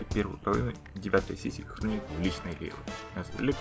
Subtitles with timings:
[0.00, 2.54] Слушаете первую половину девятой сессии хроник личной.
[2.58, 2.72] Меня
[3.16, 3.56] зовут Олег,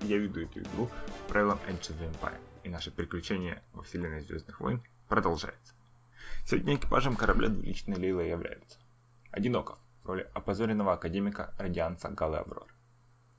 [0.00, 4.60] я веду эту игру по правилам Age of Empire, и наше приключение во вселенной Звездных
[4.60, 5.74] войн продолжается.
[6.44, 8.78] Сегодня экипажем корабля двуличной Лейлы являются
[9.30, 12.66] Одиноков в роли опозоренного академика Радианца Галы Аврор,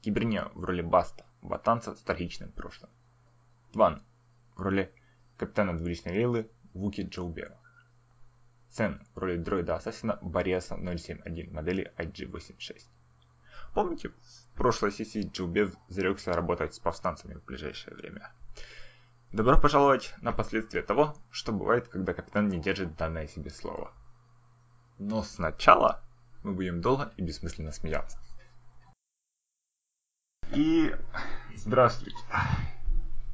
[0.01, 2.89] Кибернео в роли Баста, ботанца с трагичным прошлым,
[3.73, 4.03] Тван
[4.55, 4.93] в роли
[5.37, 7.57] капитана двуличной Лейлы Вуки Джоубева,
[8.77, 12.83] Сен в роли дроида-ассасина Бориаса 071 модели IG-86.
[13.73, 18.31] Помните, в прошлой сессии Джоубев зарекся работать с повстанцами в ближайшее время.
[19.31, 23.91] Добро пожаловать на последствия того, что бывает, когда капитан не держит данное себе слово.
[24.99, 26.03] Но сначала
[26.43, 28.19] мы будем долго и бессмысленно смеяться.
[30.51, 30.95] И
[31.55, 32.17] здравствуйте.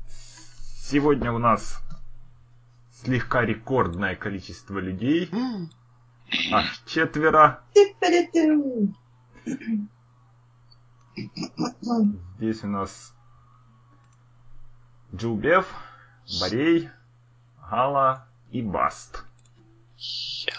[0.07, 1.83] Сегодня у нас
[3.03, 5.29] слегка рекордное количество людей.
[6.51, 7.61] Аж четверо.
[12.37, 13.13] Здесь у нас
[15.13, 15.67] Джубев,
[16.39, 16.89] Борей,
[17.69, 19.23] Гала и Баст.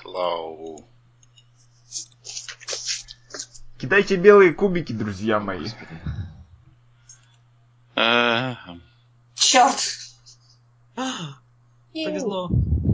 [0.05, 0.84] Hello.
[3.78, 5.67] Кидайте белые кубики, друзья мои.
[7.97, 8.55] Э,
[9.34, 10.05] Черт!
[11.95, 12.50] Повезло.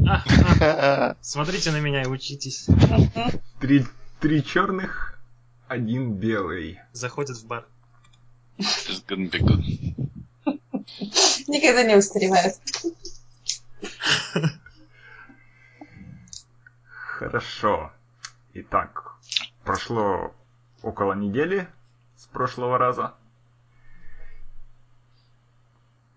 [0.06, 0.22] А,
[0.60, 2.66] а, Смотрите на меня и учитесь.
[3.58, 3.86] Три,
[4.20, 5.18] три черных,
[5.68, 6.78] один белый.
[6.92, 7.66] Заходят в бар.
[8.58, 9.62] It's gonna be good.
[11.48, 12.56] Никогда не устаревает.
[16.90, 17.92] Хорошо.
[18.52, 19.14] Итак,
[19.64, 20.34] прошло
[20.82, 21.66] около недели
[22.16, 23.14] с прошлого раза.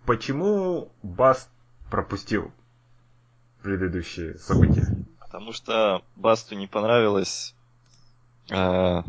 [0.05, 1.47] Почему Баст
[1.89, 2.51] пропустил
[3.63, 4.87] предыдущие события?
[5.19, 7.55] Потому что Басту не понравилось
[8.51, 9.01] э,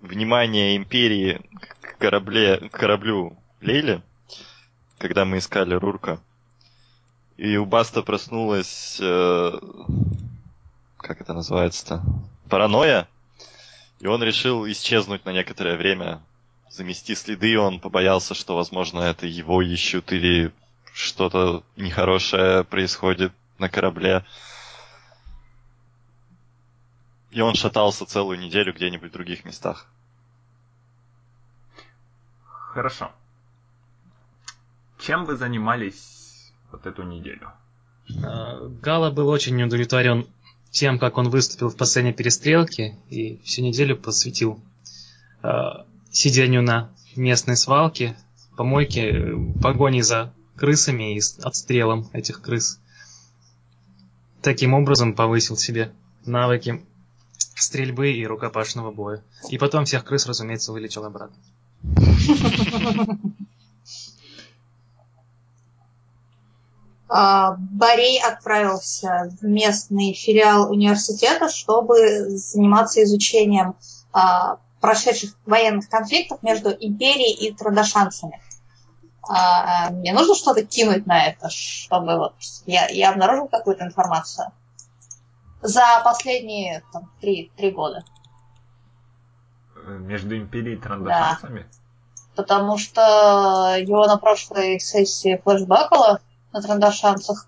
[0.00, 1.40] внимание Империи
[1.80, 4.02] к корабле, к кораблю Лейли,
[4.98, 6.18] когда мы искали Рурка.
[7.36, 9.52] И у Баста проснулась, э,
[10.96, 12.02] как это называется-то,
[12.48, 13.08] паранойя.
[14.00, 16.20] И он решил исчезнуть на некоторое время,
[16.70, 17.58] замести следы.
[17.58, 20.52] Он побоялся, что, возможно, это его ищут или
[20.92, 24.24] что-то нехорошее происходит на корабле.
[27.30, 29.86] И он шатался целую неделю где-нибудь в других местах.
[32.44, 33.12] Хорошо.
[34.98, 37.52] Чем вы занимались вот эту неделю?
[38.24, 40.26] А, Гала был очень удовлетворен
[40.70, 44.60] тем, как он выступил в последней перестрелке и всю неделю посвятил
[45.42, 48.16] а, сидению на местной свалке,
[48.56, 52.80] помойке, э, погоне за крысами и отстрелом этих крыс.
[54.44, 55.90] Таким образом повысил себе
[56.26, 56.84] навыки
[57.56, 59.24] стрельбы и рукопашного боя.
[59.48, 61.36] И потом всех крыс, разумеется, вылечил обратно.
[67.08, 73.76] А, Борей отправился в местный филиал университета, чтобы заниматься изучением
[74.12, 78.40] а, прошедших военных конфликтов между империей и традошанцами.
[79.28, 82.34] А, мне нужно что-то кинуть на это, чтобы вот
[82.66, 84.48] я, я обнаружил какую-то информацию
[85.62, 88.04] за последние там, три, три года.
[89.76, 91.66] Э, Между империей и трандашанцами?
[92.36, 96.20] Потому что его на прошлой сессии флешбекало
[96.52, 97.46] на трандашанцах,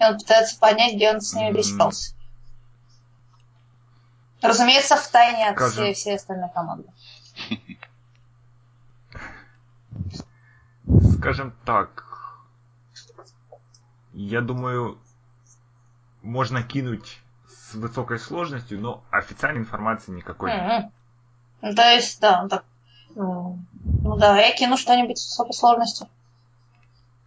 [0.00, 2.14] и он пытается понять, где он с ними пересекался.
[4.42, 6.88] Разумеется, в тайне от Скажем- всей, всей остальной команды.
[11.24, 12.04] Скажем так,
[14.12, 14.98] я думаю,
[16.22, 17.18] можно кинуть
[17.48, 20.92] с высокой сложностью, но официальной информации никакой нет.
[21.62, 22.64] Ну, То есть, да, так.
[23.16, 23.66] м,
[24.02, 26.08] Ну да, я кину что-нибудь с высокой сложностью.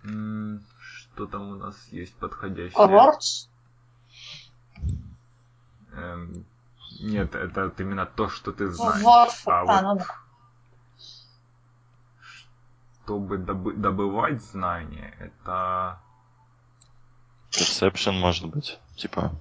[0.04, 2.74] М, Что там у нас есть подходящее?
[2.74, 3.50] Курортс.
[5.94, 6.46] Эм,
[7.00, 9.04] Нет, это именно то, что ты знаешь.
[9.04, 9.48] Ворф.
[9.48, 10.06] А А, вот ну да.
[13.08, 15.98] Чтобы добы- добывать знания, это...
[17.52, 18.78] Perception, может быть.
[18.98, 19.32] Типа.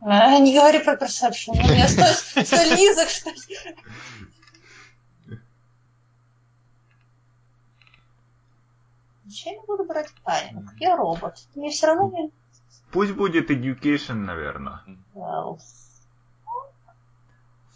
[0.00, 1.52] А, Не говори про персепшн.
[1.52, 2.02] У меня сто,
[2.42, 3.76] сто низок, что ли.
[9.26, 10.66] Зачем я буду брать парень?
[10.80, 11.46] Я робот.
[11.54, 12.32] Мне все равно не...
[12.90, 14.80] Пусть будет education, наверное.
[15.14, 15.60] Well,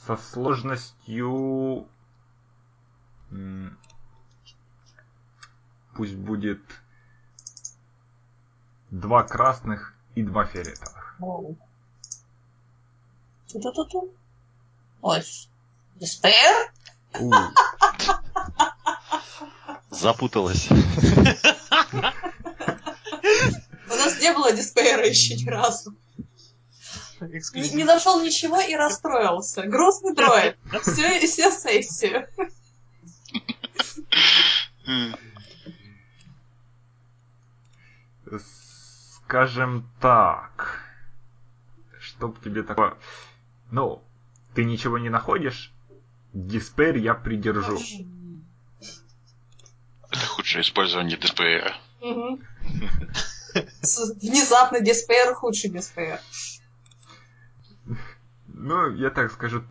[0.05, 1.87] Со сложностью...
[5.99, 6.61] Пусть будет
[8.93, 11.17] два красных и два фиолетовых.
[13.49, 14.15] Ту-ту-ту-ту.
[15.03, 15.25] Ой,
[15.97, 16.71] Despair?
[17.19, 17.33] У,
[19.91, 20.71] Запуталась.
[20.71, 20.75] У
[23.97, 25.97] нас не было Despair еще ни разу.
[27.21, 29.63] Не, не нашел ничего и расстроился.
[29.65, 30.57] Грустный дроид.
[30.81, 32.29] Все, все сессию.
[38.39, 40.81] Скажем так,
[42.01, 42.95] чтоб тебе такое...
[43.71, 44.03] Ну,
[44.55, 45.73] ты ничего не находишь,
[46.33, 47.79] Диспер я придержу.
[50.11, 51.19] Это худшее использование.
[52.01, 52.41] Мгм.
[53.83, 56.21] С- Внезапно Despair худший Despair.
[58.47, 59.63] Ну, я так скажу,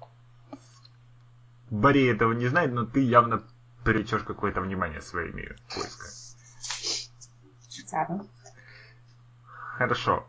[1.70, 3.44] Барри этого не знает, но ты явно
[3.84, 6.12] привлечешь какое-то внимание своими поисками.
[7.70, 8.28] Шикарно.
[9.78, 10.26] Хорошо.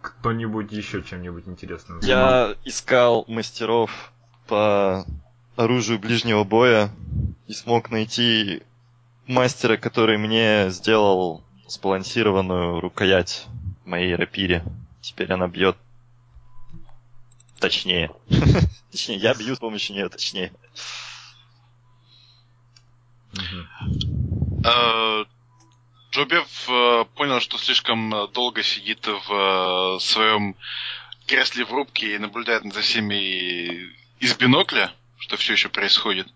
[0.00, 2.00] Кто-нибудь еще чем-нибудь интересным?
[2.00, 4.12] Я искал мастеров
[4.48, 5.04] по
[5.56, 6.90] оружию ближнего боя
[7.46, 8.62] и смог найти
[9.26, 13.46] мастера, который мне сделал сбалансированную рукоять
[13.84, 14.64] моей рапире.
[15.00, 15.76] Теперь она бьет
[17.60, 18.10] точнее.
[18.90, 20.52] Точнее, я бью с помощью нее точнее.
[26.10, 30.56] Джобев э, понял, что слишком э, долго сидит в э, своем
[31.26, 36.26] кресле в рубке и наблюдает за всеми из бинокля, что все еще происходит.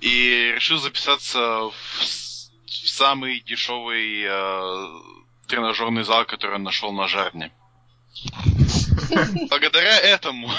[0.00, 5.00] И решил записаться в, в самый дешевый э,
[5.46, 7.50] тренажерный зал, который он нашел на жарне.
[9.48, 10.50] Благодаря этому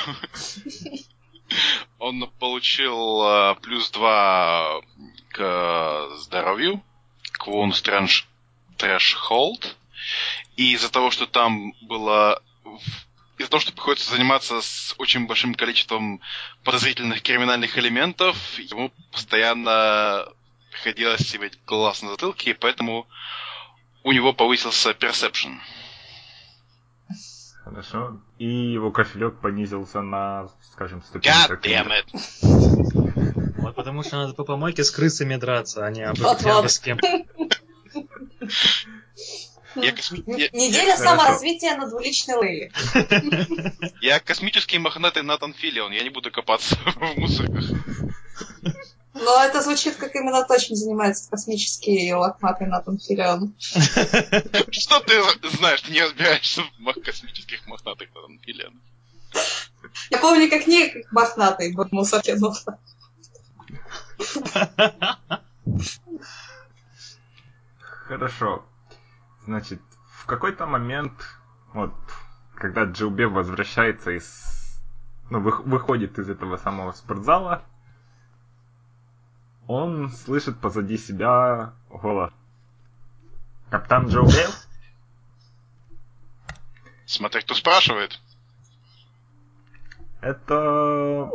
[2.00, 4.82] он получил э, плюс 2
[5.30, 6.84] к э, здоровью,
[7.46, 8.26] к Wound Strange
[8.78, 9.66] Threshold.
[10.58, 12.42] И из-за того, что там было...
[13.38, 16.22] Из-за того, что приходится заниматься с очень большим количеством
[16.64, 20.26] подозрительных криминальных элементов, ему постоянно
[20.72, 23.08] приходилось себе глаз на затылке, и поэтому
[24.04, 25.58] у него повысился Perception.
[27.66, 28.22] Хорошо.
[28.38, 32.06] И его кошелек понизился на, скажем, 150 God!
[33.58, 36.44] Вот потому что надо по помойке с крысами драться, а не об Вот-вот.
[36.44, 37.00] прямо с кем.
[39.76, 41.04] Я, косми- я- Неделя Хорошо.
[41.04, 42.72] саморазвития на двуличной Лейле.
[44.02, 47.66] я космический мохнатый Натан Филлион, я не буду копаться в мусорках.
[49.14, 53.54] Но это звучит, как именно точно занимается космический лохматый Натан Филион.
[53.60, 55.22] Что ты
[55.58, 55.82] знаешь?
[55.82, 58.82] Ты не разбираешься в космических мохнатых Натан Филлион.
[60.10, 62.54] Я помню, как не как мохнатый был в мусорке, но
[68.08, 68.64] Хорошо.
[69.46, 69.82] Значит,
[70.12, 71.14] в какой-то момент,
[71.74, 71.94] вот,
[72.54, 74.80] когда Джилбе возвращается из...
[75.32, 77.64] Ну, вых- выходит из этого самого спортзала,
[79.68, 82.32] он слышит позади себя голос.
[83.72, 84.46] Капитан Джилбе?
[87.08, 88.20] Смотри, кто спрашивает.
[90.22, 91.32] Это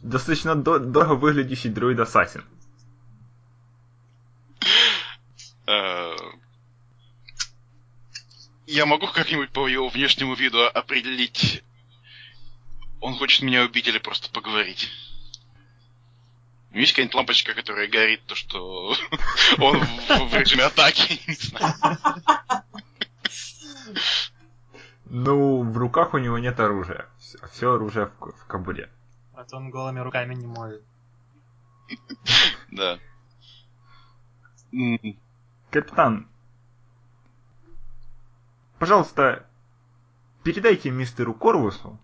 [0.00, 2.44] достаточно до- дорого выглядящий друид-ассасин.
[5.72, 6.16] Э,
[8.66, 11.62] Я могу как-нибудь по его внешнему виду определить,
[13.00, 14.88] он хочет меня убить или просто поговорить.
[16.70, 18.94] Есть какая-нибудь лампочка, которая горит, то что
[19.58, 21.74] он в, режиме атаки, не знаю.
[25.04, 27.06] Ну, в руках у него нет оружия.
[27.52, 28.90] Все оружие в кобуре.
[29.34, 30.82] А то он голыми руками не может.
[32.70, 32.98] Да.
[35.72, 36.28] Капитан,
[38.78, 39.46] пожалуйста,
[40.42, 41.98] передайте мистеру Корвусу,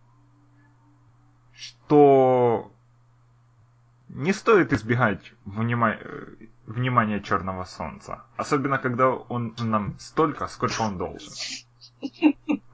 [1.53, 2.73] что
[4.09, 5.99] не стоит избегать внима-
[6.65, 8.25] внимания Черного Солнца.
[8.39, 11.31] Особенно, когда он нам столько, сколько он должен.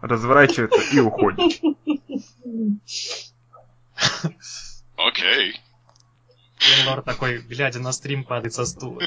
[0.01, 1.61] Разворачивается и уходит.
[4.97, 5.61] Окей.
[6.87, 9.03] Лор такой, глядя на стрим, падает со стула.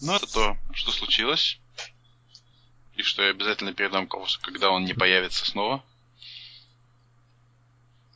[0.00, 1.60] Ну, это то, что случилось.
[2.94, 5.84] И что я обязательно передам Ковусу, когда он не появится снова.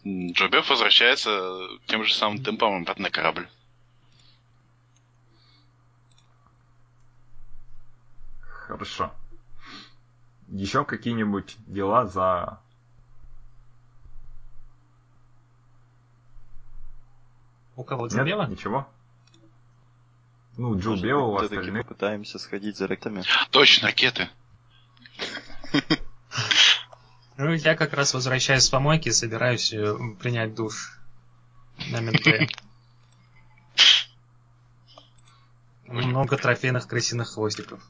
[0.05, 3.49] М, Джобеф возвращается тем же самым темпом обратно на корабль.
[8.41, 9.15] Хорошо.
[10.55, 12.61] Еще какие-нибудь дела за...
[17.75, 18.13] У кого, Нет?
[18.13, 18.47] Джубева?
[18.47, 18.89] Ничего?
[20.57, 21.83] Ну, Джо Белого, быть, все-таки остальные.
[21.83, 23.25] попытаемся сходить за ракетами.
[23.51, 24.29] Точно, ракеты.
[27.37, 31.01] Ну, я как раз возвращаюсь с помойки и собираюсь э, принять душ
[31.91, 32.49] на Мидбэе.
[35.89, 37.83] Много трофейных крысиных хвостиков.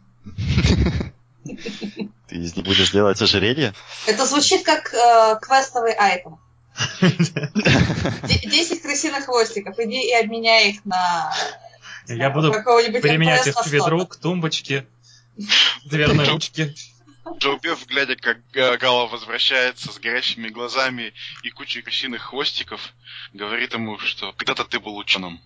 [2.29, 3.75] Ты из них будешь делать ожерелье?
[4.07, 6.39] Это звучит как э, квестовый айтем.
[7.01, 9.79] Де- 10 крысиных хвостиков.
[9.79, 11.33] Иди и обменяй их на
[12.09, 14.87] Я буду применять их к ведру, к тумбочке,
[15.85, 16.75] дверной ручке.
[17.39, 22.93] Джо Беф, глядя, как Га- Гала возвращается с горящими глазами и кучей крысиных хвостиков,
[23.33, 25.41] говорит ему, что когда-то ты был ученым.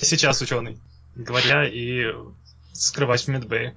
[0.00, 0.78] Сейчас ученый.
[1.14, 2.06] Говоря и
[2.72, 3.76] скрывать в Мидбэе.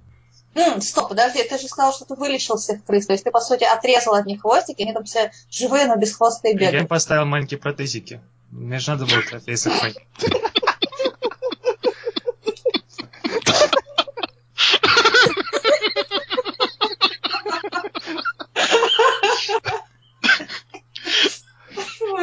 [0.56, 3.06] М, стоп, подожди, ты же сказал, что ты вылечил всех крыс.
[3.06, 5.96] То есть ты, по сути, отрезал от них хвостики, и они там все живые, но
[5.98, 6.90] без хвоста и Я им бегают.
[6.90, 8.22] поставил маленькие протезики.
[8.52, 9.98] Мне же надо было трофей сохранить.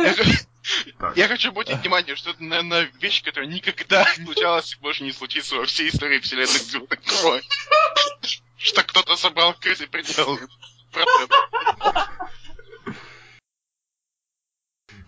[0.05, 0.45] Я, х-
[0.99, 5.12] Так, я хочу обратить внимание, что это, наверное, вещь, которая никогда случалась и больше не
[5.12, 7.43] случится во всей истории вселенной Звездных войн.
[8.57, 10.39] Что кто-то собрал крыс и приделал.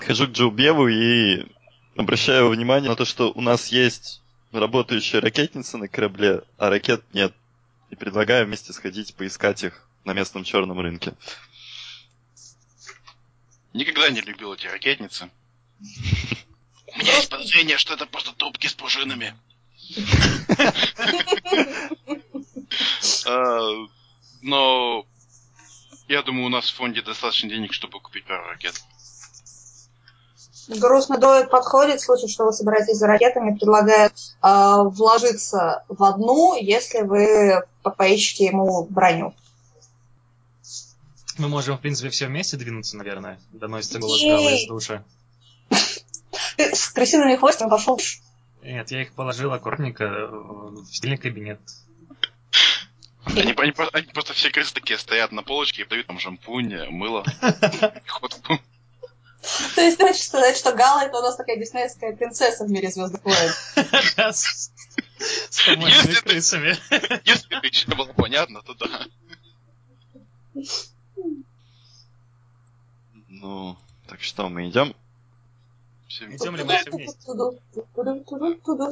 [0.01, 1.47] Хожу к Джоубеву и
[1.97, 7.35] обращаю внимание на то, что у нас есть работающая ракетница на корабле, а ракет нет.
[7.91, 11.13] И предлагаю вместе сходить поискать их на местном черном рынке.
[13.73, 15.31] Никогда не любил эти ракетницы.
[15.81, 19.35] У меня есть подозрение, что это просто трубки с пружинами.
[23.27, 23.71] А,
[24.43, 25.07] Но
[26.09, 28.75] я думаю, у нас в фонде достаточно денег, чтобы купить пару ракет.
[30.69, 34.13] Грустный дуэт подходит в случае, что вы собираетесь за ракетами, предлагает
[34.43, 39.35] э, вложиться в одну, если вы по- поищете ему броню.
[41.37, 43.41] Мы можем, в принципе, все вместе двинуться, наверное.
[43.53, 44.31] Доносится голос Ей.
[44.31, 45.05] Гала из душа.
[46.95, 48.01] Крысиными хвостиками пошел.
[48.63, 51.61] Нет, я их положил аккуратненько э, в стильный кабинет.
[53.25, 57.25] Они, они они просто все крысы такие стоят на полочке и дают там шампунь, мыло.
[58.07, 58.59] Ходку.
[59.75, 62.91] То есть ты хочешь сказать, что Гала это у нас такая диснеевская принцесса в мире
[62.91, 63.51] Звездных войн?
[64.33, 64.71] С
[65.67, 66.77] Если ты- крысами.
[67.25, 69.07] Если это еще было понятно, то да.
[73.29, 74.95] Ну, так что, мы идем?
[76.15, 77.19] Все Идем ли мы все вместе?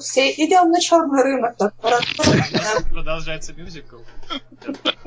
[0.00, 1.56] Все идем на черный рынок.
[2.90, 3.98] Продолжается мюзикл.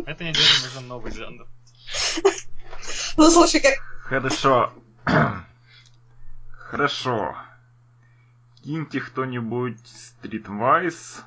[0.05, 1.45] Это неделя нужен новый жанр.
[3.17, 4.71] Ну слушай, как Хорошо.
[6.51, 7.35] Хорошо.
[8.63, 9.81] Киньте кто-нибудь
[10.23, 11.19] Streetwise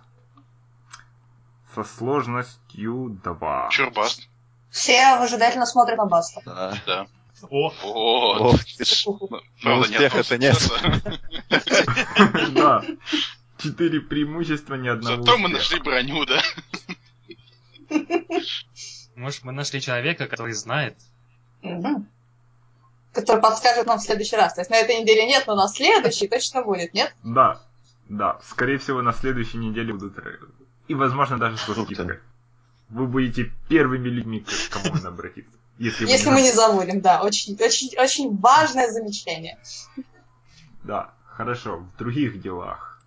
[1.74, 3.68] со сложностью 2.
[3.72, 4.26] Чурбаст.
[4.70, 6.40] все выжидательно смотрят на Баста.
[6.46, 6.74] Да.
[6.86, 7.06] Да.
[7.50, 8.54] О, О,
[9.62, 10.56] правда, успех нет это нет.
[10.56, 11.20] стресса.
[12.52, 12.84] Да.
[13.58, 16.40] Четыре преимущества, ни одного Зато мы нашли броню, да?
[19.16, 20.96] может, мы нашли человека, который знает.
[21.62, 22.06] Мгм.
[23.12, 24.54] Который подскажет нам в следующий раз.
[24.54, 27.14] То есть на этой неделе нет, но на следующей точно будет, нет?
[27.24, 27.60] Да.
[28.08, 28.38] Да.
[28.44, 30.18] Скорее всего, на следующей неделе будут...
[30.18, 30.38] ре-
[30.86, 31.66] И, возможно, даже с.
[32.88, 35.52] Вы будете первыми людьми, к кому надо обратиться.
[35.78, 37.22] Если, Если мы не забудем, да.
[37.22, 39.58] Очень, очень, очень важное замечание.
[40.82, 41.76] Да, хорошо.
[41.76, 43.00] В других делах.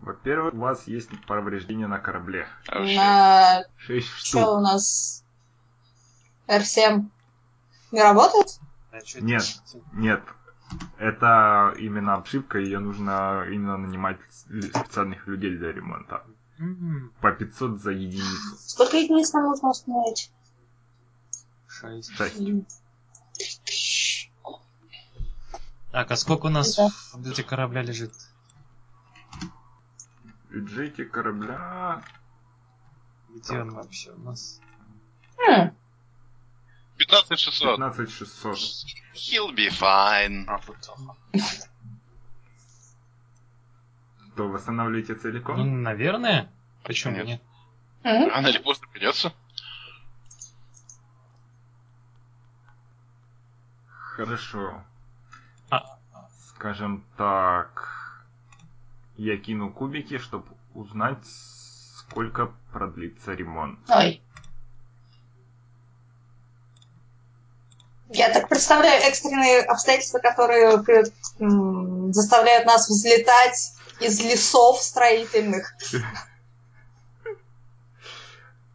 [0.00, 2.46] Во-первых, у вас есть повреждения на корабле.
[2.68, 3.64] А На...
[3.78, 4.58] Шесть Что штук.
[4.58, 5.24] у нас?
[6.46, 7.06] R7
[7.90, 8.60] не работает?
[8.92, 9.42] А Нет.
[9.92, 10.22] Нет.
[10.98, 16.22] Это именно обшивка, ее нужно именно нанимать специальных людей для ремонта.
[17.20, 18.56] По 500 за единицу.
[18.58, 20.30] Сколько единиц нам нужно установить?
[21.68, 22.10] Шесть.
[22.16, 22.40] Шесть.
[25.92, 26.88] Так, а сколько у нас Да.
[27.12, 28.12] в бюджете корабля лежит?
[30.48, 32.02] В бюджете корабля...
[33.28, 34.60] Где он вообще у нас?
[35.36, 35.70] Хм,
[36.96, 37.76] 15600.
[37.76, 38.56] 15 600.
[39.14, 40.44] He'll be fine.
[40.46, 40.90] А, вот.
[44.36, 45.60] То восстанавливаете Ну, целиком?
[45.60, 46.50] А наверное.
[46.84, 47.26] Почему Нет.
[47.26, 47.42] нет?
[48.04, 49.32] Рано или поздно придется.
[53.88, 54.82] Хорошо.
[55.70, 55.98] А.
[56.48, 57.92] Скажем так...
[59.16, 63.78] Я кину кубики, чтобы узнать, сколько продлится ремонт.
[63.88, 64.20] Ой.
[68.10, 70.82] Я так представляю экстренные обстоятельства, которые
[72.12, 75.72] заставляют нас взлетать из лесов строительных.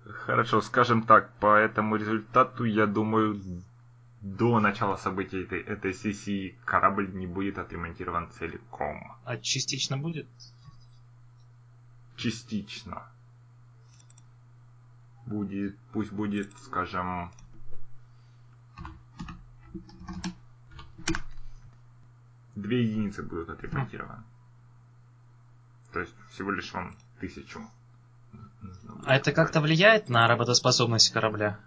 [0.04, 3.42] Хорошо, скажем так, по этому результату, я думаю,
[4.22, 9.18] до начала событий этой, этой сессии корабль не будет отремонтирован целиком.
[9.26, 10.28] А частично будет?
[12.16, 13.04] Частично.
[15.26, 17.32] Будет, пусть будет, скажем,
[22.56, 24.24] две единицы будут отремонтированы.
[25.94, 27.62] То есть всего лишь вам тысячу.
[29.06, 31.60] А это как-то влияет на работоспособность корабля?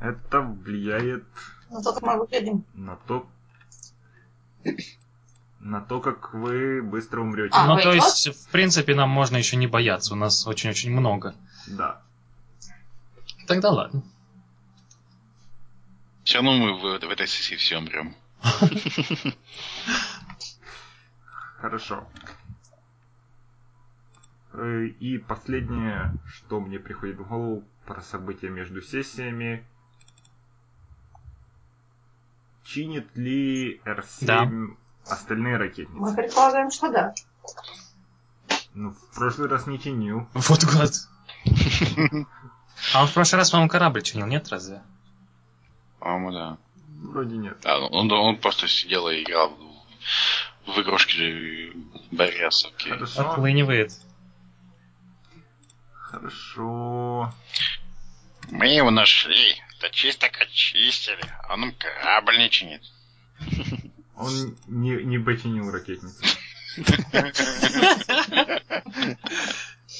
[0.00, 1.24] Это влияет
[1.70, 2.64] Ну, только мы выглядим.
[2.74, 3.26] на то,
[5.60, 7.54] на то, как вы быстро умрете.
[7.56, 10.14] А, ну, то есть, в принципе, нам можно еще не бояться.
[10.14, 11.34] У нас очень-очень много.
[11.66, 12.00] Да.
[13.46, 14.02] Тогда ладно.
[16.24, 18.14] Все равно мы в, в этой сессии все умрем.
[21.66, 22.06] Хорошо.
[24.52, 29.66] Э, И последнее, что мне приходит в голову про события между сессиями.
[32.62, 34.76] Чинит ли R7
[35.08, 35.98] остальные ракетницы?
[35.98, 37.14] Мы предполагаем, что да.
[38.74, 40.28] Ну, в прошлый раз не чинил.
[40.34, 40.92] Вот гад.
[42.94, 44.84] А он в прошлый раз, по-моему, корабль чинил, нет, разве?
[45.98, 46.58] По-моему, да.
[47.10, 47.58] Вроде нет.
[47.62, 49.52] Да, ну, он, он просто сидел и играл
[50.66, 51.72] в, игрушки
[52.10, 52.88] Борисовки.
[52.88, 53.30] Хорошо.
[53.30, 53.92] Отлынивает.
[55.92, 57.32] Хорошо.
[58.50, 61.22] Мы его нашли, да чисто очистили.
[61.50, 62.82] Он нам корабль не чинит.
[64.16, 66.24] Он не, не починил ракетницу.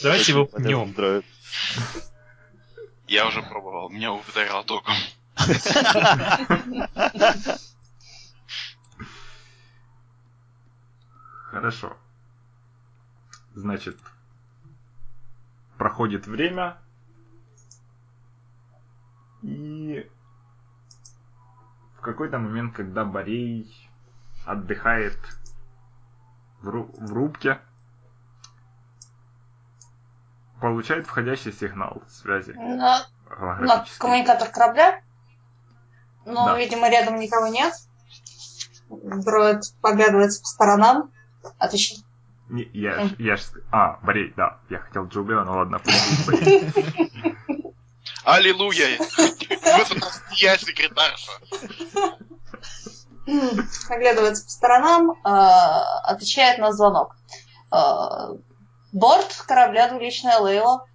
[0.03, 1.23] Давайте его пнем.
[3.09, 4.95] Я уже пробовал, меня ударило током.
[11.57, 11.97] Хорошо.
[13.55, 13.97] Значит,
[15.79, 16.77] проходит время,
[19.41, 20.07] и
[21.97, 23.75] в какой-то момент, когда Борей
[24.45, 25.19] отдыхает
[26.61, 27.59] в, ру- в рубке,
[30.61, 33.07] получает входящий сигнал связи На,
[33.39, 35.01] на коммуникатор корабля.
[36.27, 36.59] Но, Да.
[36.59, 37.73] видимо, рядом никого нет.
[38.91, 41.13] Дроид поглядывается по сторонам.
[41.59, 42.05] Отвечает.
[42.49, 44.59] Не, я, ж- я ж А, Борей, да.
[44.71, 45.81] Я хотел Джубео, ну ладно.
[48.25, 48.99] Аллилуйя!
[48.99, 51.33] Вот у нас я секретарша.
[53.89, 57.17] Оглядывается по сторонам, э, отвечает на звонок.
[57.73, 58.37] Э,
[58.93, 60.87] борт корабля двуличная Лейла.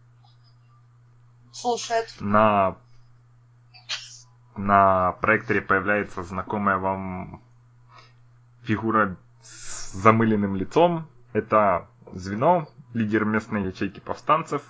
[1.51, 2.13] Слушает.
[2.19, 2.77] На
[4.55, 7.41] на проекторе появляется знакомая вам
[8.63, 11.07] фигура с замыленным лицом.
[11.33, 14.61] Это звено, лидер местной ячейки повстанцев.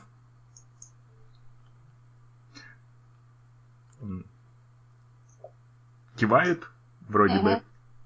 [6.16, 6.64] Кивает,
[7.08, 7.52] вроде бы.
[7.52, 7.64] Мгм.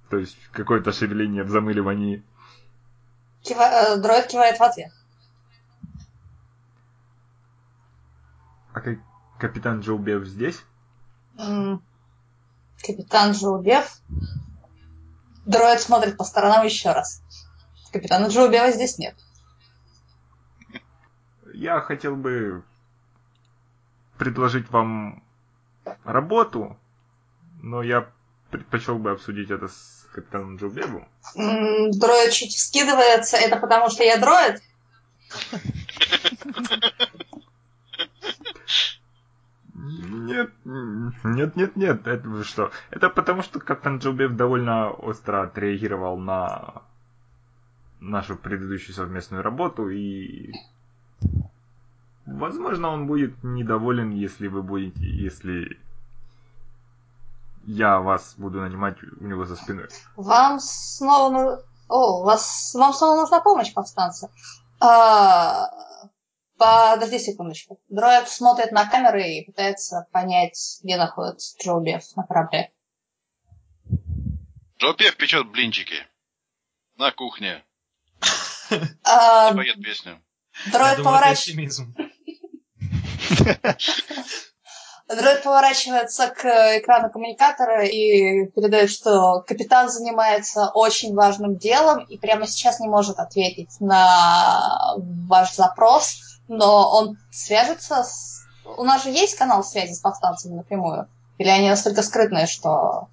[0.09, 2.23] То есть какое-то шевеление в замыливании.
[3.43, 4.91] Кива- э, дроид кивает в ответ.
[8.73, 8.99] А ка-
[9.39, 10.63] капитан Джоу Бев здесь?
[12.85, 13.99] Капитан Джоубев.
[15.45, 17.21] Дроид смотрит по сторонам еще раз.
[17.91, 19.15] Капитана Джоубева здесь нет.
[21.53, 22.63] Я хотел бы
[24.17, 25.23] предложить вам
[26.03, 26.77] работу,
[27.61, 28.09] но я
[28.49, 31.07] предпочел бы обсудить это с капитаном Джоубевом.
[31.35, 33.37] М, Дроид чуть вскидывается.
[33.37, 34.61] Это потому, что я дроид?
[40.03, 42.71] Нет, нет, нет, нет, это вы что?
[42.89, 46.81] Это потому, что капитан Джоубев довольно остро отреагировал на
[47.99, 50.53] нашу предыдущую совместную работу и
[52.25, 55.79] возможно он будет недоволен, если вы будете, если
[57.65, 59.87] я вас буду нанимать у него за спиной.
[60.15, 61.29] Вам снова...
[61.31, 62.73] ну- О, вас...
[62.75, 64.29] вам снова нужна помощь, повстанцы.
[64.79, 65.67] А,
[66.57, 67.79] Подожди секундочку.
[67.89, 72.71] Дроид смотрит на камеры и пытается понять, где находится Джоубев на корабле.
[74.79, 75.95] Джоубев печет блинчики.
[76.97, 77.63] На кухне.
[79.03, 80.21] А, И поет песню.
[80.71, 81.93] Дроид, думаю, это поворач- оптимизм.
[85.07, 86.45] Дроид поворачивается к
[86.79, 93.19] экрану коммуникатора и передает, что капитан занимается очень важным делом и прямо сейчас не может
[93.19, 94.95] ответить на
[95.27, 98.45] ваш запрос, но он свяжется с...
[98.65, 101.07] У нас же есть канал связи с повстанцами напрямую?
[101.37, 103.09] Или они настолько скрытные, что...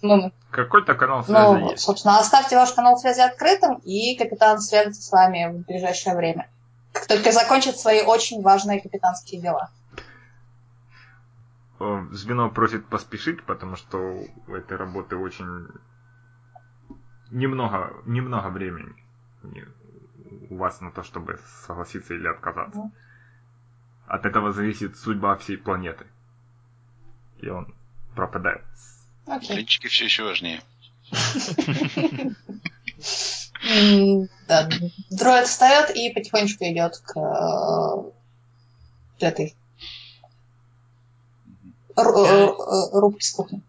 [0.00, 1.82] Ну, Какой-то канал связи ну, есть.
[1.82, 6.48] собственно, оставьте ваш канал связи открытым, и капитан свяжется с вами в ближайшее время.
[6.92, 9.70] Как только закончит свои очень важные капитанские дела.
[11.80, 13.98] Э, Звено просит поспешить, потому что
[14.46, 15.66] у этой работы очень
[17.30, 18.94] немного, немного времени
[20.50, 22.90] у вас на то, чтобы согласиться или отказаться.
[24.06, 26.06] От этого зависит судьба всей планеты.
[27.40, 27.74] И он
[28.14, 28.64] пропадает.
[29.26, 29.56] Окей.
[29.56, 30.62] Блинчики все еще важнее.
[34.48, 34.68] Да.
[35.10, 38.10] Дроид встает и потихонечку идет к э,
[39.26, 39.54] этой
[41.96, 42.46] э,
[42.92, 43.62] рубке с кухни.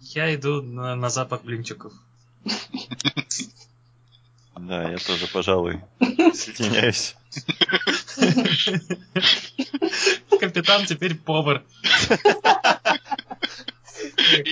[0.00, 1.92] Я иду на, на запах блинчиков.
[4.66, 7.16] Да, я тоже, пожалуй, соединяюсь.
[10.40, 11.62] Капитан теперь повар.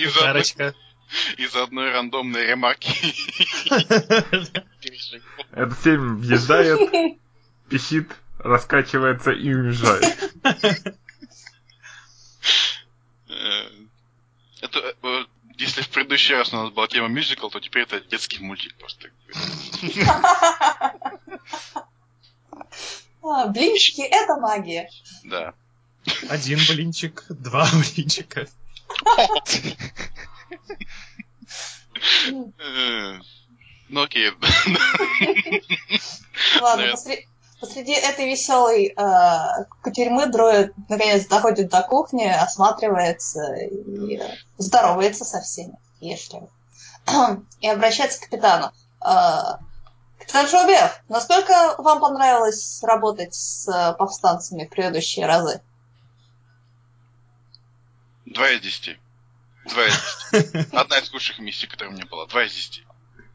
[0.03, 0.75] Кухарочка.
[1.37, 2.91] из одной рандомной ремарки.
[5.51, 6.79] Этот семь въезжает,
[7.69, 10.31] пищит, раскачивается и уезжает.
[13.29, 13.63] Э,
[14.61, 15.25] Это, э,
[15.57, 19.09] если в предыдущий раз у нас была тема мюзикл, то теперь это детский мультик просто.
[23.25, 24.89] А, Блинчики— это магия.
[25.23, 25.53] Да.
[26.27, 28.47] Один блинчик, два блинчика.
[32.59, 33.19] Э,
[33.89, 34.31] Ну окей.
[36.59, 36.93] Ладно,
[37.63, 45.39] посреди этой веселой э, кутерьмы дроид наконец доходит до кухни, осматривается и э, здоровается со
[45.39, 46.49] всеми, вежливо.
[47.61, 48.73] И обращается к капитану.
[49.01, 49.59] Э,
[50.19, 55.61] Капитан Жубев, насколько вам понравилось работать с э, повстанцами в предыдущие разы?
[58.25, 58.97] Два из десяти.
[59.69, 59.93] Два из
[60.33, 60.75] десяти.
[60.75, 62.25] Одна из худших миссий, которая у меня была.
[62.25, 62.85] Два из десяти.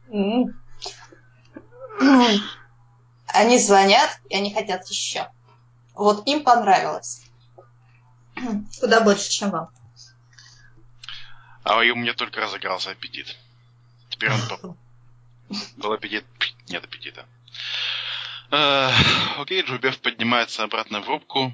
[3.33, 5.29] Они звонят, и они хотят еще.
[5.93, 7.21] Вот им понравилось.
[8.79, 9.69] Куда больше, чем вам.
[11.63, 13.35] А у меня только разыгрался аппетит.
[14.09, 14.75] Теперь он
[15.77, 16.25] был аппетит.
[16.67, 17.27] Нет аппетита.
[18.51, 18.91] Э,
[19.37, 21.53] Окей, Джубев поднимается обратно в рубку.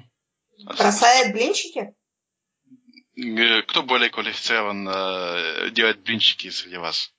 [0.64, 1.94] Бросает блинчики?
[3.16, 7.12] Э, Кто более квалифицирован э, делать блинчики среди вас?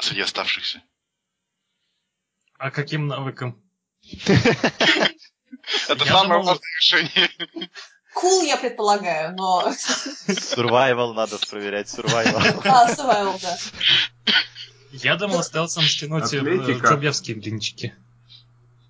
[0.00, 0.82] Среди оставшихся.
[2.60, 3.58] А каким навыком?
[5.88, 7.30] Это самое важное решение.
[8.12, 9.66] Кул, я предполагаю, но...
[10.28, 12.60] Survival надо проверять, survival.
[12.68, 13.56] А, survival, да.
[14.92, 16.88] Я думал стелсом стянуть э, Атлетика.
[16.88, 17.94] джобевские блинчики.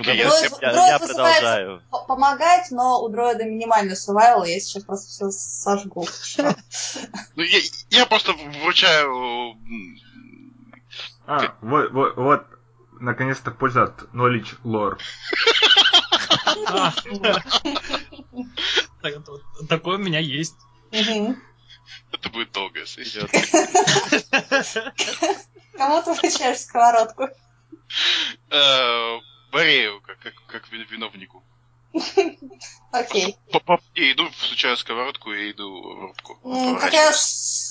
[0.00, 1.82] Окей, Ну, я, Дроид- Я, дроид я вызывается продолжаю.
[2.06, 6.06] помогать, но у дроида минимальный survival, я сейчас просто все сожгу.
[7.36, 7.58] ну, я,
[7.90, 9.56] я просто вручаю...
[11.26, 12.46] А, вот, вот, вот,
[13.00, 14.98] наконец-то польза от Knowledge Lore.
[19.02, 19.14] Так-
[19.68, 20.54] Такой у меня есть.
[22.12, 23.26] Это будет долгая сессия.
[25.76, 27.28] Кому ты вручаешь сковородку?
[29.56, 31.42] Борею, как, как, как ви- виновнику.
[32.92, 33.36] Окей.
[33.94, 36.38] Я иду, всучаю сковородку и иду в рубку.
[36.78, 37.14] Какая...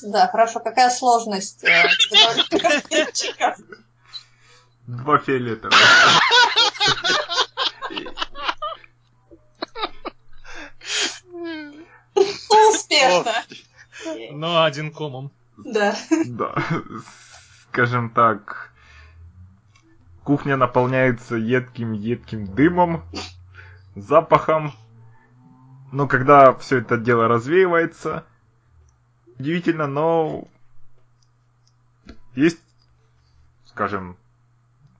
[0.04, 0.60] Да, хорошо.
[0.62, 1.88] Какая сложность э?
[4.88, 5.78] Два фиолетовых.
[12.16, 13.34] Успешно.
[14.32, 15.32] Но один комом.
[15.58, 15.96] Да.
[16.26, 16.56] Да,
[17.70, 18.72] скажем так,
[20.26, 23.04] кухня наполняется едким-едким дымом,
[23.96, 24.74] запахом.
[25.92, 28.26] Но когда все это дело развеивается,
[29.38, 30.48] удивительно, но
[32.34, 32.60] есть,
[33.68, 34.18] скажем,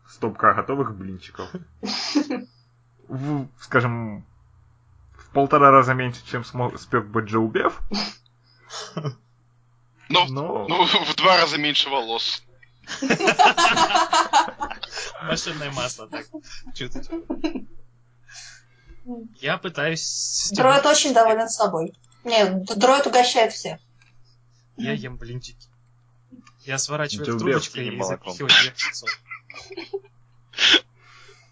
[0.08, 1.50] стопка готовых блинчиков.
[3.08, 4.26] В, скажем,
[5.14, 7.80] в полтора раза меньше, чем смог, спек бы Джоубев,
[10.10, 10.68] Ну, но...
[10.68, 12.44] ну, в два раза меньше волос.
[15.28, 16.26] Машинное масло, так.
[16.74, 17.10] Чуть-чуть.
[19.40, 20.50] Я пытаюсь...
[20.54, 21.94] Дроид очень доволен собой.
[22.24, 23.80] Нет, дроид угощает всех.
[24.78, 25.68] Я ем блинчики.
[26.66, 29.06] Я сворачиваю трубочкой Белл, и запихиваю в.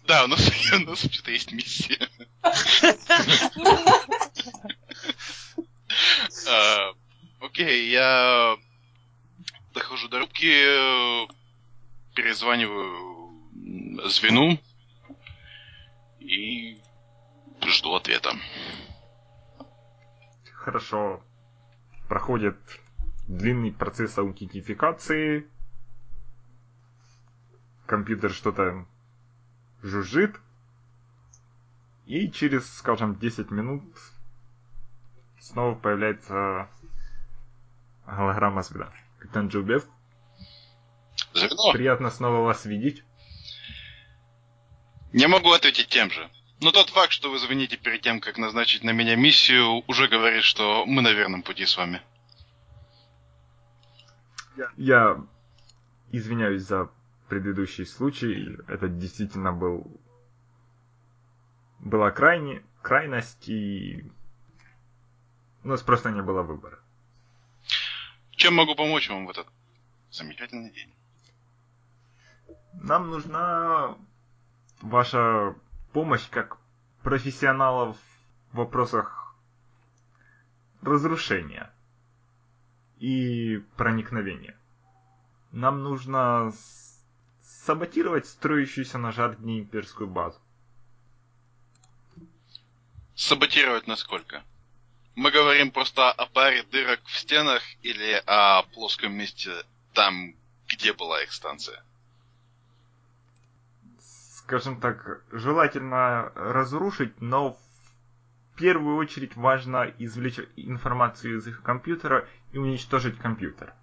[0.06, 0.40] Да, у нас,
[0.72, 2.08] у нас вообще-то есть миссия.
[6.46, 6.92] А,
[7.40, 8.56] Окей, я
[9.74, 11.26] дохожу до рубки, э,
[12.14, 13.13] перезваниваю
[14.06, 14.58] звену
[16.20, 16.80] и
[17.62, 18.32] жду ответа.
[20.64, 21.20] хорошо.
[22.08, 22.56] Проходит
[23.28, 25.46] длинный процесс аутентификации.
[27.86, 28.86] Компьютер что-то
[29.82, 30.40] жужжит.
[32.06, 33.82] И через, скажем, 10 минут
[35.40, 36.68] снова появляется
[38.06, 38.92] голограмма звезда.
[39.18, 39.86] Капитан Джубев,
[41.34, 41.72] Звено.
[41.72, 43.04] приятно снова вас видеть.
[45.14, 46.28] Не могу ответить тем же.
[46.60, 50.42] Но тот факт, что вы звоните перед тем, как назначить на меня миссию, уже говорит,
[50.42, 52.02] что мы на верном пути с вами.
[54.76, 55.24] Я
[56.10, 56.90] извиняюсь за
[57.28, 58.58] предыдущий случай.
[58.66, 59.86] Это действительно был
[61.78, 64.10] была крайне, крайность, и
[65.62, 66.80] у нас просто не было выбора.
[68.32, 69.46] Чем могу помочь вам в этот
[70.10, 70.92] замечательный день?
[72.72, 73.96] Нам нужна
[74.84, 75.56] ваша
[75.92, 76.58] помощь как
[77.02, 77.96] профессионалов
[78.52, 79.34] в вопросах
[80.82, 81.72] разрушения
[82.98, 84.56] и проникновения.
[85.52, 86.52] Нам нужно
[87.42, 90.38] саботировать строящуюся на Жардне имперскую базу.
[93.14, 94.42] Саботировать насколько?
[95.14, 100.34] Мы говорим просто о паре дырок в стенах или о плоском месте там,
[100.68, 101.82] где была их станция?
[104.46, 112.58] Скажем так, желательно разрушить, но в первую очередь важно извлечь информацию из их компьютера и
[112.58, 113.74] уничтожить компьютер.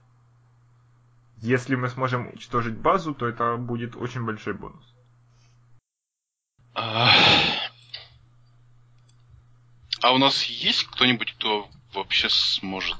[1.37, 4.85] Если мы сможем уничтожить базу, то это будет очень большой бонус.
[6.75, 7.11] А
[10.13, 12.97] у нас есть кто-нибудь, кто вообще сможет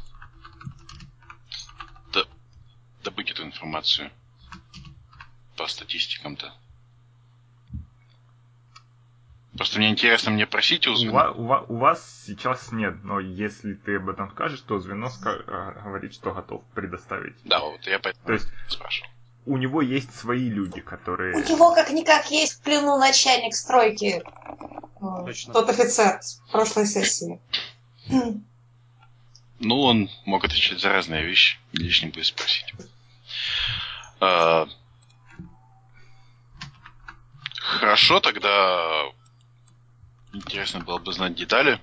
[2.12, 2.28] до-
[3.04, 4.12] добыть эту информацию
[5.56, 6.54] по статистикам-то?
[9.57, 11.31] Просто мне интересно, мне просите у У, звена?
[11.31, 15.43] у ва- у вас сейчас нет, но если ты об этом скажешь, то звено ска-
[15.47, 17.35] а, говорит, что готов предоставить.
[17.43, 19.09] Да, вот я поэтому То есть спрашивал.
[19.45, 21.35] у него есть свои люди, которые...
[21.35, 24.23] У него как-никак есть в плену начальник стройки.
[25.01, 25.53] э, Точно.
[25.53, 27.39] Тот офицер с прошлой сессии.
[29.59, 31.59] Ну, он мог отвечать за разные вещи.
[31.73, 32.65] Лишним будет спросить.
[34.21, 34.65] А,
[37.59, 39.03] Хорошо, тогда
[40.34, 41.80] интересно было бы знать детали.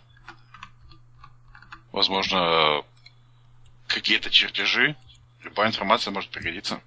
[1.93, 2.83] Возможно,
[3.87, 4.97] какие-то чертежи.
[5.43, 6.81] Любая информация может пригодиться.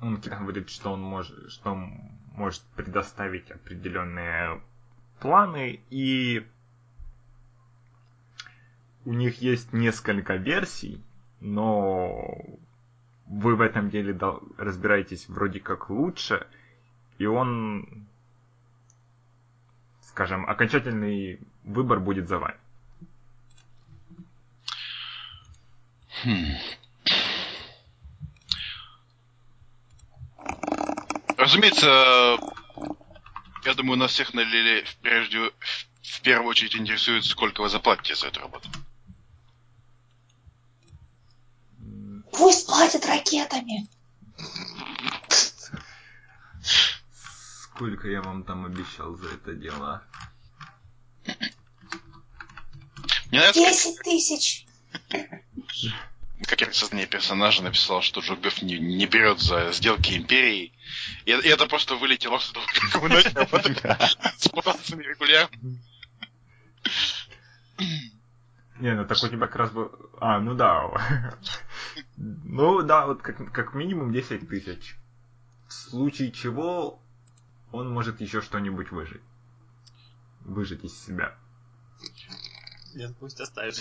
[0.00, 2.00] Он говорит, что он может, что он
[2.34, 4.60] может предоставить определенные
[5.20, 6.46] планы, и
[9.04, 11.02] у них есть несколько версий,
[11.40, 12.34] но
[13.26, 14.18] вы в этом деле
[14.56, 16.46] разбираетесь вроде как лучше,
[17.18, 18.06] и он,
[20.10, 22.56] скажем, окончательный выбор будет за вами.
[26.24, 26.56] Хм.
[31.38, 32.38] Разумеется,
[33.64, 35.38] я думаю, нас всех налили прежде,
[36.02, 38.68] в первую очередь интересует, сколько вы заплатите за эту работу.
[42.32, 43.88] Пусть платят ракетами.
[47.80, 50.02] Сколько я вам там обещал за это дело?
[51.24, 54.66] Как- Десять тысяч.
[56.46, 60.74] как я создание персонажа написал, что Джокбеф не, не берет за сделки империи.
[61.24, 63.64] И, и это просто вылетело с того, как мы начали вот
[64.36, 65.78] с бонусами регулярно.
[68.78, 69.90] Не, ну так у тебя как раз был...
[70.20, 70.86] А, ну да.
[72.18, 74.96] Ну да, вот как, как минимум 10 тысяч.
[75.66, 77.00] В случае чего
[77.72, 79.22] он может еще что-нибудь выжить.
[80.40, 81.34] Выжить из себя.
[82.94, 83.76] Нет, пусть оставит.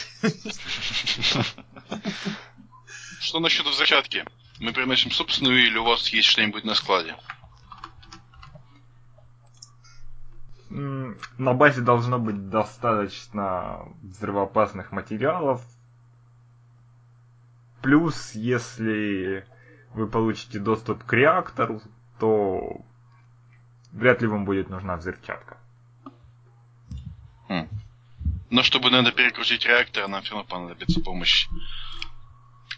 [3.19, 4.25] Что насчет взрывчатки?
[4.59, 7.15] Мы приносим собственную или у вас есть что-нибудь на складе?
[10.69, 15.65] На базе должно быть достаточно взрывоопасных материалов.
[17.81, 19.47] Плюс, если
[19.93, 21.81] вы получите доступ к реактору,
[22.19, 22.85] то
[23.91, 25.57] вряд ли вам будет нужна взрывчатка.
[28.49, 31.47] Но чтобы надо перекрутить реактор, нам все равно понадобится помощь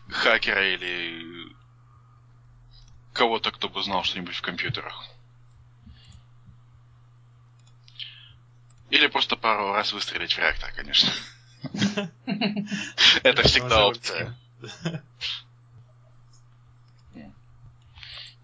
[0.10, 1.56] хакера или
[3.13, 5.08] кого-то, кто бы знал что-нибудь в компьютерах.
[8.89, 11.10] Или просто пару раз выстрелить в реактор, конечно.
[13.24, 14.38] Это всегда опция.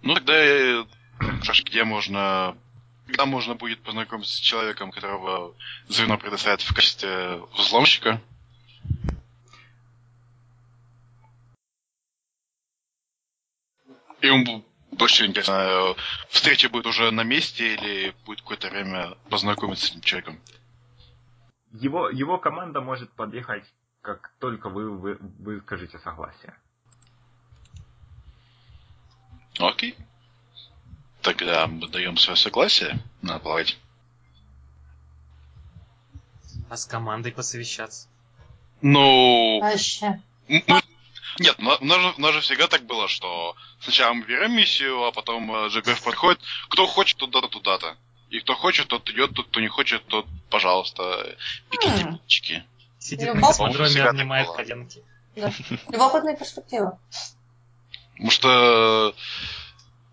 [0.01, 0.85] Ну тогда, э,
[1.65, 2.57] где можно
[3.07, 5.55] когда можно будет познакомиться с человеком, которого
[5.87, 8.21] звено предоставит в качестве взломщика?
[14.19, 15.95] И он больше интересно,
[16.29, 20.41] встреча будет уже на месте или будет какое-то время познакомиться с этим человеком?
[21.71, 23.63] Его, его команда может подъехать,
[24.01, 26.53] как только вы, вы, вы скажете согласие.
[29.59, 29.95] Окей.
[31.27, 33.77] Тогда мы даем свое согласие на плавать.
[36.69, 38.07] А с командой посовещаться.
[38.81, 39.59] Ну...
[39.59, 40.21] Вообще.
[40.47, 40.63] мы-
[41.39, 45.03] Нет, у нас, же, у нас же всегда так было, что сначала мы берем миссию,
[45.03, 46.39] а потом э, GPF подходит.
[46.69, 47.97] Кто хочет, туда-то, туда-то.
[48.29, 51.35] И кто хочет, тот идет, тот, кто не хочет, тот, пожалуйста,
[51.69, 52.19] пиките М.
[52.19, 52.63] птички.
[52.99, 55.03] Сидит Ну, на космодроме, обнимает коленки.
[55.35, 56.97] Любопытная перспектива.
[58.13, 59.13] Потому что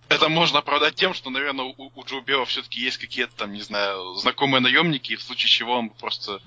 [0.08, 3.62] это можно оправдать тем, что, наверное, у, у Джо Бео все-таки есть какие-то там, не
[3.62, 6.40] знаю, знакомые наемники, и в случае чего он бы просто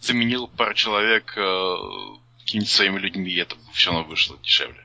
[0.00, 1.76] заменил пару человек э,
[2.40, 4.84] какими-нибудь своими людьми, и это все равно вышло дешевле.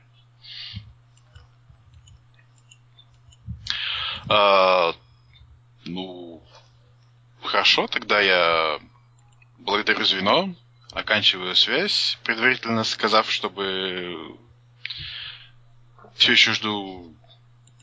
[4.28, 4.94] А,
[5.84, 6.42] ну,
[7.42, 8.78] хорошо, тогда я
[9.58, 10.54] благодарю звено,
[10.92, 14.38] оканчиваю связь, предварительно сказав, чтобы
[16.16, 17.16] все еще жду.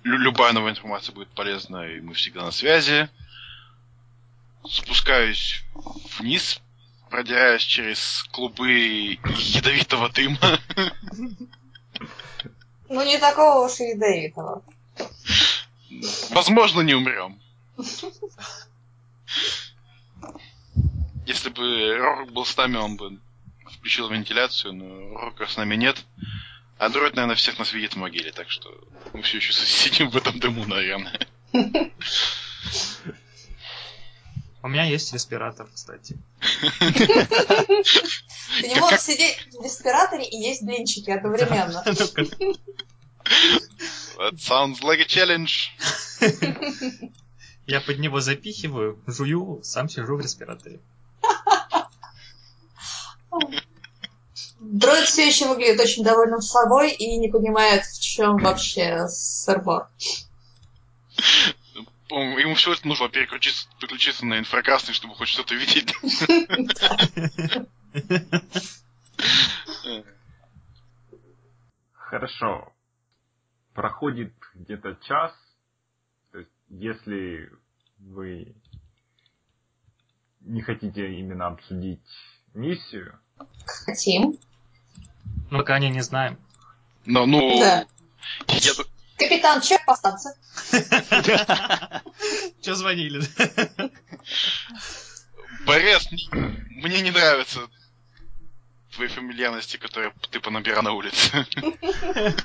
[0.07, 3.09] Лю- любая новая информация будет полезна, и мы всегда на связи.
[4.65, 5.63] Спускаюсь
[6.17, 6.61] вниз,
[7.09, 10.59] продираюсь через клубы ядовитого дыма.
[12.89, 14.63] Ну, не такого уж и ядовитого.
[16.29, 17.39] Возможно, не умрем.
[21.25, 23.19] Если бы Рорк был с нами, он бы
[23.73, 26.05] включил вентиляцию, но Рорка с нами нет.
[26.77, 28.69] А дроид, наверное, всех нас видит в могиле, так что
[29.13, 31.19] мы все еще сидим в этом дыму, наверное.
[34.63, 36.17] У меня есть респиратор, кстати.
[36.79, 41.83] Ты не Как- можешь сидеть в респираторе и есть блинчики одновременно.
[44.17, 45.69] That sounds like a challenge.
[47.67, 50.79] Я под него запихиваю, жую, сам сижу в респираторе.
[54.71, 59.87] Дроид все еще выглядит очень довольным собой и не понимает, в чем вообще сырбор.
[62.09, 65.93] Ему всего лишь нужно переключиться, переключиться на инфракрасный, чтобы хоть что-то видеть.
[71.93, 72.73] Хорошо.
[73.73, 75.31] Проходит где-то час.
[76.31, 77.49] То есть, если
[77.99, 78.55] вы
[80.41, 82.01] не хотите именно обсудить
[82.53, 83.19] миссию,
[83.85, 84.37] Хотим.
[85.49, 86.37] Но пока они не знаем.
[87.05, 87.85] Но, ну, Да.
[88.47, 88.73] я,
[89.17, 90.31] Капитан, чек по станции.
[92.61, 93.21] Че звонили?
[95.65, 97.67] Борис, мне не нравятся
[98.91, 101.45] твои фамильярности, которые ты понабирал на улице.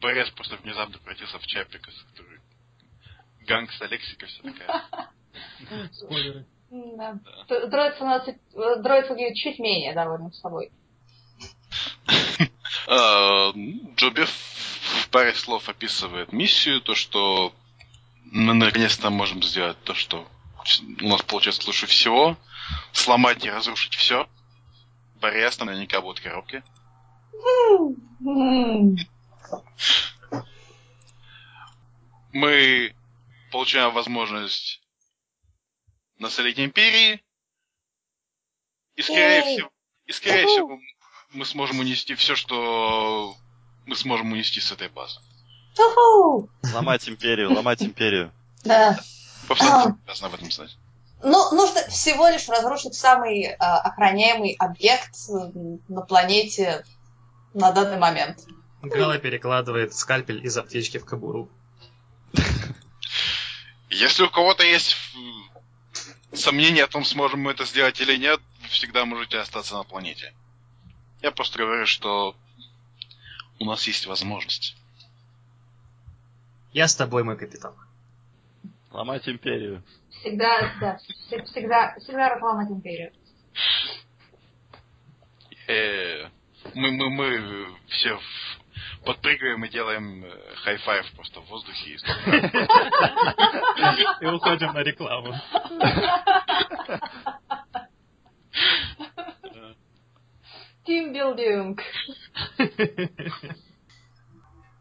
[0.00, 2.40] Борис просто внезапно превратился в Чапика, который
[3.46, 4.84] гангста лексика вся такая.
[5.92, 6.46] Спойлеры.
[6.72, 7.18] Да.
[7.48, 8.30] Д- Дроид становится...
[8.30, 10.70] э, Дроид выглядит чуть менее довольным собой.
[12.88, 17.52] А, ну, Джоби в паре слов описывает миссию, то, что
[18.24, 20.26] мы наконец-то можем сделать то, что
[21.00, 22.36] у нас получается лучше всего.
[22.92, 24.26] Сломать и разрушить все.
[25.20, 26.62] Борис наверняка будут коробки.
[28.24, 28.96] М.
[32.32, 32.94] мы
[33.50, 34.81] получаем возможность
[36.22, 37.22] насолить империи,
[38.94, 39.70] и скорее всего,
[40.06, 40.78] и скорее всего
[41.32, 43.34] мы сможем унести все, что
[43.86, 45.20] мы сможем унести с этой базы.
[46.72, 48.32] Ломать империю, ломать империю.
[48.64, 48.98] Да.
[49.48, 49.96] Обязаны
[50.28, 50.76] об этом знать.
[51.22, 55.14] Ну, нужно всего лишь разрушить самый э, охраняемый объект
[55.88, 56.84] на планете
[57.54, 58.44] на данный момент.
[58.82, 61.48] Гала перекладывает скальпель из аптечки в кобуру.
[63.88, 64.96] Если у кого-то есть
[66.32, 69.84] м, сомнения о том, сможем мы это сделать или нет, вы всегда можете остаться на
[69.84, 70.32] планете.
[71.20, 72.36] Я просто говорю, что
[73.60, 74.76] у нас есть возможность.
[76.72, 77.74] Я с тобой, мой капитан.
[78.90, 79.82] Ломать империю.
[80.20, 80.98] Всегда, да,
[81.46, 83.12] всегда, всегда разломать империю.
[85.68, 86.28] Э,
[86.74, 88.22] мы, мы, мы все в-
[89.04, 91.98] подпрыгиваем и делаем э, high five просто в воздухе.
[94.20, 95.34] И уходим на рекламу.
[100.84, 101.80] Тимбилдинг.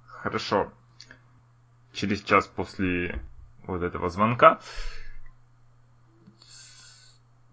[0.07, 0.71] Хорошо.
[1.93, 3.21] через час после
[3.63, 4.59] вот этого звонка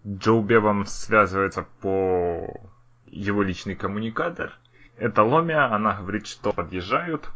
[0.05, 2.47] Джоу Бевом связывается по
[3.07, 4.57] его личный коммуникатор.
[4.99, 7.29] Это Ломия, она говорит, что подъезжают.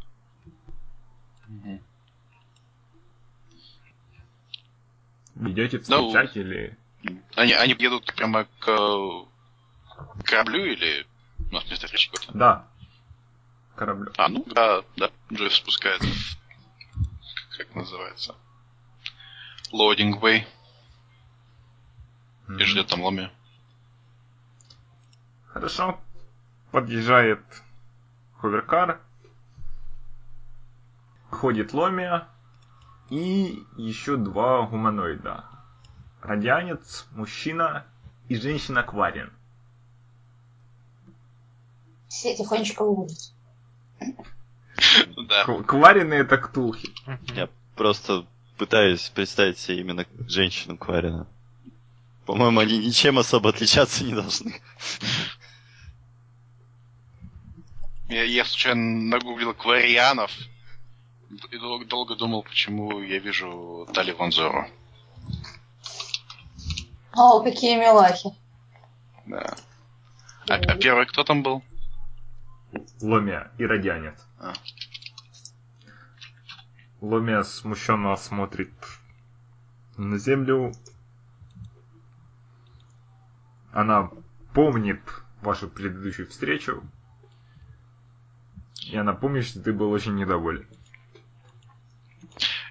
[5.36, 6.78] Вы идете встречать или...
[7.36, 9.26] Они, они едут прямо к
[10.26, 11.07] кораблю или
[11.39, 12.38] у нас место встречи какое-то?
[12.38, 12.68] Да.
[13.76, 14.11] Кораблю.
[14.18, 15.09] А, ну да, да.
[15.32, 16.09] Джефф спускается.
[17.57, 18.36] Как называется?
[19.72, 20.45] Loading Way.
[22.59, 23.32] И ждет там Ломи.
[25.47, 25.99] Хорошо.
[26.74, 27.40] Подъезжает
[28.42, 29.00] ховеркар.
[31.30, 32.28] Ходит Ломия.
[33.12, 35.46] И еще два гуманоида.
[36.24, 37.86] Радианец, мужчина
[38.28, 39.32] и женщина-кварин.
[42.08, 43.20] Все тихонечко выйдут.
[45.30, 45.44] Да.
[45.46, 46.90] К- Кварины это ктулхи.
[47.36, 48.26] Я просто
[48.58, 51.28] пытаюсь представить себе именно женщину Кварина.
[52.26, 54.60] По-моему, они ничем особо отличаться не должны.
[58.14, 60.32] Я, я случайно нагуглил кварианов
[61.49, 64.68] и дол- долго думал, почему я вижу Тали Ванзору.
[67.14, 68.30] О, какие милахи.
[69.26, 69.55] Да.
[70.47, 71.64] А, а первый кто там был?
[73.01, 74.20] Ломия и радианец.
[74.39, 74.53] А.
[77.01, 78.74] Ломия смущенно смотрит
[79.97, 80.72] на землю.
[83.72, 84.11] Она
[84.53, 85.01] помнит
[85.41, 86.84] вашу предыдущую встречу.
[88.88, 90.68] И она помнит, что ты был очень недоволен.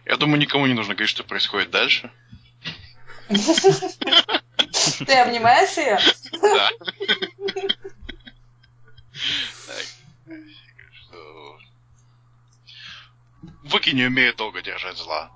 [0.04, 2.10] Я думаю, никому не нужно говорить, что происходит дальше.
[3.28, 5.98] Ты обнимаешь ее?
[6.40, 6.70] Да.
[9.66, 9.84] Так.
[10.92, 11.58] Что-
[13.64, 15.30] Выки не умеют долго держать зла.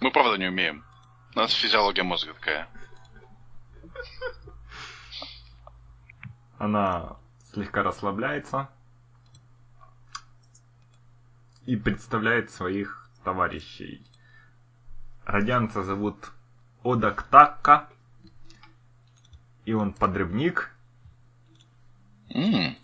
[0.00, 0.84] Мы правда не умеем.
[1.34, 2.68] У нас физиология мозга такая.
[6.58, 7.16] Она
[7.52, 8.68] слегка расслабляется
[11.66, 14.04] и представляет своих товарищей.
[15.24, 16.30] Радианца зовут
[16.82, 17.88] Одактакка,
[19.64, 20.70] и он подрывник.
[22.30, 22.76] М,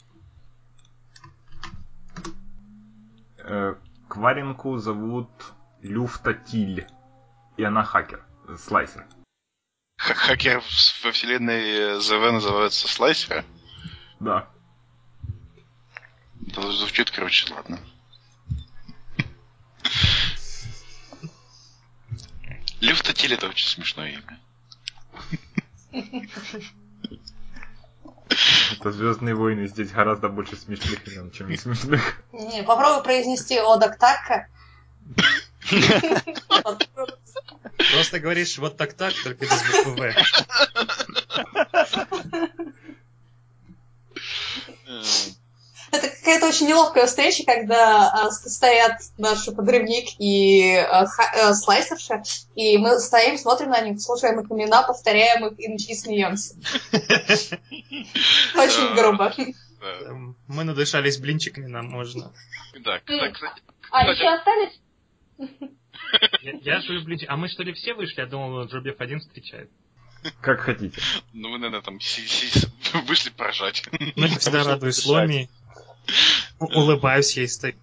[3.38, 3.74] Э,
[4.08, 5.28] Кваринку зовут
[5.82, 6.86] Люфта Тиль,
[7.56, 8.24] и она хакер,
[8.58, 9.06] слайсер.
[9.98, 10.62] ха- Хакер
[11.04, 13.44] во вселенной ЗВ называется слайсеры.
[14.20, 14.48] Да.
[16.48, 17.78] Это звучит, короче, ладно.
[22.80, 24.38] Люфтотиль это очень смешное имя.
[28.72, 32.22] Это Звездные войны, здесь гораздо больше смешных имен, чем не смешных.
[32.32, 34.48] Не, попробуй произнести Одактака.
[37.92, 40.14] Просто говоришь вот так-так, только без буквы В.
[45.98, 52.22] Это какая-то очень неловкая встреча, когда с- стоят наш подрывник и ха- э, слайсерша,
[52.54, 56.54] и мы стоим, смотрим на них, слушаем их имена, повторяем их и, и смеемся.
[58.54, 59.32] Очень грубо.
[59.82, 62.32] Эм, Мы надышались блинчиками, нам можно.
[62.80, 64.80] да, да, кстати, А, еще остались?
[66.62, 67.28] Я, жую блинчик.
[67.30, 68.20] А мы что ли все вышли?
[68.20, 69.70] Я думал, Джобев один встречает.
[70.40, 71.00] Как хотите.
[71.32, 71.98] ну вы, наверное, там
[73.06, 73.82] вышли поражать.
[74.16, 75.08] Ну, я всегда радуюсь дышать.
[75.10, 75.48] Ломи.
[76.58, 77.74] Улыбаюсь ей, стою.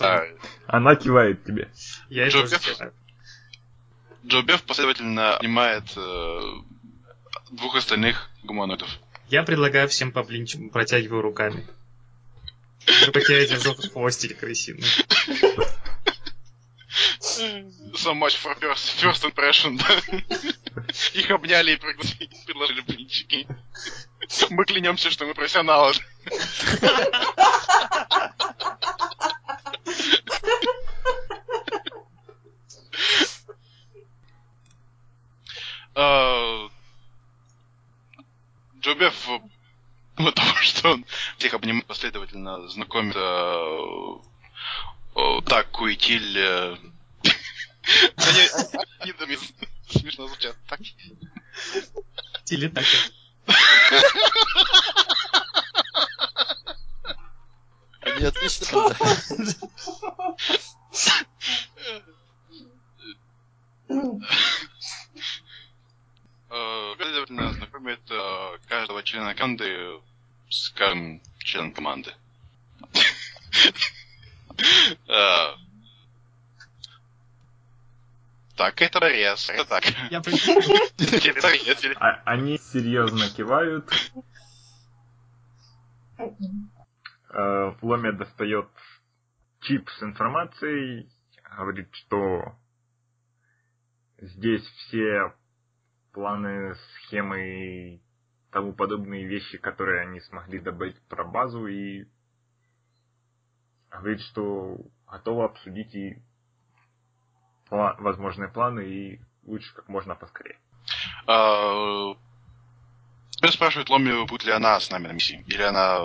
[0.00, 0.22] А,
[0.66, 1.70] Она кивает тебе.
[2.08, 2.92] Я тоже киваю.
[4.24, 6.40] Джо Беф последовательно обнимает э,
[7.50, 8.88] двух остальных гуманоидов.
[9.28, 11.66] Я предлагаю всем по блинчику, протягиваю руками.
[13.12, 14.84] Как я держу хвостик крысиный.
[17.94, 20.86] So much for first, first impression, да?
[21.14, 23.46] Их обняли и пригласили, предложили блинчики.
[24.50, 25.94] Мы клянемся, что мы профессионалы.
[35.94, 36.68] А,
[38.80, 39.28] Джобеф,
[40.16, 41.04] помимо того, что он
[41.38, 44.14] всех обнимает последовательно, знакомит э,
[45.16, 46.38] э, Такку и Тиль.
[46.38, 46.76] э,
[48.16, 48.48] Они
[49.00, 49.28] они там
[49.88, 50.56] смешно звучат.
[50.68, 50.80] Так.
[52.44, 52.86] Телетака.
[58.00, 58.96] Они отлично.
[66.50, 70.00] Э, Следовательно, знакомит э, каждого члена команды
[70.50, 72.14] с каждым членом команды.
[75.08, 75.54] Э,
[78.62, 79.84] так, это Борис, это так.
[81.98, 83.90] А- они серьезно кивают.
[87.30, 88.68] Э, Ломя достает
[89.62, 91.10] чип с информацией,
[91.56, 92.56] говорит, что
[94.18, 95.34] здесь все
[96.12, 98.02] планы, схемы и
[98.52, 102.04] тому подобные вещи, которые они смогли добыть про базу, и
[103.90, 104.76] говорит, что
[105.10, 106.22] готова обсудить и
[107.72, 110.58] пла- возможные планы, и лучше как можно поскорее.
[111.26, 112.14] А,
[113.30, 115.42] Теперь спрашивает Ломи, будет ли она с нами на миссии.
[115.48, 115.98] Или она...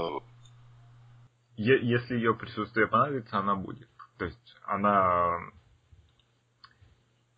[1.58, 3.90] Е- если ее присутствие понадобится, она будет.
[4.18, 5.38] То есть она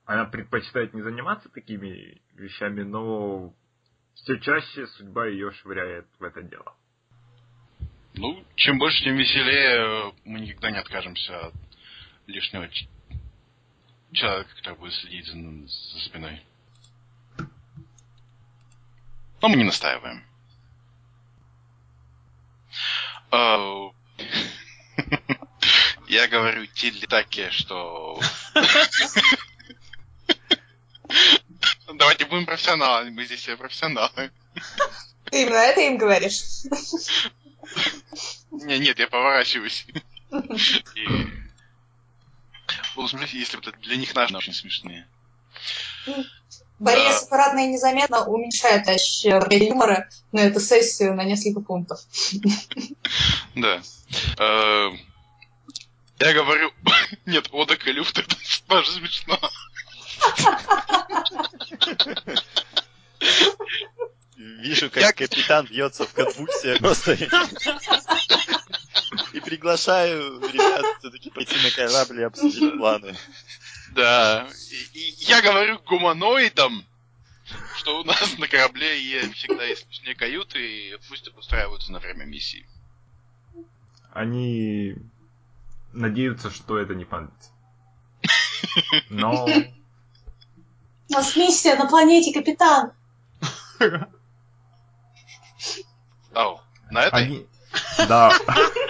[0.05, 3.53] она предпочитает не заниматься такими вещами, но
[4.15, 6.73] все чаще судьба ее швыряет в это дело.
[8.15, 10.13] Ну, чем больше, тем веселее.
[10.25, 11.53] Мы никогда не откажемся от
[12.25, 12.67] лишнего
[14.11, 16.45] ч- человека, который будет следить за, за спиной.
[19.41, 20.23] Но мы не настаиваем.
[23.31, 23.89] А,
[26.07, 28.19] Я говорю Тилли Таке, что...
[31.93, 34.31] Давайте будем профессионалами, мы здесь все профессионалы.
[35.25, 36.41] Ты именно это им говоришь?
[38.51, 39.85] Не, нет, я поворачиваюсь.
[40.95, 41.07] И...
[42.99, 45.07] Буду смотреть, если вот это для них наши очень смешные.
[46.79, 52.01] Борис аккуратно и незаметно уменьшает ощущение юмора на эту сессию на несколько пунктов.
[53.55, 53.81] Да.
[54.37, 54.89] Э,
[56.19, 56.73] Я говорю,
[57.25, 58.35] нет, Одак и Люфт, это
[58.67, 59.39] тоже смешно.
[64.35, 67.15] Вижу, как капитан бьется в конвульсиях просто.
[69.33, 73.15] И приглашаю ребят все-таки пойти на корабль и обсудить планы.
[73.91, 74.47] Да.
[74.71, 76.85] И, и я говорю гуманоидам,
[77.77, 82.25] что у нас на корабле е- всегда есть лишние каюты, и пусть обустраиваются на время
[82.25, 82.65] миссии.
[84.11, 84.95] Они
[85.93, 87.51] надеются, что это не понадобится.
[89.09, 92.91] Но У нас миссия на планете, капитан.
[96.33, 97.23] Ау, на этой?
[97.23, 97.47] они...
[98.07, 98.31] Да.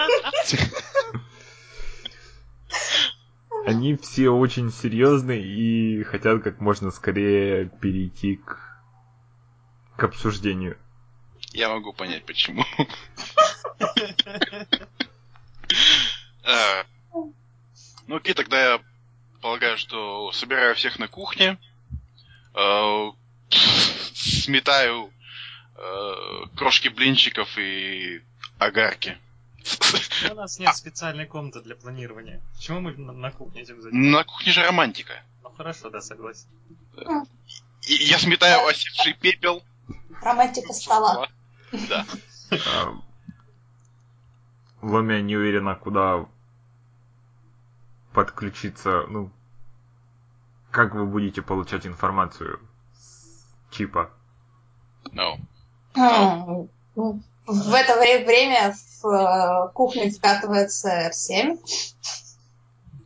[3.65, 8.57] Они все очень серьезны и хотят как можно скорее перейти к,
[9.95, 10.77] к обсуждению.
[11.51, 12.65] Я могу понять, почему.
[16.43, 16.83] А,
[18.07, 18.81] Ну окей, тогда я
[19.39, 21.59] полагаю, что собираю всех на кухне,
[22.55, 23.11] э,
[24.13, 25.13] сметаю
[25.75, 26.13] э,
[26.55, 28.23] крошки блинчиков и
[28.57, 29.17] огарки.
[30.31, 32.41] У нас нет специальной комнаты для планирования.
[32.55, 34.17] Почему мы на, кухне этим занимаемся?
[34.17, 35.13] На кухне же романтика.
[35.43, 36.47] Ну хорошо, да, согласен.
[37.81, 39.63] Я сметаю осевший пепел.
[40.21, 41.27] Романтика стола.
[41.89, 42.05] Да.
[42.51, 42.93] А,
[44.81, 46.25] Ломя не уверена, куда
[48.13, 49.31] подключиться, ну,
[50.71, 52.59] как вы будете получать информацию
[52.93, 54.11] с чипа.
[55.11, 55.39] No.
[55.95, 57.23] Хм.
[57.49, 61.57] В это вре- время в э, кухню вкатывается R7,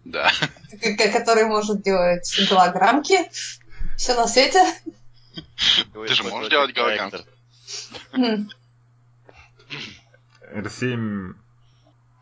[0.03, 0.29] Да.
[1.13, 3.19] который может делать голограммки.
[3.97, 4.61] Все на свете.
[5.93, 7.25] Ты же можешь делать голограммки.
[8.11, 8.49] Хм.
[10.53, 11.35] R7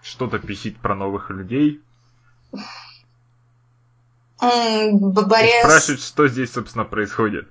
[0.04, 1.82] что-то пищит про новых людей.
[4.44, 7.48] И Борис, спрашивает, что здесь, собственно, происходит.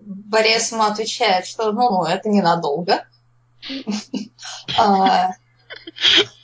[0.00, 3.04] Борис ему отвечает, что ну, ну это ненадолго.
[4.78, 5.30] А,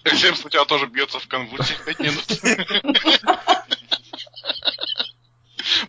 [0.05, 3.39] Всем сначала тоже бьется в конвульсиях 5 минут.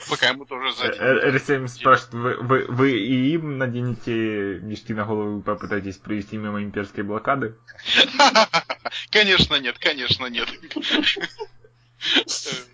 [0.09, 0.97] Пока ему тоже Э, сзади.
[0.99, 6.37] э, R7 спрашивает, вы, вы, вы и им наденете мешки на голову и попытаетесь провести
[6.37, 7.55] мимо имперской блокады?
[9.11, 10.49] Конечно нет, конечно нет.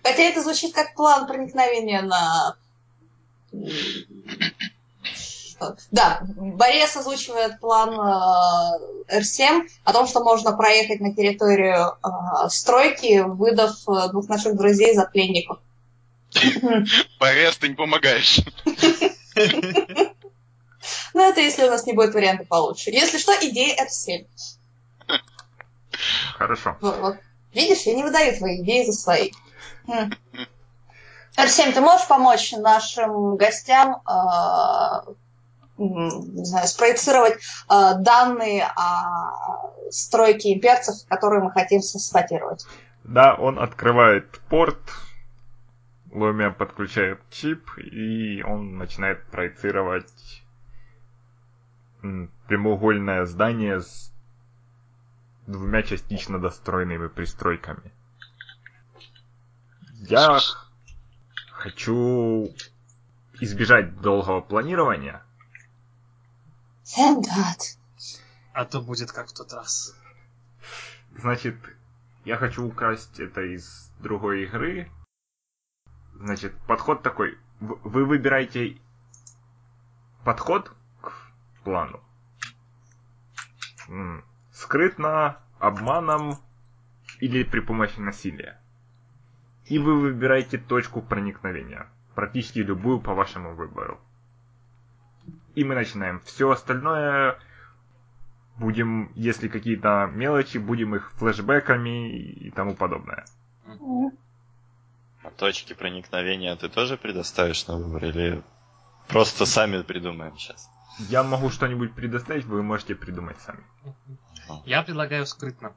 [0.02, 2.56] Хотя это звучит как план проникновения на...
[5.90, 13.20] Да, Борис озвучивает план э, R7 о том, что можно проехать на территорию э, стройки,
[13.20, 15.58] выдав э, двух наших друзей за пленников.
[17.18, 18.40] Борис, ты не помогаешь.
[21.14, 22.90] Ну, это если у нас не будет варианта получше.
[22.90, 24.26] Если что, идея R7.
[26.36, 26.76] Хорошо.
[26.80, 27.16] Вот.
[27.52, 29.32] Видишь, я не выдаю твои идеи за свои.
[29.88, 30.12] М.
[31.36, 35.12] R7, ты можешь помочь нашим гостям э,
[35.78, 42.66] не знаю, спроецировать э, данные о стройке имперцев, которые мы хотим саботировать?
[43.04, 44.80] Да, он открывает порт,
[46.10, 50.42] Ломия подключает чип, и он начинает проецировать
[52.46, 54.12] прямоугольное здание с
[55.46, 57.92] двумя частично достроенными пристройками.
[60.08, 60.38] Я
[61.50, 62.48] хочу
[63.40, 65.22] избежать долгого планирования.
[66.86, 67.78] Thank God.
[68.52, 69.94] А то будет как в тот раз.
[71.18, 71.56] Значит,
[72.24, 74.90] я хочу украсть это из другой игры.
[76.14, 77.38] Значит, подход такой.
[77.60, 78.78] Вы выбираете
[80.24, 81.12] подход к
[81.64, 82.00] плану.
[84.52, 86.38] Скрытно, обманом
[87.20, 88.60] или при помощи насилия.
[89.64, 91.90] И вы выбираете точку проникновения.
[92.14, 94.00] Практически любую по вашему выбору.
[95.56, 96.20] И мы начинаем.
[96.20, 97.38] Все остальное
[98.58, 103.24] будем, если какие-то мелочи, будем их флешбеками и тому подобное.
[105.24, 108.42] А точки проникновения ты тоже предоставишь на выбор или
[109.08, 110.68] просто сами придумаем сейчас?
[111.08, 113.64] Я могу что-нибудь предоставить, вы можете придумать сами.
[114.66, 115.72] Я предлагаю скрытно.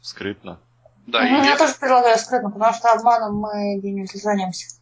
[0.00, 0.60] Скрытно?
[1.06, 4.76] Да, Мгм, и Я тоже предлагаю скрытно, потому что обманом мы где-нибудь занимаемся.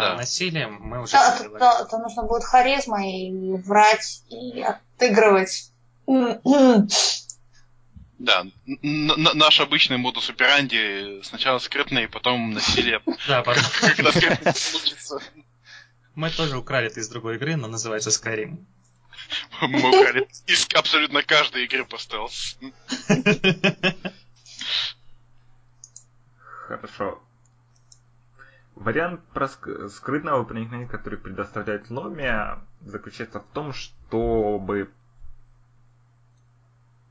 [0.00, 1.60] Да, насилием мы уже Да, предлагали.
[1.60, 5.70] да, это нужно будет харизма и врать, и отыгрывать.
[8.18, 8.46] Да,
[8.82, 15.20] наш обычный модус операнди сначала скрытно, и потом насилие, Да, потом- когда получится.
[16.14, 18.64] мы тоже украли это из другой игры, но называется Skyrim.
[19.60, 22.56] Мы украли из абсолютно каждой игры по стелс.
[26.38, 27.20] Хорошо.
[28.76, 34.90] Вариант про ск- скрытного проникновения, который предоставляет Ломия, заключается в том, чтобы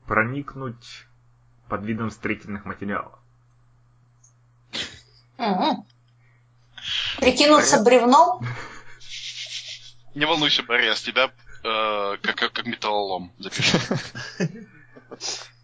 [0.06, 1.06] проникнуть
[1.68, 3.18] под видом строительных материалов.
[5.38, 5.84] Мгм.
[7.18, 8.46] Прикинуться бревном?
[10.14, 11.32] Не волнуйся, Борис, тебя
[11.64, 13.78] э, как, как, металлолом запишу.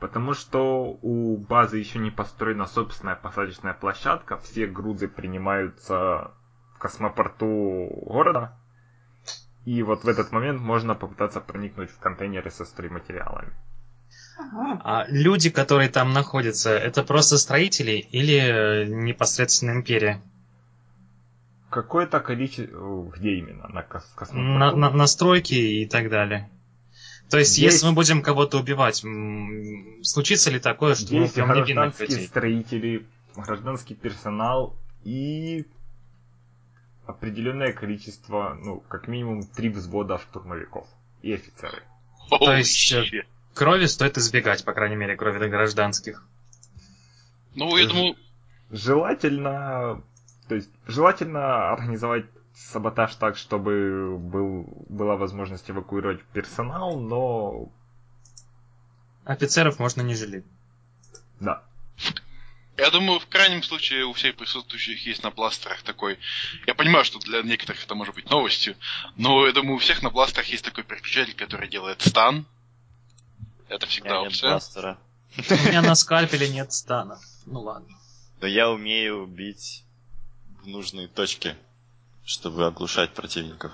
[0.00, 6.32] Потому что у базы еще не построена собственная посадочная площадка, все грузы принимаются
[6.74, 7.46] в космопорту
[8.02, 8.58] города.
[9.64, 13.52] И вот в этот момент можно попытаться проникнуть в контейнеры со стройматериалами.
[14.84, 20.22] А люди, которые там находятся, это просто строители или э, непосредственно империя?
[21.70, 23.10] Какое-то количество...
[23.16, 23.66] Где именно?
[23.68, 24.58] На кос- космопорту?
[24.58, 26.50] На, на- настройки и так далее.
[27.30, 29.02] То есть, Есть- если мы будем кого-то убивать,
[30.02, 32.26] случится ли такое, что мы Есть убьем невинных людей?
[32.26, 35.66] строители, гражданский персонал и
[37.06, 40.86] определенное количество, ну, как минимум три взвода штурмовиков
[41.22, 41.82] и офицеры.
[42.28, 43.22] То есть, э, shit.
[43.54, 46.22] Крови стоит избегать, по крайней мере, крови до гражданских.
[47.54, 48.16] Ну, я думаю,
[48.70, 50.02] Желательно,
[50.48, 52.24] то есть, желательно организовать
[52.56, 57.70] саботаж так, чтобы был, была возможность эвакуировать персонал, но
[59.24, 60.44] Офицеров можно не жалеть.
[61.40, 61.62] да.
[62.76, 66.18] я думаю, в крайнем случае у всех присутствующих есть на бластерах такой...
[66.66, 68.76] Я понимаю, что для некоторых это может быть новостью,
[69.16, 72.46] но я думаю, у всех на бластерах есть такой переключатель, который делает стан.
[73.68, 74.50] Это У всегда меня нет опция.
[74.50, 74.98] бластера.
[75.36, 77.18] У меня на скальпеле нет стана.
[77.46, 77.94] Ну ладно.
[78.40, 79.82] Но я умею бить
[80.62, 81.56] в нужные точки,
[82.26, 83.72] чтобы оглушать противников.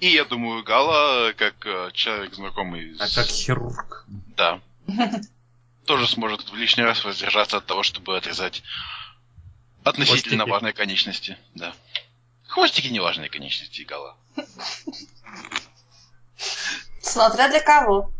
[0.00, 3.14] И я думаю, Гала, как э, человек знакомый А с...
[3.14, 4.04] как хирург.
[4.36, 4.60] Да.
[5.86, 8.62] Тоже сможет в лишний раз воздержаться от того, чтобы отрезать
[9.84, 10.50] относительно Хвостики.
[10.50, 11.38] важные конечности.
[11.54, 11.72] Да.
[12.48, 14.16] Хвостики не важные конечности, Гала.
[17.00, 18.10] Смотря для кого.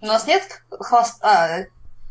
[0.00, 1.66] У нас нет хвоста...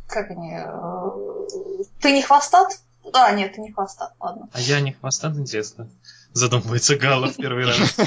[0.07, 0.53] как они...
[0.55, 2.81] э, Ты не хвостат?
[3.13, 4.49] А, нет, ты не хвостат, ладно.
[4.53, 5.87] А я не хвостатый детства.
[6.38, 7.97] Задумывается Гала в первый раз.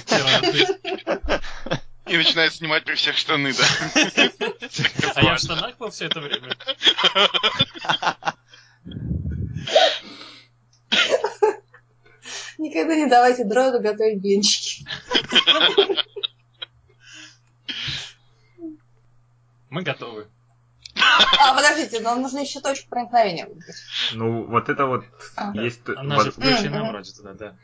[2.07, 3.65] И начинает снимать при всех штаны, да.
[5.17, 6.57] А я в штанах был все это время.
[12.59, 14.87] Никогда не давайте дроиду готовить блинчики.
[19.71, 20.29] Мы готовы.
[20.97, 23.77] А, подождите, нам нужно еще точку проникновения выбрать.
[24.13, 25.05] Ну, вот это вот
[25.37, 25.53] А.
[25.55, 25.81] есть...
[25.97, 27.57] Она воз- же включена вроде туда, да.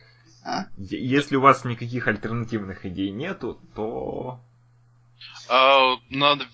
[0.48, 4.40] А, Если у вас никаких альтернативных идей нету, то
[5.48, 6.46] А, надо...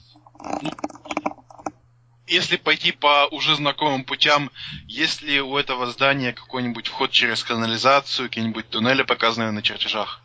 [2.27, 4.51] Если пойти по уже знакомым путям,
[4.87, 10.23] есть ли у этого здания какой-нибудь вход через канализацию, какие-нибудь туннели, показанные на чертежах?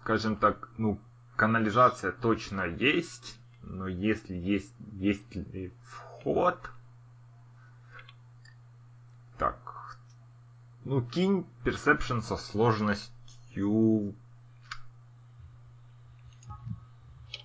[0.00, 0.98] скажем так, ну,
[1.36, 6.58] канализация точно есть, но если есть, есть ли вход,
[10.84, 14.14] Ну, кинь Perception со сложностью...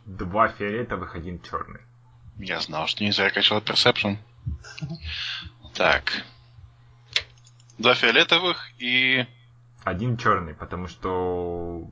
[0.05, 1.81] Два фиолетовых, один черный.
[2.37, 4.17] Я знал, что не зря качал Perception.
[5.73, 6.23] Так.
[7.77, 9.25] Два фиолетовых и...
[9.83, 11.91] Один черный, потому что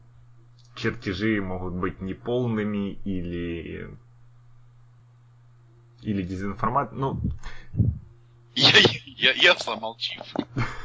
[0.76, 3.98] чертежи могут быть неполными или
[6.02, 6.92] или дезинформат.
[6.92, 7.22] Ну,
[8.54, 10.22] Я, я, я сломал чип.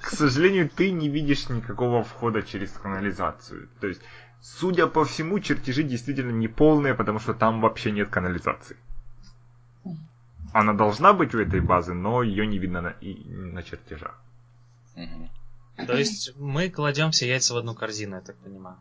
[0.00, 3.68] к сожалению, ты не видишь никакого входа через канализацию.
[3.80, 4.00] То есть,
[4.40, 8.76] судя по всему, чертежи действительно неполные, потому что там вообще нет канализации.
[10.52, 14.20] Она должна быть у этой базы, но ее не видно на, и, на чертежах.
[15.86, 18.76] То есть мы кладем все яйца в одну корзину, я так понимаю.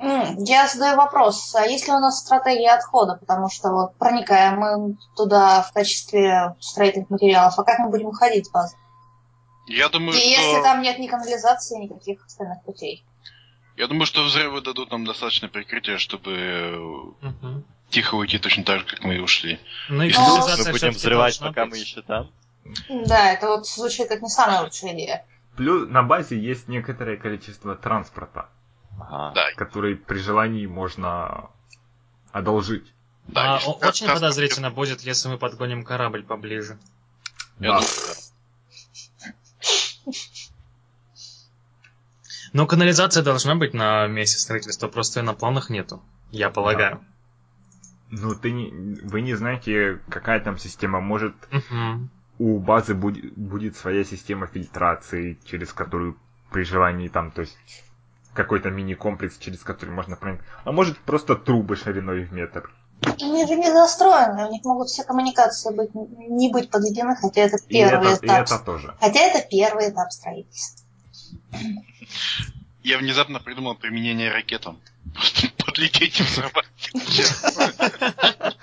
[0.00, 3.16] Я задаю вопрос, а есть ли у нас стратегия отхода?
[3.16, 8.46] Потому что вот проникаем мы туда в качестве строительных материалов, а как мы будем уходить
[8.46, 8.76] с базы?
[9.66, 10.28] Я думаю, И что...
[10.28, 13.04] если там нет ни канализации, никаких остальных путей.
[13.76, 17.64] Я думаю, что взрывы дадут нам достаточно прикрытия, чтобы Мгм.
[17.90, 19.60] тихо уйти точно так же, как мы и ушли.
[19.88, 21.72] Ну и Если Мы будем взрывать, пока быть.
[21.72, 22.30] мы еще там.
[22.88, 25.24] Да, это вот звучит как не самая лучшая идея.
[25.56, 28.48] Плюс на базе есть некоторое количество транспорта,
[29.00, 29.32] Ага.
[29.34, 31.50] Да, который при желании можно
[32.32, 32.92] одолжить.
[33.28, 33.56] да.
[33.56, 36.78] А, о- очень подозрительно будет, если мы подгоним корабль поближе.
[37.58, 37.80] Я Да.
[37.80, 37.86] да.
[42.52, 46.02] Но канализация должна быть на месте строительства, просто ее на планах нету.
[46.30, 47.04] Я полагаю.
[48.10, 48.70] Ну, ты не,
[49.02, 51.00] вы не знаете, какая там система.
[51.00, 52.10] Может, Мгм.
[52.38, 56.16] у базы будет, будет своя система фильтрации, через которую
[56.50, 57.58] при желании там, то есть
[58.38, 60.48] какой-то мини-комплекс, через который можно проникнуть.
[60.64, 62.70] А может просто трубы шириной в метр.
[63.02, 67.56] Они же не застроены, у них могут все коммуникации быть, не быть подведены, хотя это
[67.56, 68.46] И первый это, и этап.
[68.46, 68.94] это тоже.
[69.00, 70.86] Хотя это первый этап строительства.
[72.84, 74.80] Я внезапно придумал применение ракетам.
[75.14, 76.92] Просто подлететь и взорвать.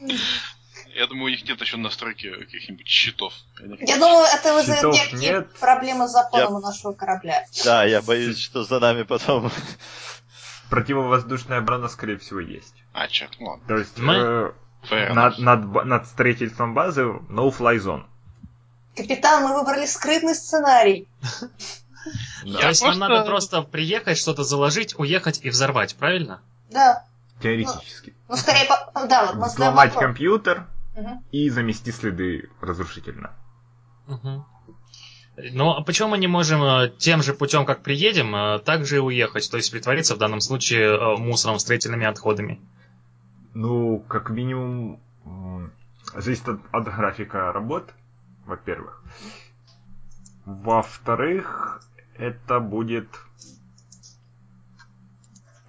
[0.94, 3.32] Я думаю, у них нет еще настройки каких-нибудь щитов.
[3.80, 5.52] Я думаю, это вызовет Щитов некие нет.
[5.58, 7.44] проблемы с законом у нашего корабля.
[7.64, 9.50] Да, я боюсь, что за нами потом...
[10.70, 12.74] Противовоздушная оборона, скорее всего, есть.
[12.94, 13.64] А, черт, ну ладно.
[13.68, 14.52] То есть Мы- э,
[14.90, 18.04] Fair над, над, над строительством базы no-fly zone.
[18.96, 21.06] Капитан, мы выбрали скрытный сценарий.
[22.42, 26.40] То есть нам надо просто приехать, что-то заложить, уехать и взорвать, правильно?
[26.70, 27.04] Да.
[27.42, 28.14] Теоретически.
[28.28, 29.92] Ну, скорее, по- да, вот мы вопрос.
[30.02, 30.66] компьютер
[31.30, 33.34] И замести следы разрушительно.
[35.36, 39.00] Ну, а почему мы не можем э, тем же путем, как приедем, э, также и
[39.00, 39.50] уехать?
[39.50, 42.60] То есть притвориться в данном случае э, мусором, строительными отходами.
[43.54, 45.00] Ну, как минимум,
[46.14, 47.94] зависит от, от графика работ,
[48.44, 49.02] во-первых.
[50.44, 51.82] Во-вторых,
[52.16, 53.08] это будет...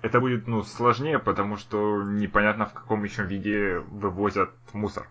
[0.03, 5.07] Это будет, ну, сложнее, потому что непонятно, в каком еще виде вывозят мусор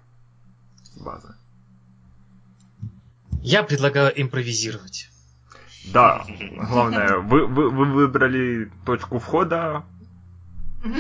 [0.82, 1.34] с базы.
[3.42, 5.08] Я предлагаю импровизировать.
[5.92, 6.24] Да,
[6.68, 9.84] главное, вы, вы, вы выбрали точку входа,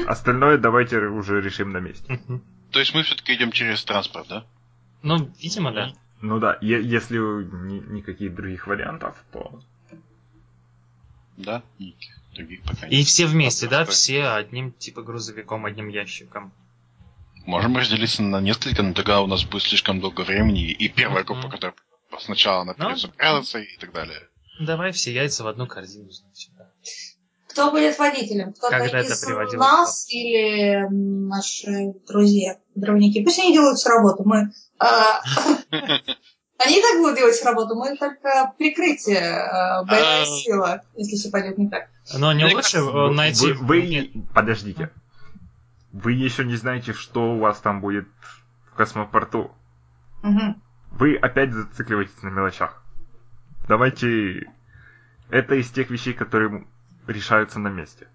[0.06, 2.18] остальное давайте уже решим на месте.
[2.70, 4.44] То есть мы все-таки идем через транспорт, да?
[5.02, 5.92] Ну, видимо, да.
[6.22, 9.60] Ну да, е- если ни- никаких других вариантов, то
[11.36, 11.62] Да?
[11.78, 13.06] Никаких других пока И нет.
[13.06, 13.84] все вместе, да?
[13.84, 16.52] Все одним типа грузовиком, одним ящиком.
[17.46, 21.48] Можем разделиться на несколько, но тогда у нас будет слишком много времени, и первая группа,
[21.48, 21.74] которая
[22.20, 24.28] сначала она Ну, придется прятаться и так далее.
[24.60, 26.50] Давай все яйца в одну корзину, значит.
[26.56, 26.70] да.
[27.48, 28.52] Кто будет водителем?
[28.54, 33.22] Кто-то Когда это из приводилось нас или наши друзья, дровники?
[33.22, 34.22] Пусть они делают всю работу.
[34.24, 34.52] Мы...
[36.62, 40.26] а, Они и так будут делать работу, мы только прикрытие, а, боевая А.
[40.26, 41.88] сила, если все пойдет не так.
[42.14, 43.52] Но не Мне лучше кажется, э, найти...
[43.52, 44.90] Вы, вы- подождите.
[45.92, 48.08] Вы еще не знаете, что у вас там будет
[48.70, 49.54] в космопорту.
[50.90, 52.82] Вы опять зацикливаетесь на мелочах.
[53.68, 54.50] Давайте...
[55.30, 56.66] Это из тех вещей, которые
[57.06, 58.06] решаются на месте.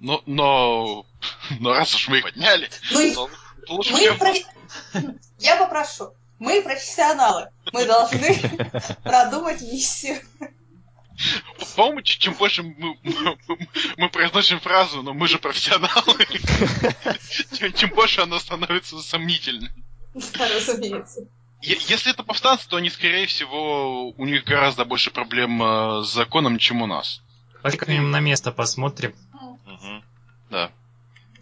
[0.00, 1.06] Но, но,
[1.60, 3.30] но раз уж мы их подняли, Ну и то
[3.68, 4.44] лучше мы
[5.38, 6.12] Я попрошу.
[6.42, 7.50] Мы профессионалы.
[7.72, 8.36] Мы должны
[9.04, 10.18] продумать миссию.
[11.76, 13.38] По-моему, чем больше мы, мы-
[13.96, 16.26] мы произносим фразу, но мы же профессионалы,
[17.52, 19.70] тем, тем больше она становится сомнительной.
[20.14, 21.20] Да, разумеется.
[21.60, 26.58] Если это повстанцы, то они, скорее всего, у них гораздо больше проблем э, с законом,
[26.58, 27.22] чем у нас.
[27.62, 29.14] Пошли к ним на место посмотрим.
[29.64, 30.02] Мгм.
[30.50, 30.72] Да.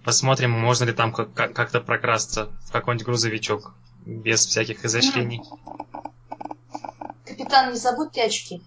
[0.05, 3.75] Посмотрим, можно ли там как- как- как-то прокрасться в какой-нибудь грузовичок.
[4.07, 5.43] Без всяких изощрений.
[7.25, 8.63] Капитан, не забудьте очки.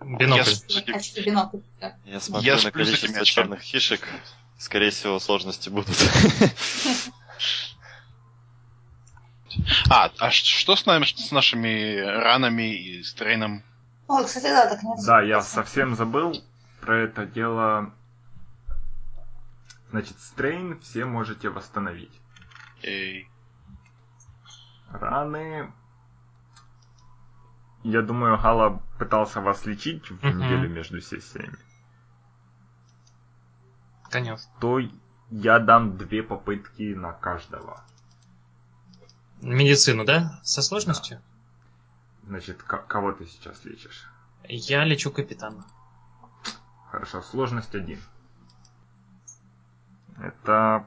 [0.00, 0.50] Бинокль.
[0.68, 1.58] Я Очки, бинокль.
[1.80, 1.96] да.
[2.04, 4.06] Я смотрю Я на количество черных фишек.
[4.58, 5.96] Скорее всего, сложности будут.
[9.90, 13.64] А, а что с нами, с нашими ранами и с трейном?
[14.06, 16.40] Ой, кстати, да, так не Да, я совсем забыл
[16.80, 17.92] про это дело.
[19.90, 22.12] Значит, стрейн все можете восстановить.
[22.82, 23.28] Эй,
[24.92, 25.72] Раны...
[27.82, 31.56] Я думаю, Гала пытался вас лечить в неделю между сессиями.
[34.10, 34.52] Конечно.
[34.60, 34.80] То
[35.30, 37.82] я дам две попытки на каждого.
[39.40, 40.40] Медицину, да?
[40.42, 41.22] Со сложностью?
[42.26, 44.10] Значит, к- кого ты сейчас лечишь?
[44.44, 45.64] Я лечу капитана.
[46.90, 48.00] Хорошо, сложность один.
[50.18, 50.86] Это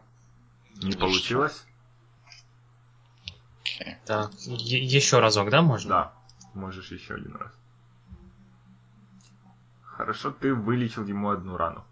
[0.76, 1.66] не Ну, получилось?
[3.80, 3.97] Окей.
[4.05, 5.89] Так, е- еще разок, да, можно?
[5.89, 6.13] Да,
[6.53, 7.51] можешь еще один раз.
[9.84, 11.84] Хорошо, ты вылечил ему одну рану.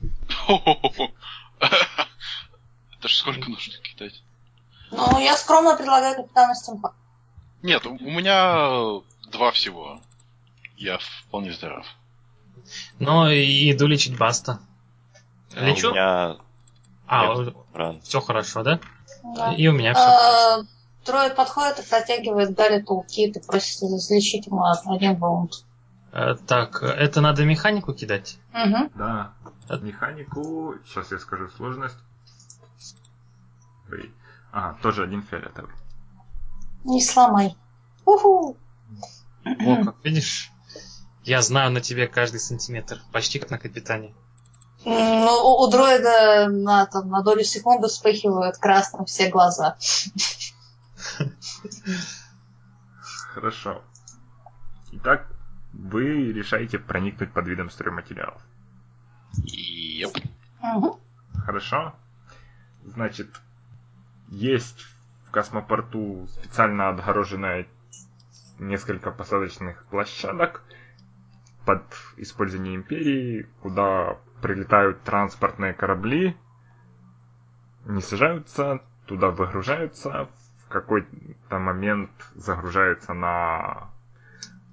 [1.58, 4.22] Это ж сколько нужно кидать?
[4.90, 6.94] Ну, я скромно предлагаю капитану Стимпа.
[7.62, 9.00] Нет, у меня
[9.30, 10.00] два всего.
[10.76, 11.86] Я вполне здоров.
[12.98, 14.60] Но и иду лечить Баста.
[15.54, 15.90] А Лечу?
[15.90, 16.36] У меня
[17.06, 18.80] А, все хорошо, да?
[19.36, 19.54] Да.
[19.54, 20.66] И у меня все.
[21.06, 25.64] Э, Трое подходит и протягивает Гарри тулкит и просит излечить ему один ваунд.
[26.46, 28.38] Так, это надо механику кидать?
[28.52, 28.90] Угу.
[28.94, 29.32] Да.
[29.68, 31.96] Это- Механику, сейчас я скажу сложность.
[33.90, 34.12] Ой.
[34.52, 35.72] Ага, тоже один фиолетовый.
[36.84, 37.56] Не сломай.
[38.04, 38.56] Уху.
[39.44, 40.50] О, как видишь,
[41.24, 44.14] я знаю на тебе каждый сантиметр, почти как на капитане.
[44.84, 44.92] Ну,
[45.44, 49.76] у, у дроида на, там, на долю секунды вспыхивают красным все глаза.
[53.32, 53.82] Хорошо.
[54.92, 55.26] Итак,
[55.72, 58.42] вы решаете проникнуть под видом стройматериалов.
[59.34, 60.16] Еп.
[60.62, 61.00] Угу.
[61.44, 61.94] Хорошо.
[62.84, 63.40] Значит,
[64.28, 64.86] есть
[65.26, 67.66] в космопорту специально отгороженное
[68.58, 70.62] несколько посадочных площадок
[71.66, 71.82] под
[72.16, 76.36] использование Империи, куда прилетают транспортные корабли,
[77.84, 80.28] не сажаются, туда выгружаются,
[80.66, 83.88] в какой-то момент загружаются на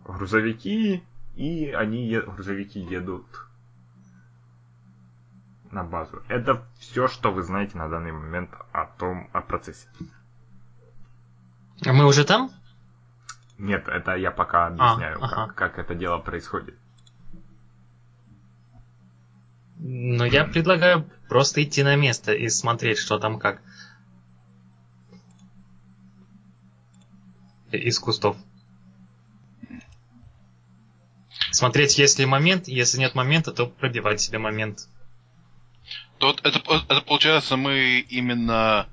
[0.05, 1.03] грузовики,
[1.35, 3.25] и они, е- грузовики едут
[5.71, 6.21] на базу.
[6.27, 9.87] Это все, что вы знаете на данный момент о том, о процессе.
[11.85, 12.51] А мы уже там?
[13.57, 15.47] Нет, это я пока объясняю, ага.
[15.47, 16.75] как, как это дело происходит.
[19.77, 23.61] Но я предлагаю просто идти на место и смотреть, что там как.
[27.78, 28.38] Из кустов.
[31.51, 34.88] Смотреть, есть ли момент, если нет момента, то пробивать себе момент.
[36.19, 36.49] То это,
[36.89, 38.88] это получается мы именно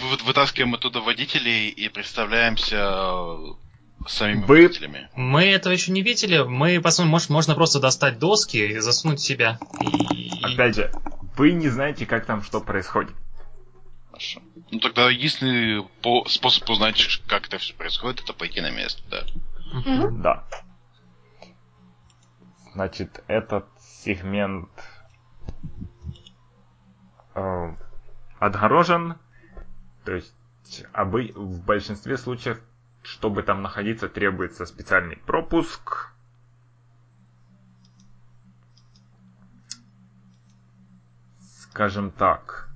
[0.00, 3.36] вы- вытаскиваем оттуда водителей и представляемся э,
[4.08, 5.08] самими Вы- водителями.
[5.14, 6.38] Мы этого еще не видели.
[6.42, 9.58] Мы посмотрим, может, можно просто достать доски и засунуть себя.
[9.80, 10.30] И...
[10.42, 10.92] Опять же,
[11.36, 13.14] вы не знаете, как там что происходит.
[14.10, 14.42] Хорошо.
[14.70, 19.24] Ну тогда единственный по- способ узнать, как это все происходит, это пойти на место, да.
[20.10, 20.44] Да.
[22.74, 24.68] Значит, этот сегмент
[27.34, 27.76] э,
[28.38, 29.16] отгорожен.
[30.04, 30.34] То есть
[30.92, 32.60] обы- в большинстве случаев,
[33.02, 36.12] чтобы там находиться, требуется специальный пропуск.
[41.40, 42.69] Скажем так,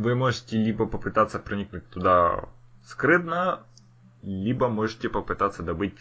[0.00, 2.48] вы можете либо попытаться проникнуть туда
[2.84, 3.64] скрытно,
[4.22, 5.98] либо можете попытаться добыть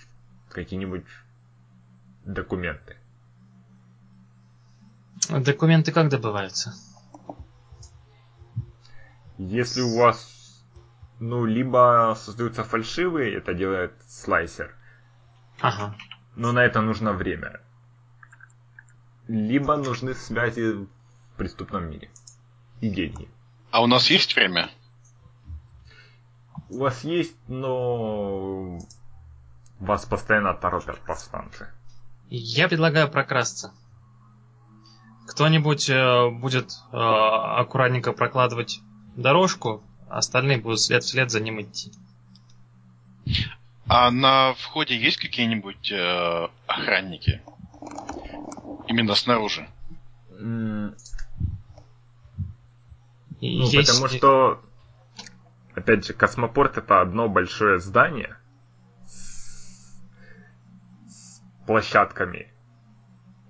[0.49, 1.05] какие-нибудь
[2.23, 2.95] документы.
[5.29, 6.73] Документы как добываются?
[9.37, 10.63] Если у вас,
[11.19, 14.73] ну, либо создаются фальшивые, это делает слайсер,
[15.59, 15.93] Ага.
[16.37, 17.59] но на это нужно время.
[19.27, 20.87] Либо нужны связи в
[21.35, 22.09] преступном мире.
[22.79, 23.27] И деньги.
[23.71, 24.69] А у нас есть время?
[26.69, 28.79] У вас есть, но
[29.79, 31.67] вас постоянно торопят повстанцы.
[32.29, 33.73] Я предлагаю прокрасться.
[35.27, 38.81] Кто-нибудь э, будет э, аккуратненько прокладывать
[39.15, 41.91] дорожку, а остальные будут след вслед за ним идти.
[43.87, 47.41] А на входе есть какие-нибудь э, охранники?
[48.87, 49.67] Именно снаружи.
[53.41, 54.61] Ну, есть- потому что,
[55.75, 58.37] опять же, космопорт это одно большое здание
[59.05, 59.95] с,
[61.07, 62.51] с площадками,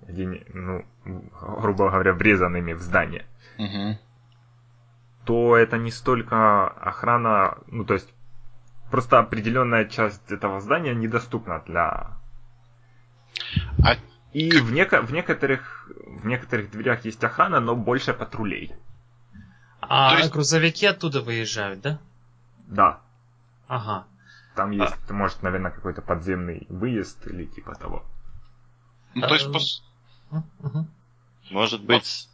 [0.06, 3.26] где, ну, грубо говоря, врезанными в здание,
[3.58, 3.98] Мгм.
[5.24, 8.12] то это не столько охрана, ну, то есть
[8.90, 12.16] просто определенная часть этого здания недоступна для...
[13.84, 13.94] А
[14.32, 18.72] И в, неко- в, некоторых, в некоторых дверях есть охрана, но больше патрулей.
[19.92, 21.98] А есть- грузовики оттуда выезжают, да?
[22.68, 23.00] Да,
[23.66, 24.06] Ага.
[24.54, 28.04] там есть, может, наверное, какой-то подземный выезд или типа того.
[29.14, 29.52] Ну, то есть, Эм.
[29.52, 29.82] пос-.
[31.50, 32.28] Может быть...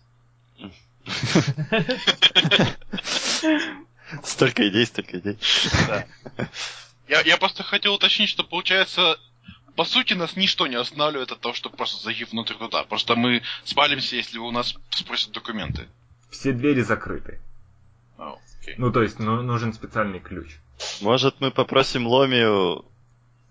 [4.22, 5.38] Столько идей, столько идей.
[5.88, 6.06] да.
[7.08, 9.18] Я, я просто хотел уточнить, что получается,
[9.76, 12.84] по сути, нас ничто не останавливает от того, чтобы просто зайти внутрь туда.
[12.84, 15.88] Просто мы спалимся, если у нас спросят документы.
[16.30, 17.40] Все двери закрыты.
[18.18, 18.74] О, окей.
[18.78, 20.56] Ну, то есть, ну, нужен специальный ключ.
[21.00, 22.84] Может, мы попросим Ломию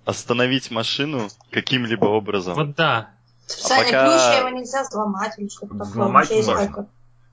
[0.06, 2.56] остановить машину каким-либо образом.
[2.56, 3.10] Вот да.
[3.48, 5.84] Специальный пока- ключ, его нельзя взломать или что-то такое.
[5.90, 6.88] Взломать можно.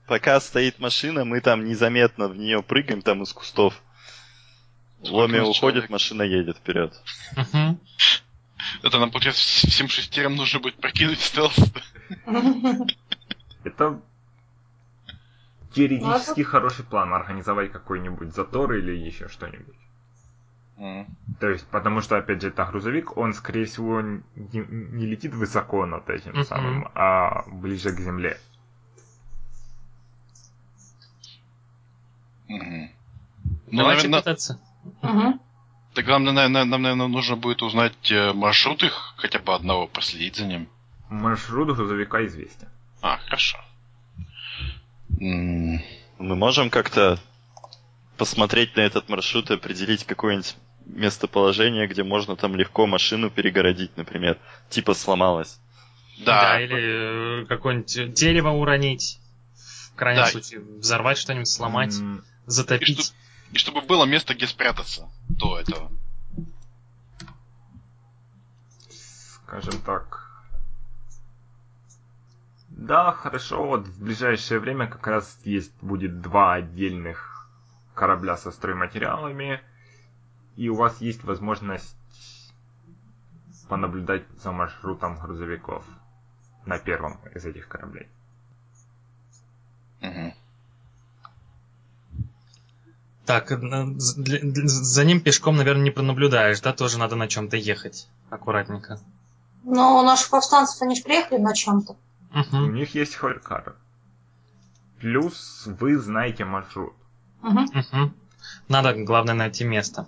[0.07, 3.81] Пока стоит машина, мы там незаметно в нее прыгаем там из кустов.
[5.01, 5.89] Нас уходит, человек?
[5.89, 6.93] машина едет вперед.
[8.81, 11.55] Это нам, получается, вс- всем шестерым нужно будет прокинуть стелс.
[13.63, 14.01] Это
[15.73, 19.75] теоретически хороший план, организовать какой-нибудь затор или еще что-нибудь.
[20.77, 21.07] М.
[21.39, 25.85] То есть, потому что, опять же, это грузовик, он, скорее всего, не, не летит высоко
[25.85, 26.43] над этим Мгм.
[26.45, 28.39] самым, а ближе к земле.
[32.47, 32.91] Мгм.
[33.71, 34.59] Ну, Давайте наверное, пытаться.
[35.01, 35.39] Мгм.
[35.93, 40.35] тогда нам, наверное, нам, наверное, нужно будет узнать э, маршрут их, хотя бы одного, проследить
[40.35, 40.67] за ним.
[41.09, 42.67] Маршрут грузовика известен.
[43.01, 43.57] А, хорошо.
[45.17, 45.81] Мы
[46.35, 47.19] можем как-то
[48.17, 50.55] посмотреть на этот маршрут и определить какое-нибудь
[50.85, 54.37] местоположение, где можно там легко машину перегородить, например.
[54.69, 55.59] Типа сломалась.
[56.25, 59.19] Да, или э, какое-нибудь дерево уронить.
[59.55, 60.29] В крайнем Да.
[60.29, 62.99] случае, взорвать что-нибудь, сломать, и, затопить.
[63.05, 63.15] чтоб-
[63.53, 65.91] и чтобы было место, где спрятаться до этого.
[69.45, 70.22] Скажем так.
[72.75, 77.47] Да, хорошо, вот в ближайшее время как раз есть будет два отдельных
[77.93, 79.61] корабля со стройматериалами,
[80.55, 81.95] и у вас есть возможность
[83.69, 85.85] понаблюдать за маршрутом грузовиков
[86.65, 88.07] на первом из этих кораблей.
[90.01, 90.33] Мгм.
[93.25, 93.57] Так, э,
[93.95, 96.73] за ним пешком, наверное, не пронаблюдаешь, да?
[96.73, 98.07] Тоже надо на чем-то ехать.
[98.29, 98.99] Аккуратненько.
[99.63, 101.95] Но у наших повстанцев они же приехали на чем-то.
[102.33, 102.73] У Мгм.
[102.73, 103.75] них есть хорькары.
[104.99, 106.93] Плюс вы знаете маршрут.
[107.41, 107.65] Мгм.
[107.73, 108.15] Мгм.
[108.69, 110.07] Надо, главное, найти место.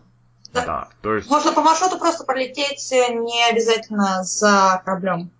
[0.54, 0.66] Да.
[0.66, 5.32] Да, то есть Можно по маршруту просто пролететь э, не обязательно за кораблем.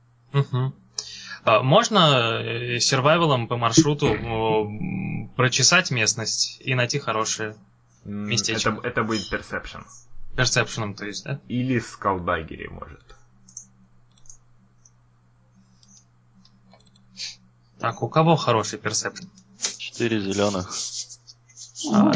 [1.44, 4.18] А Можно э, сервайвалом по маршруту
[5.38, 7.56] прочесать местность и найти хорошее
[8.04, 8.70] м, местечко.
[8.72, 9.86] это, это будет персепшн.
[10.36, 11.40] персепшеном, то есть, да?
[11.48, 13.00] Или скалдагери, может.
[17.80, 19.30] Так, у кого хороший персепшн?
[19.78, 20.72] Четыре зеленых.
[21.94, 22.12] А,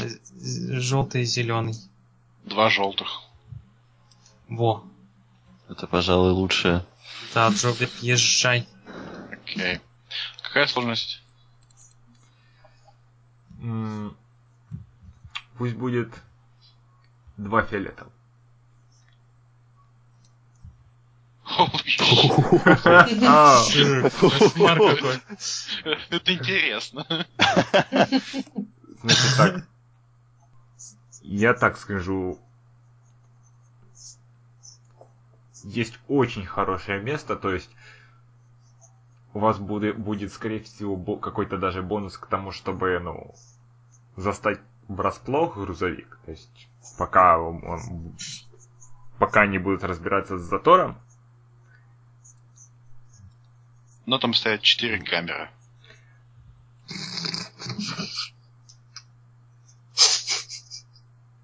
[0.79, 1.75] желтый и зеленый.
[2.45, 3.07] Два желтых.
[4.47, 4.83] Во.
[5.67, 6.85] Это, пожалуй, лучшее.
[7.33, 8.67] Да, Джобик, езжай.
[9.31, 9.79] Окей.
[10.41, 11.21] Какая сложность?
[13.61, 14.15] М,
[15.57, 16.13] Пусть будет
[17.37, 18.13] два фиолетовых.
[21.45, 21.47] Holy shit.
[21.47, 21.48] А, Кошмар какой.
[26.09, 27.05] Это интересно.
[29.01, 29.67] Значит так.
[31.21, 32.39] Я так скажу.
[35.63, 37.69] Есть очень хорошее место, то есть
[39.33, 43.35] у вас будет, будет скорее всего, какой-то даже бонус к тому, чтобы, ну,
[44.15, 46.17] застать врасплох грузовик.
[46.25, 48.15] То есть пока он, он-
[49.19, 50.97] пока они будут разбираться с затором,
[54.09, 55.51] Но там стоят четыре камеры.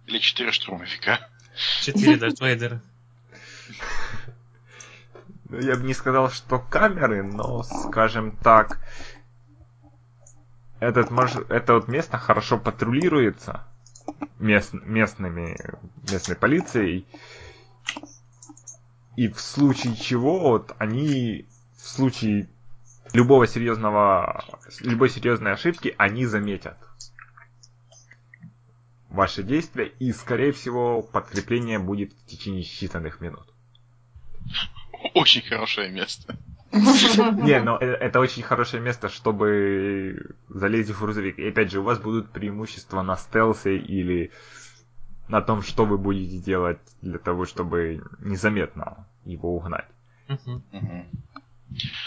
[0.07, 1.29] Или четыре штурмовика.
[1.83, 2.81] Четыре Дарт Вейдера.
[5.49, 8.79] Ну, Я бы не сказал, что камеры, но, скажем так,
[10.79, 13.67] этот марш- это вот место хорошо патрулируется
[14.39, 15.55] мест- местными,
[16.11, 17.05] местной полицией.
[19.15, 21.45] И в случае чего, вот они
[21.77, 22.49] в случае
[23.13, 24.43] любого серьезного,
[24.81, 26.77] любой серьезной ошибки, они заметят.
[29.09, 33.47] ваши действия, и, скорее всего, подкрепление будет в течение считанных минут.
[35.13, 36.37] Очень хорошее место.
[36.71, 41.39] Не, но э, это очень хорошее место, чтобы залезть в грузовик.
[41.39, 44.31] И опять же, у вас будут преимущества на стелсе или
[45.29, 49.87] на том, что вы будете делать для того, чтобы незаметно его угнать.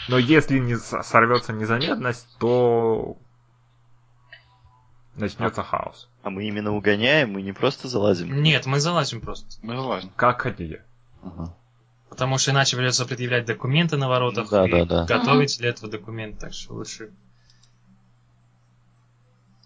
[0.09, 3.17] Но если не сорвется незаметность, то
[5.17, 6.09] начнется хаос.
[6.23, 8.43] А мы именно угоняем, мы не просто залазим.
[8.43, 9.47] Нет, мы залазим просто.
[9.63, 10.11] Мы залазим.
[10.17, 10.85] Как хотите.
[11.23, 11.55] Ага.
[12.09, 15.05] Потому что иначе придется предъявлять документы на воротах Да, и да, да.
[15.05, 17.13] готовить для этого документ, так что лучше.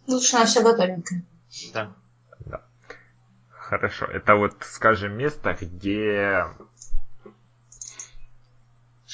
[0.06, 1.24] Лучше на все готовенькое.
[1.72, 1.92] Да.
[3.72, 4.04] Хорошо.
[4.06, 6.44] Это вот, скажем, место, где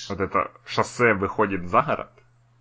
[0.08, 2.10] вот это шоссе выходит за город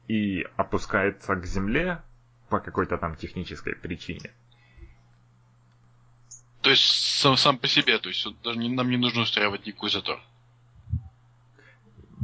[0.08, 2.02] и опускается к земле
[2.50, 4.32] по какой-то там технической причине.
[6.62, 9.66] То есть сам, сам по себе, то есть вот даже не- нам не нужно устраивать
[9.66, 10.20] никакой затор.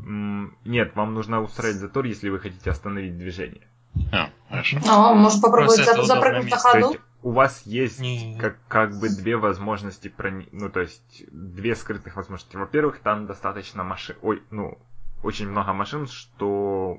[0.05, 3.67] Нет, вам нужно устроить затор, если вы хотите остановить движение.
[4.11, 4.79] А, хорошо.
[4.85, 6.91] Ну, можно попробовать зап- запрыгнуть на ходу.
[6.91, 8.37] есть у вас есть Не.
[8.37, 10.47] как, как бы две возможности прони...
[10.51, 12.57] Ну, то есть две скрытых возможности.
[12.57, 14.17] Во-первых, там достаточно машин...
[14.21, 14.77] Ой, ну,
[15.23, 16.97] очень много машин, что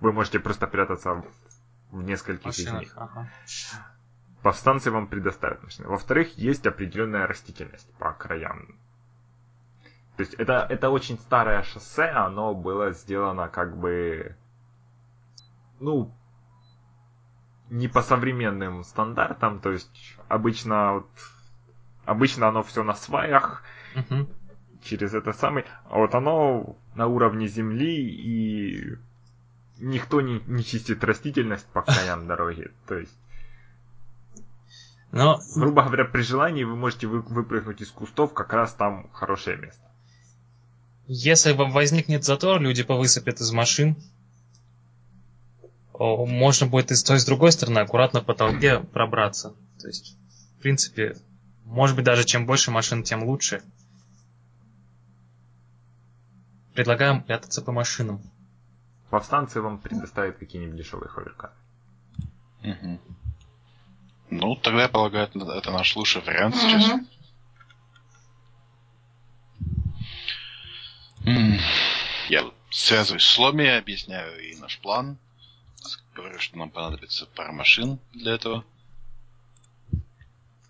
[0.00, 2.80] вы можете просто прятаться в- нескольких из Машинах.
[2.80, 2.92] них.
[2.96, 3.28] Ага.
[4.42, 5.88] Повстанцы вам предоставят машины.
[5.88, 8.66] Во-вторых, есть определенная растительность по краям.
[10.16, 14.36] То есть это, это очень старое шоссе, оно было сделано как бы,
[15.80, 16.12] ну,
[17.70, 21.08] не по современным стандартам, то есть обычно вот,
[22.04, 24.28] обычно оно все на сваях, Мгм.
[24.82, 28.96] через это самый, а вот оно на уровне земли и
[29.78, 32.70] никто не, не чистит растительность по краям дороги.
[32.86, 33.12] То есть
[35.12, 39.56] Но грубо говоря, при желании вы можете вы- выпрыгнуть из кустов, как раз там хорошее
[39.56, 39.82] место.
[41.06, 43.96] если в- возникнет затор, люди повысыпят из машин.
[45.96, 49.54] Можно будет и с той, и с другой стороны аккуратно по толпе пробраться.
[49.80, 50.16] То есть,
[50.58, 51.16] в принципе,
[51.64, 53.62] может быть, даже чем больше машин, тем лучше.
[56.74, 58.20] Предлагаем прятаться по машинам.
[59.10, 61.52] Повстанцы вам предоставят какие-нибудь дешевые ховеркары.
[62.62, 63.00] Мгм.
[64.30, 66.88] Ну, тогда я полагаю, это, наш лучший вариант сейчас.
[66.88, 67.06] Мгм.
[71.26, 71.58] М.
[72.28, 75.16] Я связываюсь с Ломи, объясняю ей наш план.
[76.14, 78.64] Говорю, что нам понадобится пара машин для этого.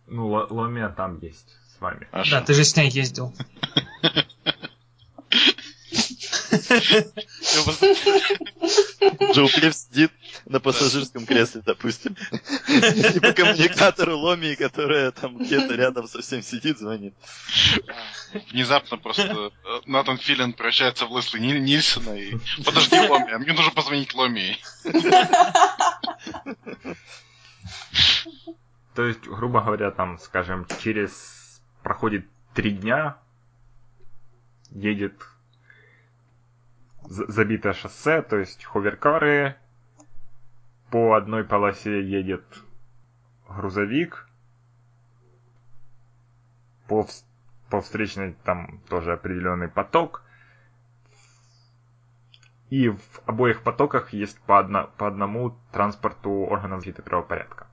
[0.06, 2.06] Ну, Ло- Ломия там есть с вами.
[2.10, 2.30] Хорошо.
[2.32, 3.34] Да, ты же с ней ездил.
[9.32, 10.12] Джоу Клифф сидит
[10.46, 12.16] на пассажирском кресле, допустим.
[12.68, 17.14] И по коммуникатору Ломи, которая там где-то рядом совсем сидит, звонит.
[18.50, 19.50] Внезапно просто э,
[19.86, 22.36] Натан Филин превращается в Лесли Ниль- Нильсона и...
[22.64, 24.58] Подожди, Ломи, а мне нужно позвонить Ломи.
[28.94, 33.16] То есть, грубо говоря, там, скажем, через проходит три дня,
[34.70, 35.14] едет
[37.08, 39.56] забитое шоссе, то есть ховеркары,
[40.90, 42.44] по одной полосе едет
[43.48, 44.28] грузовик,
[46.88, 47.06] по,
[47.70, 50.22] по встречной там тоже определенный поток,
[52.70, 57.66] и в обоих потоках есть по, одно- по одному транспорту органов защиты правопорядка.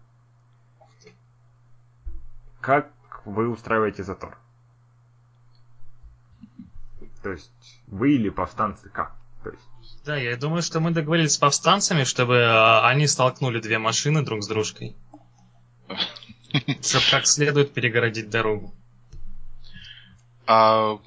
[2.59, 2.91] Как
[3.25, 4.37] вы устраиваете затор?
[7.23, 9.20] То есть вы или повстанцы как?
[9.43, 13.77] То есть, Да, я думаю, что мы договорились с повстанцами, чтобы э, они столкнули две
[13.77, 14.95] машины друг с дружкой.
[16.81, 18.73] Чтобы как следует перегородить дорогу.
[20.45, 20.99] А...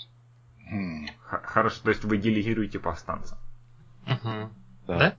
[1.27, 3.39] хорошо, то есть вы делегируете повстанца.
[4.07, 4.51] Да.
[4.87, 5.17] Да?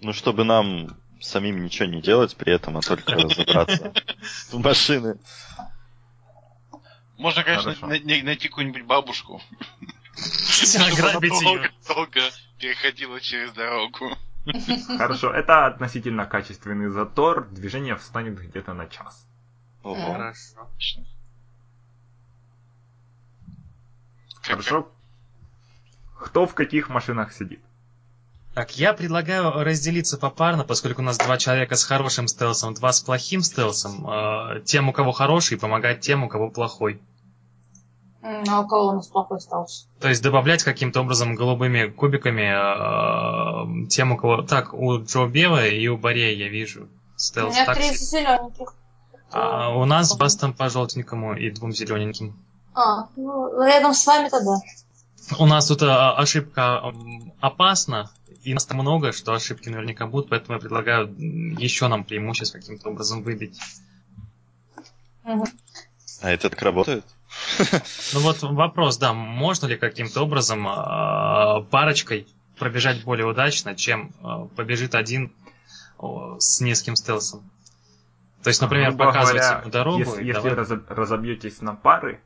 [0.00, 3.92] Ну, чтобы нам самим ничего не делать при этом, а только разобраться
[4.50, 5.18] в машины.
[7.18, 9.40] Можно, конечно, найти какую-нибудь бабушку.
[10.16, 11.70] Ограбить ее.
[11.86, 12.20] долго
[12.58, 14.16] переходила через дорогу.
[14.96, 17.48] Хорошо, это относительно качественный затор.
[17.50, 19.26] Движение встанет где-то на час.
[19.82, 20.12] Ого.
[20.12, 20.68] Хорошо.
[24.42, 24.92] Хорошо?
[26.20, 27.60] Кто в каких машинах сидит?
[28.54, 33.00] Так, я предлагаю разделиться попарно, поскольку у нас два человека с хорошим стелсом, два с
[33.02, 34.08] плохим стелсом.
[34.08, 37.02] Э, тем, у кого хороший, помогать тем, у кого плохой.
[38.48, 39.86] А у кого у нас плохой стался?
[40.00, 44.42] То есть добавлять каким-то образом голубыми кубиками э, тем, у кого...
[44.42, 46.88] Так, у Джо Бева и у Борея я вижу.
[47.16, 47.54] стелс.
[47.54, 48.74] меня так три зелененьких.
[49.30, 52.36] А у нас с бастом по желтенькому и двум зелененьким.
[52.74, 54.56] А, ну, рядом с вами тогда.
[55.38, 56.92] У нас тут а, ошибка
[57.40, 58.10] опасна,
[58.42, 61.14] и нас там много, что ошибки наверняка будут, поэтому я предлагаю
[61.60, 63.58] еще нам преимущество каким-то образом выбить.
[65.24, 65.46] Мгм.
[66.22, 67.04] А это так работает?
[68.14, 72.26] Ну вот вопрос, да, можно ли каким-то образом а, парочкой
[72.58, 75.32] пробежать более удачно, чем а, побежит один
[76.38, 77.48] с низким стелсом?
[78.42, 81.74] То есть, например, Грубо показывать говоря, ему дорогу Если, и если давай- разо- разобьетесь на
[81.74, 82.20] пары,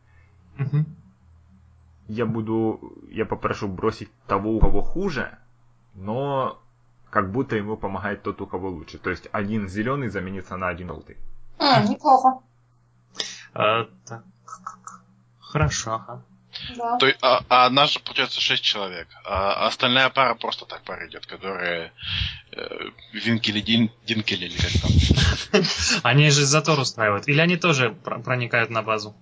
[0.56, 0.84] Мгм.
[2.08, 2.80] я буду,
[3.10, 5.38] я попрошу бросить того, у кого хуже,
[5.94, 6.60] но
[7.08, 8.98] как будто ему помогает тот, у кого лучше.
[8.98, 11.16] То есть один зеленый заменится на один желтый.
[11.58, 12.40] М, неплохо.
[13.54, 14.24] А, так.
[15.50, 16.22] Хорошо, ага.
[16.76, 16.96] Да.
[16.98, 19.06] То, а, а нас же, получается, шесть человек.
[19.24, 21.92] А остальная пара просто так пара идет, которая
[22.52, 25.62] э, Винкель и Дин, Динкель или как там.
[26.02, 27.28] Они же затор устраивают.
[27.28, 29.14] Или они тоже пр- проникают на базу?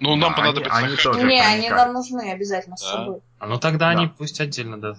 [0.00, 0.74] Ну, нам Да, понадобится...
[0.74, 1.22] они- они х- тоже.
[1.26, 3.20] Не, они нам нужны обязательно с собой.
[3.38, 3.98] А ну тогда Да.
[3.98, 4.96] они пусть отдельно, да.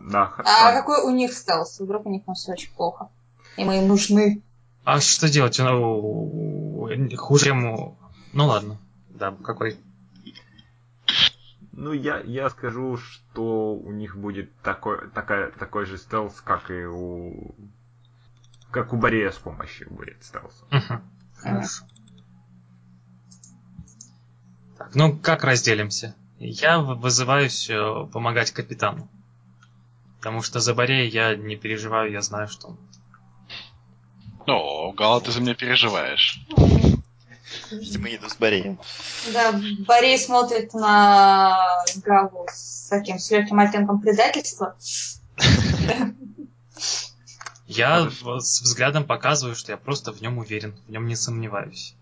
[0.00, 0.52] Да, хорошо.
[0.54, 1.78] А какой у них стелс?
[1.80, 3.08] Вдруг у них там все очень плохо.
[3.58, 4.42] И мы им нужны.
[4.84, 5.58] А что делать?
[5.58, 6.88] Ну,
[7.18, 7.64] хуже, чем...
[7.66, 7.98] у-
[8.32, 8.78] Ну ладно.
[9.18, 9.76] Да, какой?
[11.72, 16.84] Ну, я, я скажу, что у них будет такой, такая, такой же стелс, как и
[16.86, 17.54] у...
[18.70, 20.64] Как у Борея с помощью будет стелс.
[20.70, 21.02] Мгм.
[21.36, 21.84] Хорошо.
[24.78, 26.14] Так, ну как разделимся?
[26.38, 29.08] Я вызываюсь э, помогать капитану.
[30.18, 32.78] Потому что за Борея я не переживаю, я знаю, что он...
[34.46, 36.40] О, Гала, ты за меня переживаешь.
[37.70, 38.78] Видимо, иду с Бореем.
[39.32, 41.58] Да, Борей смотрит на
[41.96, 44.76] Гаву с таким с легким оттенком предательства.
[47.66, 51.94] Я с взглядом показываю, что я просто в нем уверен, в нем не сомневаюсь.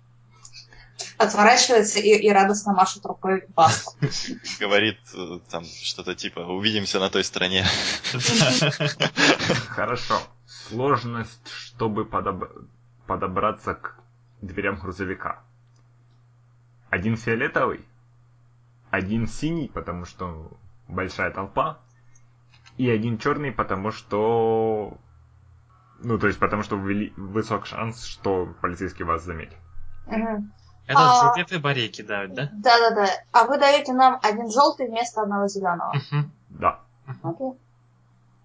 [1.17, 3.93] Отворачивается и, и радостно машет рукой Басту.
[4.61, 7.65] Говорит э, там что-то типа «Увидимся на той стороне».
[9.69, 10.21] Хорошо.
[10.47, 12.69] Сложность, чтобы подоб-
[13.07, 13.97] подобраться к
[14.41, 15.44] дверям грузовика.
[16.95, 17.85] Один фиолетовый,
[18.93, 20.53] один синий, потому что
[20.87, 21.81] большая толпа,
[22.77, 24.97] и один черный, потому что...
[25.99, 29.57] Ну, то есть, потому что вели- высок шанс, что полицейский вас заметит.
[30.07, 31.35] Это А.
[31.37, 32.49] GPF и Борей кидают, да?
[32.53, 33.09] Да-да-да.
[33.33, 35.93] А вы даете нам один желтый вместо одного зеленого.
[36.49, 36.79] Да.
[37.25, 37.59] Окей.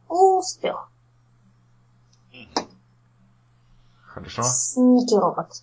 [0.07, 0.89] Успех.
[4.01, 4.41] Хорошо?
[4.41, 5.61] Сники робот.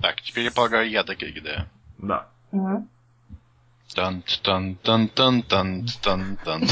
[0.00, 1.68] Так, теперь, я полагаю, я до кидаю.
[1.98, 2.26] Да.
[2.52, 2.88] Угу.
[3.94, 6.68] Тан тан тан тан тан тан тан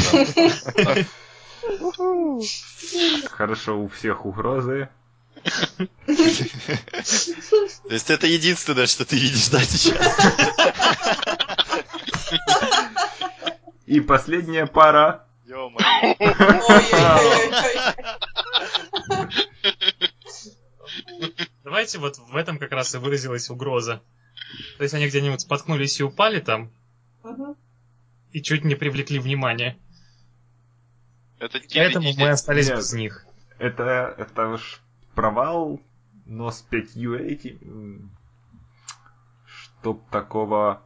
[3.30, 4.88] Хорошо, у всех угрозы.
[5.44, 5.86] То
[7.90, 10.16] есть это единственное, что ты видишь, да, сейчас?
[13.86, 15.24] И последняя пара.
[15.46, 16.14] Ё-моё.
[21.88, 24.02] Давайте вот в этом как раз и выразилась угроза.
[24.76, 26.70] То есть они где-нибудь споткнулись и упали там,
[27.24, 27.56] Мгм.
[28.32, 29.78] и чуть не привлекли внимание.
[31.38, 32.76] Это Поэтому мы остались Нет.
[32.78, 33.24] без них.
[33.58, 34.82] Это, это уж
[35.14, 35.80] провал,
[36.26, 38.10] но с 5 этим,
[39.46, 40.82] чтоб такого...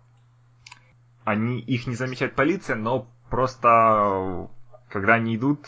[1.24, 4.48] Они, их не замечает полиция, но просто,
[4.88, 5.66] когда они идут,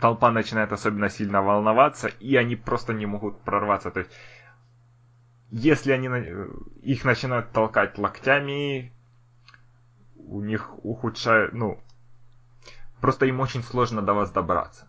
[0.00, 3.90] толпа начинает особенно сильно волноваться, и они просто не могут прорваться.
[3.90, 4.10] То есть,
[5.50, 6.48] если они на-
[6.82, 8.92] их начинают толкать локтями,
[10.16, 11.80] у них ухудшает, ну,
[13.00, 14.86] просто им очень сложно до вас добраться.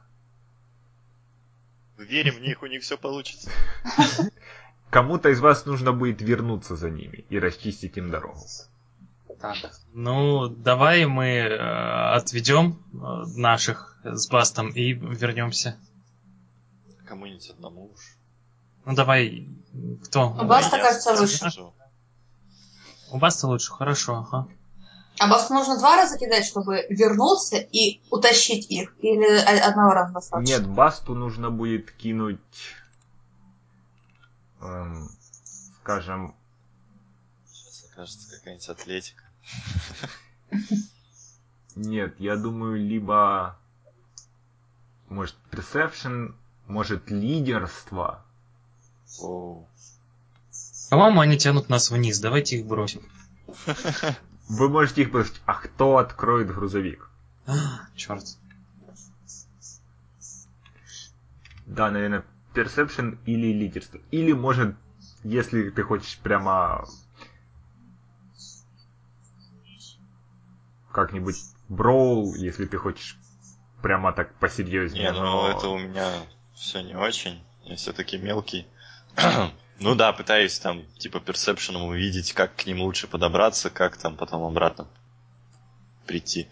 [1.97, 3.51] Верим в них, у них все получится.
[4.89, 8.41] Кому-то из вас нужно будет вернуться за ними и расчистить им дорогу.
[9.39, 9.57] Так,
[9.93, 15.79] ну, давай мы э, отведем э, наших с Бастом и вернемся.
[17.07, 18.01] Кому-нибудь одному уж.
[18.85, 19.47] Ну, давай,
[20.03, 20.35] кто?
[20.37, 21.49] А Баста, кажется, лучше.
[23.11, 24.47] У Баста лучше, хорошо, ага.
[25.19, 28.95] А Басту нужно два раза кидать, чтобы вернуться и утащить их?
[29.01, 30.51] Или одного раза достаточно?
[30.51, 32.39] Нет, Басту нужно будет кинуть,
[34.61, 35.09] эм,
[35.81, 36.35] скажем,
[37.45, 39.23] Сейчас окажется какая-нибудь атлетика.
[41.75, 43.59] нет, я думаю, либо,
[45.07, 46.33] может, perception,
[46.65, 48.25] может, лидерство.
[49.19, 49.67] Оу.
[50.89, 53.01] По-моему, они тянут нас вниз, давайте их бросим.
[54.49, 57.09] Вы можете их бросить, а кто откроет грузовик?
[57.95, 58.23] Черт.
[61.65, 64.01] Да, наверное, Perception или лидерство.
[64.11, 64.75] Или, может,
[65.23, 66.85] если ты хочешь прямо
[70.91, 71.37] как-нибудь
[71.69, 73.17] Броул, если ты хочешь
[73.81, 75.03] прямо так посерьезнее.
[75.05, 76.11] Не, ну но- это у меня
[76.53, 77.41] все не очень.
[77.63, 78.67] Я все-таки мелкий.
[79.79, 84.43] Ну да, пытаюсь там, типа, персепшеном увидеть, как к ним лучше подобраться, как там потом
[84.43, 84.87] обратно
[86.05, 86.49] прийти.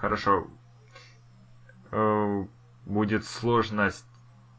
[0.00, 0.46] Хорошо.
[1.92, 2.44] Э,
[2.84, 4.04] Будет сложность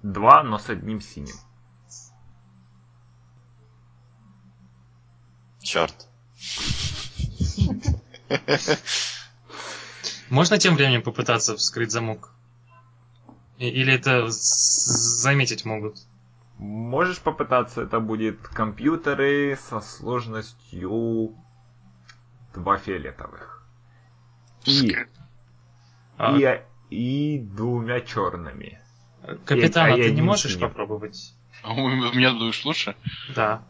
[0.02, 1.36] 2, но с одним синим.
[5.62, 6.08] Черт.
[10.30, 12.32] Можно тем временем попытаться вскрыть замок?
[13.58, 15.98] Или это заметить могут?
[16.57, 21.36] Можешь попытаться, это будет компьютеры со сложностью
[22.53, 23.64] 2 фиолетовых.
[24.65, 24.95] И,
[26.18, 28.80] А, и, и двумя черными.
[29.45, 30.69] капитан, и- а и ты не можешь синим.
[30.69, 31.36] попробовать?
[31.61, 32.95] А у меня думаешь лучше?
[33.36, 33.64] Да.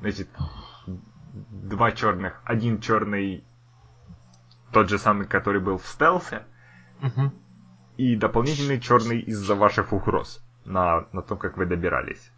[0.00, 0.28] Значит,
[1.50, 2.40] два черных.
[2.44, 3.42] Один черный,
[4.72, 6.44] тот же самый, который был в стелсе,
[7.00, 7.32] Мгм.
[7.96, 12.30] и дополнительный черный из-за ваших угроз на, на том, как вы добирались.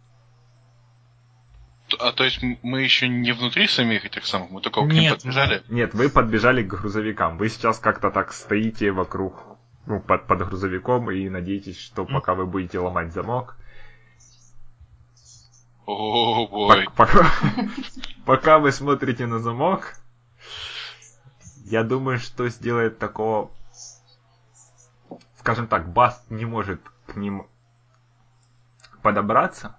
[1.99, 5.17] А то есть мы еще не внутри самих этих самых, мы только к ним Нет,
[5.17, 5.63] подбежали?
[5.69, 7.37] Нет, вы подбежали к грузовикам.
[7.37, 9.43] Вы сейчас как-то так стоите вокруг,
[9.85, 13.55] ну, под, под грузовиком и надеетесь, что пока вы будете ломать замок,
[15.85, 16.85] О, бой.
[16.85, 17.31] пок- пока,
[18.25, 19.93] пока вы смотрите на замок,
[21.65, 23.51] я думаю, что сделает такого,
[25.37, 27.45] скажем так, Баст не может к ним
[29.05, 29.75] подобраться,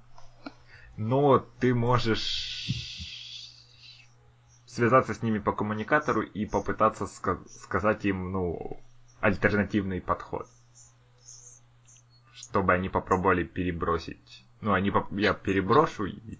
[0.96, 3.52] но ты можешь
[4.66, 8.80] связаться с ними по коммуникатору и попытаться ска- сказать им, ну,
[9.20, 10.46] альтернативный подход.
[12.34, 14.44] Чтобы они попробовали перебросить.
[14.60, 16.38] Ну, они поп- я переброшу, и-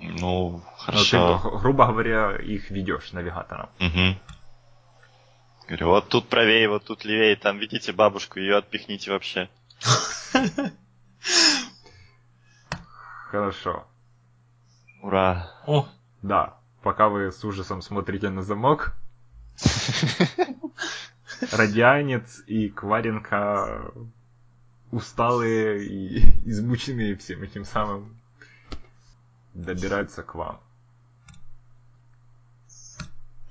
[0.00, 1.58] Ну, но ты, хорошо.
[1.60, 3.68] грубо говоря, их ведешь навигатором.
[3.80, 4.16] Мгм.
[5.66, 9.48] Говорю, вот тут правее, вот тут левее, там видите бабушку, ее отпихните вообще.
[13.30, 13.86] Хорошо.
[15.02, 15.50] Ура.
[15.66, 15.88] О,
[16.22, 18.96] Да, пока вы с ужасом смотрите на замок,
[21.52, 23.92] Радианец и Кваренко
[24.90, 28.20] усталые и измученные всем этим самым
[29.54, 30.60] добираются к вам.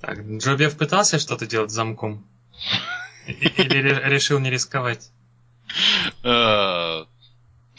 [0.02, 2.26] так, Джобев пытался что-то делать с замком?
[3.26, 5.10] Или ре- решил не рисковать?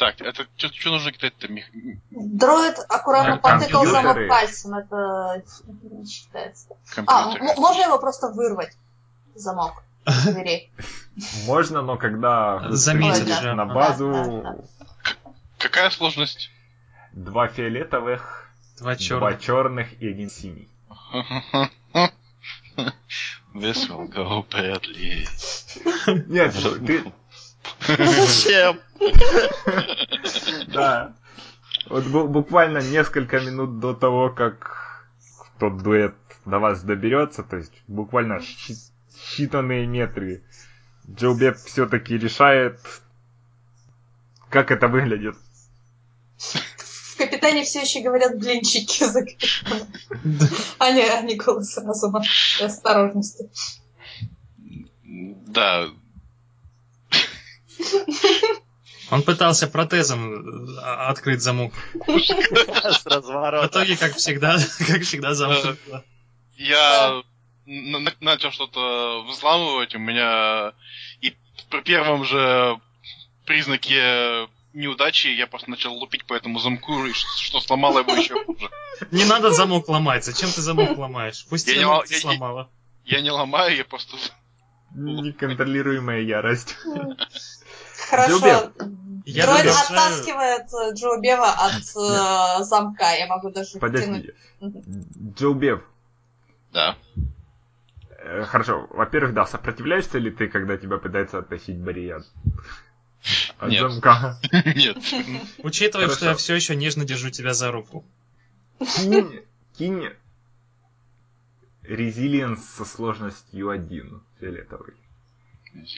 [0.02, 1.69] Так, это что нужно какая-то мех-
[2.10, 5.44] Дроид аккуратно А, потыкал замок пальцем, это
[5.91, 6.69] не считается.
[7.06, 8.76] А, можно его просто вырвать?
[9.36, 9.84] Замок
[10.26, 10.72] двери.
[11.45, 13.53] Можно, но когда же.
[13.53, 14.44] на базу,
[15.60, 16.49] Какая сложность?
[17.14, 18.49] два фиолетовых,
[18.80, 19.40] Два два черных.
[19.40, 20.68] черных и один синий.
[23.53, 25.28] This will go badly.
[26.28, 26.56] Нет,
[26.88, 27.03] ты,
[27.88, 28.79] Зачем?
[30.67, 31.13] Да.
[31.89, 35.07] Вот бу- буквально несколько минут до того, как
[35.59, 36.15] тот дуэт
[36.45, 40.43] до вас доберется, то есть буквально считанные метры,
[41.09, 42.79] Джо Беб все-таки решает,
[44.49, 45.35] как это выглядит.
[46.38, 49.88] В капитане все еще говорят блинчики за капитаном.
[50.79, 51.21] А не, а
[51.85, 52.23] разума
[52.59, 53.49] и осторожности.
[55.03, 55.88] Да,
[59.09, 61.73] Он пытался протезом э, открыть замок.
[61.93, 63.67] С В разворота.
[63.67, 66.03] итоге, как всегда, как всегда, замкнуто.
[66.55, 67.21] я
[67.67, 70.71] н- н- начал что-то взламывать, у меня
[71.19, 71.35] и
[71.69, 72.79] при первом же
[73.45, 78.69] признаке неудачи я просто начал лупить по этому замку, и что сломало его еще хуже.
[79.11, 80.23] Не надо замок ломать.
[80.23, 81.45] Зачем ты замок ломаешь?
[81.49, 82.69] Пусть Я не замок лом- ты я- сломала.
[83.03, 84.15] Я не ломаю, я просто...
[84.95, 86.77] Неконтролируемая ярость.
[88.11, 88.38] Хорошо.
[88.39, 88.71] Джобев.
[89.25, 91.81] Я Дроид разрешаю- оттаскивает э, Джо Бева от
[92.61, 93.11] э, замка.
[93.15, 94.33] Я могу даже Подожди.
[94.59, 94.85] втянуть.
[95.39, 95.81] Джо Бев,
[96.73, 96.97] Да.
[98.17, 102.21] э, хорошо, во-первых, да, сопротивляешься ли ты, когда тебя пытается оттащить Бария
[103.59, 103.81] от Нет.
[103.91, 104.38] замка?
[104.75, 104.97] Нет.
[105.59, 106.25] Учитывая, что Хорошо.
[106.31, 108.03] я все еще нежно держу тебя за руку.
[108.79, 109.41] Кинь,
[109.77, 110.09] кинь
[111.83, 114.93] резилиенс со сложностью 1 фиолетовый.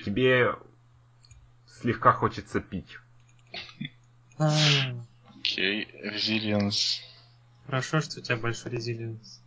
[0.06, 0.56] Тебе
[1.82, 2.98] слегка хочется пить.
[4.38, 7.02] Окей, резилиенс.
[7.66, 9.42] Хорошо, что у тебя большой резилиенс.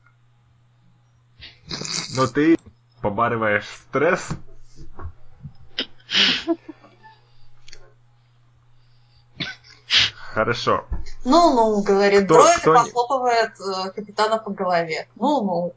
[2.17, 2.59] Но ты
[3.01, 4.29] побарываешь стресс.
[10.33, 10.87] Хорошо.
[11.25, 15.09] Ну-ну, говорит Кто- дроид кто и похлопывает э, капитана по голове.
[15.15, 15.75] Ну-ну.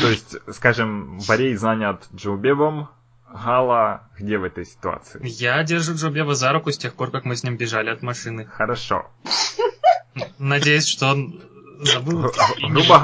[0.00, 2.88] То есть, скажем, Борей занят Джоубебом,
[3.32, 5.20] Гала где в этой ситуации?
[5.22, 8.46] Я держу Джобева за руку с тех пор, как мы с ним бежали от машины.
[8.46, 9.10] Хорошо.
[10.38, 11.42] Надеюсь, что он
[11.80, 12.32] забыл.
[12.60, 12.98] Грубо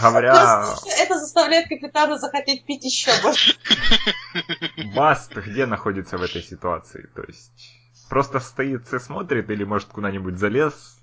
[0.00, 3.56] говоря, Это заставляет капитана захотеть пить еще больше.
[4.94, 7.08] Баст где находится в этой ситуации?
[7.14, 7.72] То есть,
[8.08, 10.98] просто стоит и смотрит или, может, куда-нибудь залез?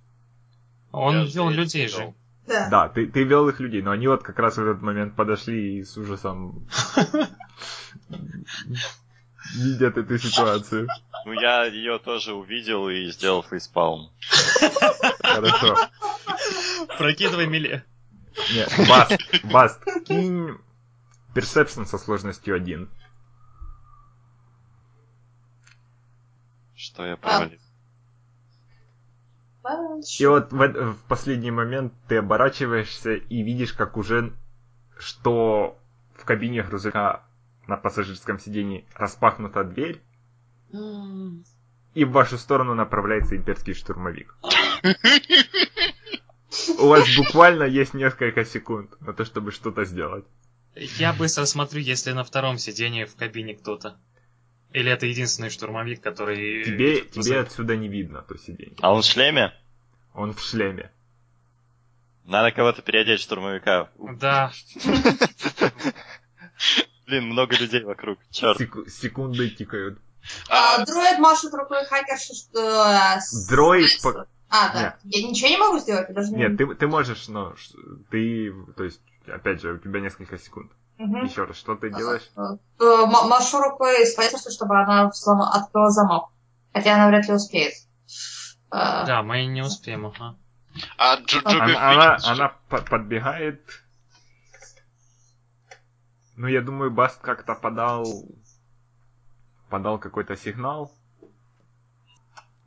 [0.92, 2.14] Он вел людей же.
[2.48, 2.68] Да.
[2.70, 5.78] Да, ты, ты вел их людей, но они вот как раз в этот момент подошли
[5.78, 6.68] и с ужасом
[9.56, 10.88] видят эту ситуацию.
[11.26, 14.12] Ну, я ее тоже увидел и сделал фейспалм.
[15.22, 15.78] Хорошо.
[16.98, 17.84] Прокидывай миле.
[18.54, 20.58] Нет, Баст, Баст, кинь
[21.36, 22.90] Perception со сложностью 1.
[26.76, 27.60] Что я провалил?
[30.20, 34.34] И вот в, в последний момент ты оборачиваешься и видишь, как уже
[34.98, 35.80] что
[36.16, 37.24] в кабине грузовика
[37.68, 40.02] на пассажирском сидении распахнута дверь,
[41.94, 44.36] и в вашу сторону направляется имперский штурмовик.
[46.80, 50.26] У вас буквально есть несколько секунд на то, чтобы что-то сделать.
[50.76, 54.00] Я быстро смотрю, если на втором сидении в кабине кто-то.
[54.74, 56.64] Или это единственный штурмовик, который...
[56.64, 58.76] Тебе, тебе отсюда не видно то сиденье.
[58.82, 59.54] А он в шлеме?
[60.14, 60.92] Он в шлеме.
[62.26, 63.90] Надо кого-то переодеть в штурмовика.
[63.98, 64.52] Да,
[67.12, 68.20] Блин, много людей вокруг.
[68.32, 68.58] Черт.
[68.58, 70.00] Сек- секунды тикают.
[70.50, 72.86] А, дроид машет рукой хакерши, что...
[72.86, 73.20] э,
[73.50, 74.96] Дроид по- А, да.
[75.04, 76.08] Я ничего не могу сделать?
[76.08, 77.54] Я даже не- Нет, ты, ты можешь, но
[78.12, 80.72] ты, то есть, опять же, у тебя несколько секунд.
[80.98, 81.26] Мгм.
[81.26, 82.30] Еще раз, что ты делаешь?
[82.38, 82.42] Э,
[82.80, 86.30] э, м- Машу рукой с позиции, чтобы она взлома- открыла замок.
[86.74, 87.74] Хотя она вряд ли успеет.
[88.72, 90.38] Э, да, мы не успеем, ага.
[90.98, 93.60] А Джо Джоби Она, она, она по- подбегает.
[96.42, 98.26] Ну, я думаю, Баст как-то подал...
[99.70, 100.92] Подал какой-то сигнал.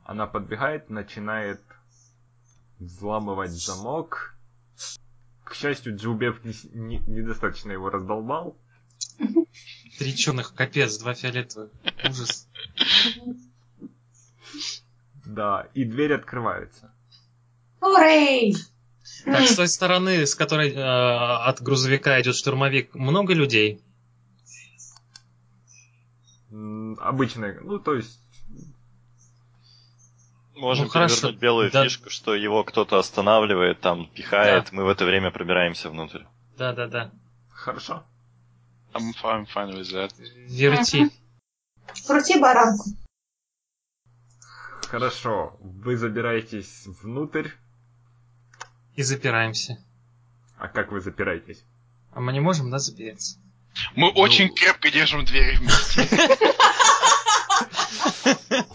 [0.05, 1.61] Она подбегает, начинает
[2.79, 4.33] взламывать замок.
[5.43, 8.57] К счастью, Джубев не не- недостаточно его раздолбал.
[9.99, 11.69] Три черных, капец, два фиолетовых.
[12.09, 12.47] Ужас.
[15.25, 16.93] Да, и дверь открывается.
[17.81, 18.55] Урей!
[19.25, 23.81] Так, с той стороны, с которой э, от грузовика идет штурмовик, много людей?
[26.51, 28.19] М, Обычная, ну, то есть,
[30.55, 31.33] Можем Ну, хорошо.
[31.33, 31.83] белую Да.
[31.83, 36.23] фишку, что его кто-то останавливает, там пихает, мы в это время пробираемся внутрь.
[36.57, 37.11] Да-да-да.
[37.51, 38.03] хорошо.
[38.93, 40.13] I'm fine, fine with that.
[40.47, 41.11] Верти.
[42.07, 42.85] Крути баранку.
[44.87, 47.49] Хорошо, вы забираетесь внутрь.
[48.95, 49.77] И запираемся.
[50.57, 51.63] А как вы запираетесь?
[52.11, 53.37] А мы не можем, да, запереться?
[53.95, 56.03] Мы очень крепко держим двери вместе.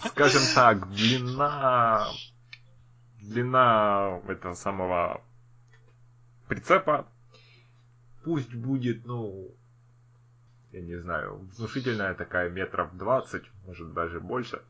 [0.09, 2.07] Скажем так, длина...
[3.21, 5.21] Длина этого самого
[6.47, 7.07] прицепа
[8.23, 9.55] пусть будет, ну,
[10.71, 14.61] я не знаю, внушительная такая метров 20, может даже больше.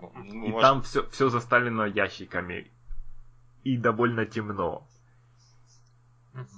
[0.00, 2.70] Ну, И может, там все, все заставлено ящиками.
[3.66, 4.86] И довольно темно.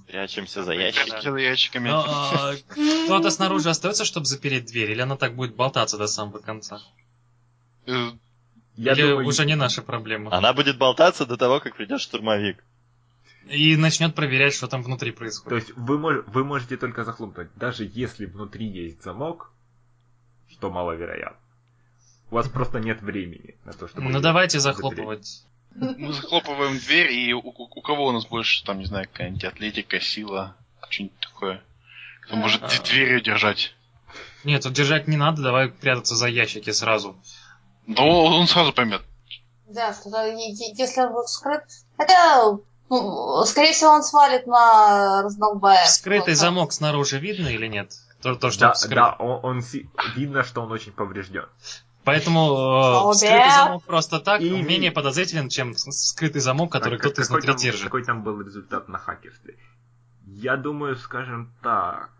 [0.07, 1.91] прячемся за ящиками.
[1.91, 2.55] А,
[3.05, 6.81] Кто-то снаружи остается, чтобы запереть дверь, или она так будет болтаться до самого конца?
[7.87, 8.11] Э,
[8.77, 10.37] Я или думаю, уже не наша проблема?
[10.37, 12.63] Она будет болтаться до того, как придет штурмовик.
[13.49, 15.65] И начнет проверять, что там внутри То происходит.
[15.69, 19.51] есть вы, мож- вы можете только захлопнуть, даже если внутри есть замок,
[20.51, 21.39] что маловероятно.
[22.31, 24.03] У вас просто нет времени на то, чтобы...
[24.11, 24.77] Ну давайте запереть.
[24.77, 25.45] захлопывать.
[25.81, 29.45] Мы захлопываем дверь, и у, у- у кого у нас больше, там, не знаю, какая-нибудь
[29.45, 30.57] атлетика, сила,
[30.89, 31.63] что-нибудь такое.
[32.23, 32.69] Кто может А.
[32.83, 33.75] дверью держать.
[34.45, 37.17] Нет, тут держать не надо, давай прятаться за ящики сразу.
[37.87, 39.03] Да он он сразу поймет.
[39.69, 41.63] Да, если он будет скрыт...
[41.97, 42.53] Хотя,
[42.89, 45.87] ну, скорее всего, он свалит на раздолбая.
[45.87, 47.93] Скрытый Вот, замок снаружи видно или нет?
[48.23, 48.95] То, то, что Да, скрыт.
[48.95, 51.47] да, он, он си- видно, что он очень поврежден.
[52.09, 57.23] Поэтому э, скрытый замок просто так И- менее подозрителен, чем скрытый замок, который А кто-то
[57.23, 57.85] изнутри там, держит.
[57.85, 59.57] Какой там был результат на хакерстве?
[60.27, 62.11] Я думаю, скажем так...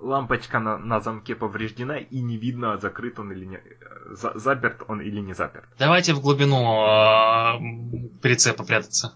[0.00, 3.56] Лампочка на, на замке повреждена и не видно, закрыт он или не...
[3.56, 3.60] э,
[4.14, 5.68] за- заперт он или не заперт.
[5.78, 6.56] Давайте в глубину
[6.86, 9.12] э, прицепа прятаться.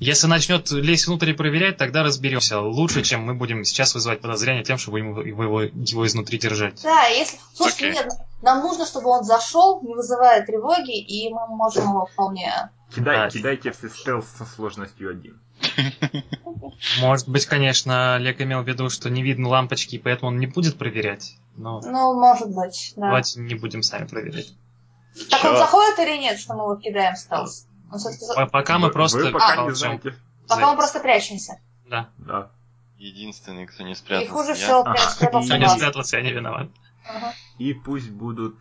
[0.00, 2.60] Если начнет лезть внутрь и проверять, тогда разберемся.
[2.60, 6.82] Лучше, чем мы будем сейчас вызывать подозрения тем, чтобы ему, его, его изнутри держать.
[6.82, 7.38] Да, если...
[7.54, 8.02] Слушайте, Окей.
[8.02, 8.12] нет,
[8.42, 12.70] нам нужно, чтобы он зашел, не вызывая тревоги, и мы можем его вполне...
[12.94, 13.30] Кидай, Да.
[13.30, 15.40] Кидайте все стелс со сложностью один.
[17.00, 20.46] Может быть, конечно, Олег имел в виду, что не видно лампочки, и поэтому он не
[20.46, 21.36] будет проверять.
[21.56, 23.06] Но Ну, может быть, да.
[23.06, 24.54] давайте не будем сами проверять.
[25.30, 25.58] Так он Чё?
[25.58, 27.66] заходит или нет, что мы его кидаем стелс?
[27.90, 28.00] Он
[28.34, 29.76] По- Пока мы просто Вы пока не молчим.
[29.76, 30.14] знаете.
[30.48, 31.60] Пока мы просто прячемся.
[31.88, 32.10] Да.
[32.18, 32.50] Да.
[32.98, 34.32] Единственный, кто не И спрятался.
[34.32, 34.54] хуже я.
[34.54, 34.96] всего Ага.
[34.98, 36.68] спрятался Кто не спрятался, я не виноват.
[37.06, 37.32] Ага.
[37.58, 38.56] И пусть будут...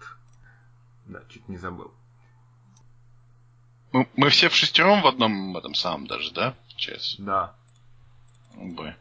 [1.05, 1.93] Да, чуть не забыл.
[3.91, 6.55] Мы, мы все в шестером в одном этом самом даже, да?
[6.69, 7.15] Сейчас.
[7.19, 7.53] Да.
[8.55, 8.95] Б.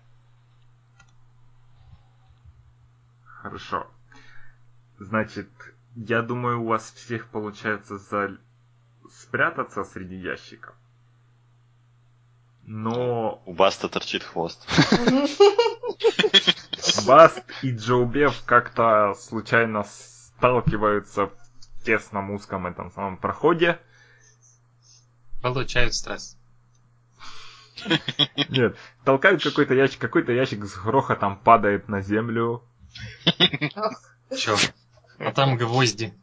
[3.24, 3.86] Хорошо.
[4.98, 5.48] Значит,
[5.96, 8.36] я думаю, у вас всех получается за...
[9.20, 10.74] спрятаться среди ящиков.
[12.64, 14.66] Но У Баста торчит хвост.
[17.06, 23.80] Баст и Джоубев как-то случайно сталкиваются в тесном узком этом самом проходе.
[25.42, 26.36] Получают стресс.
[28.48, 32.62] Нет, толкают какой-то ящик, какой-то ящик с грохотом падает на землю.
[34.36, 34.56] Чё?
[35.18, 36.14] А там гвозди.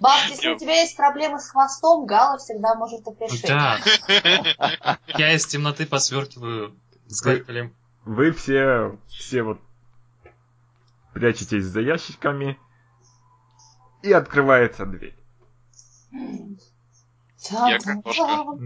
[0.00, 3.46] Бас, если у тебя есть проблемы с хвостом, Гала всегда может их решить.
[3.46, 3.78] Да.
[5.18, 6.74] Я из темноты посверкиваю
[7.06, 7.74] скальпелем.
[8.06, 9.60] Вы все, все вот
[11.12, 12.58] прячетесь за ящиками,
[14.02, 15.16] и открывается дверь.
[17.50, 18.56] Я картошка.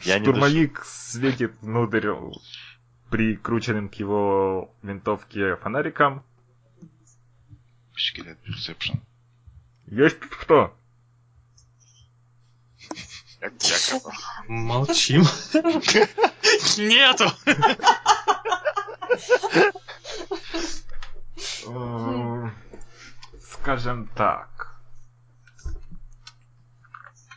[0.00, 2.12] Штурмовик светит внутрь
[3.10, 6.22] прикрученным к его винтовке фонариком.
[7.94, 9.00] Персепшн.
[9.86, 10.76] Есть тут кто?
[14.48, 15.22] Молчим.
[16.78, 17.30] Нету!
[21.66, 22.50] Э,
[23.40, 24.76] Скажем так.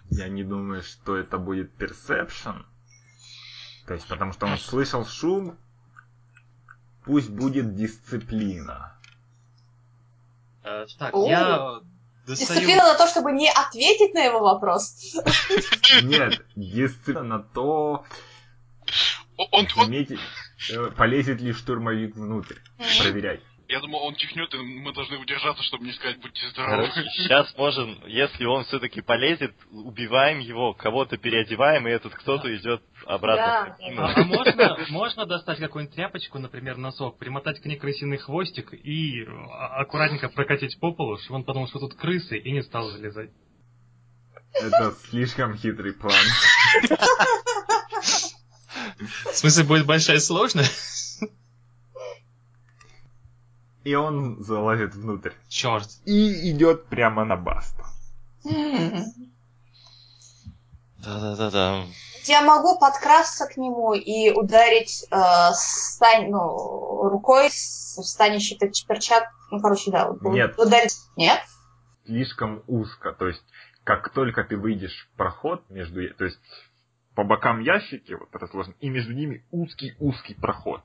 [0.10, 2.66] Я не думаю, что это будет персепшн.
[3.86, 5.58] То есть, потому что он слышал шум.
[7.04, 8.96] Пусть будет дисциплина.
[10.64, 11.82] Э, Так, я.
[12.28, 15.16] Дисциплина на то, чтобы не ответить на его вопрос.
[16.04, 18.06] Нет, дисциплина на то,
[19.52, 20.20] он, заметить,
[20.72, 22.56] э, полезет ли штурмовик внутрь.
[23.02, 23.42] Проверять.
[23.68, 26.90] Я думал, он чихнет, и мы должны удержаться, чтобы не сказать «будьте здоровы».
[27.18, 33.46] Сейчас можем, если он все-таки полезет, убиваем его, кого-то переодеваем, и этот кто-то идет обратно
[33.46, 34.02] Да, в А, картину.
[34.16, 39.82] а можно, можно достать какую-нибудь тряпочку, например, носок, примотать к ней крысиный хвостик и а-
[39.82, 43.32] аккуратненько прокатить по полу, чтобы он подумал, что тут крысы, и не стал залезать.
[44.54, 46.14] Это слишком хитрый план.
[48.98, 51.22] В смысле, будет большая сложность?
[53.86, 55.32] И он залазит внутрь.
[55.48, 55.88] Черт.
[56.06, 57.86] И идет прямо на Баста.
[60.98, 61.84] Да-да-да-да.
[62.24, 65.16] Я могу подкрасться к нему и ударить э,
[65.54, 69.32] стань, ну, рукой с станущей перчаткой.
[69.52, 70.08] Ну, короче, да.
[70.10, 70.58] вот Нет.
[70.58, 70.98] Ударить.
[71.16, 71.40] Нет?
[72.06, 73.14] Слишком узко.
[73.14, 73.44] То есть,
[73.84, 76.12] как только ты выйдешь в проход между...
[76.16, 76.40] То есть,
[77.14, 80.82] по бокам ящики вот разложены, и между ними узкий-узкий проход.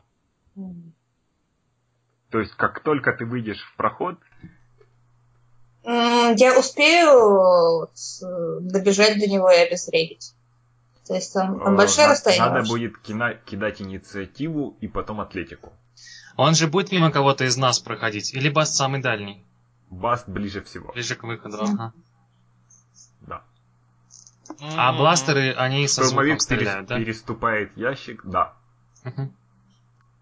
[2.31, 4.19] То есть, как только ты выйдешь в проход,
[5.85, 10.35] Я успею э, добежать до него и обезвредить.
[11.07, 12.47] То есть там, там э, большое расстояние.
[12.47, 12.70] надо вообще?
[12.73, 15.73] будет кина- кидать инициативу и потом атлетику.
[16.36, 19.44] Он же будет мимо кого-то из нас проходить, или Баст самый дальний,
[19.90, 20.93] Баст ближе всего.
[20.93, 21.59] ближе к выходу.
[21.62, 21.93] ага.
[23.23, 23.43] Да.
[24.77, 26.97] А бластеры, они со звуком перес- стреляют, да?
[26.98, 28.55] переступает ящик, да.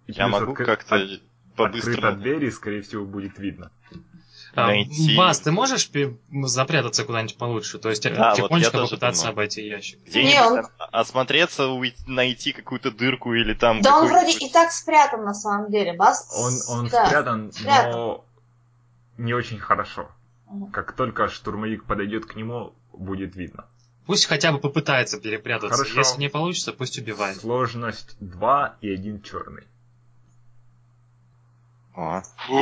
[0.07, 1.21] И Я могу как-то от-
[1.65, 2.17] Открыта по-быстрому...
[2.21, 3.71] дверь, и, скорее всего, будет видно.
[4.55, 7.79] А, найти- Бас, ты можешь пи- запрятаться куда-нибудь получше?
[7.79, 9.33] То есть вот я тихонечко тоже попытаться думаю.
[9.35, 10.01] обойти ящик.
[10.07, 13.83] Где-нибудь Не, он- осмотреться, уйти- найти какую-то дырку или там...
[13.83, 15.93] Да он вроде и так спрятан на самом деле.
[15.93, 16.29] Бас...
[16.35, 17.07] Он, он да.
[17.07, 17.93] спрятан, спрятан.
[17.93, 18.25] но
[19.19, 20.11] не очень хорошо.
[20.73, 23.67] Как только штурмовик подойдет к нему, будет видно.
[24.07, 25.77] Пусть хотя бы попытается перепрятаться.
[25.77, 25.99] Хорошо.
[25.99, 27.37] Если не получится, пусть убивает.
[27.37, 29.65] Сложность 2 и один черный.
[32.01, 32.23] А,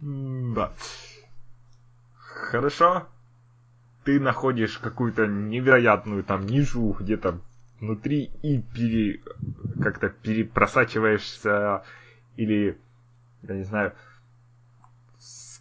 [0.00, 0.72] Да.
[2.14, 3.08] Хорошо.
[4.04, 7.40] Ты находишь какую-то невероятную там нишу где-то
[7.80, 9.20] внутри и пере...
[9.82, 11.82] как-то перепросачиваешься
[12.36, 12.78] или,
[13.42, 13.92] я не знаю,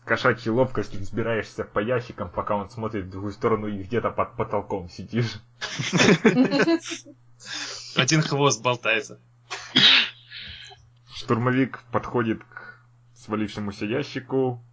[0.04, 4.88] кошачьей ловкостью взбираешься по ящикам, пока он смотрит в другую сторону и где-то под потолком
[4.88, 5.42] сидишь.
[7.96, 9.20] Один хвост болтается.
[11.14, 12.80] Штурмовик подходит к
[13.16, 14.64] свалившемуся ящику,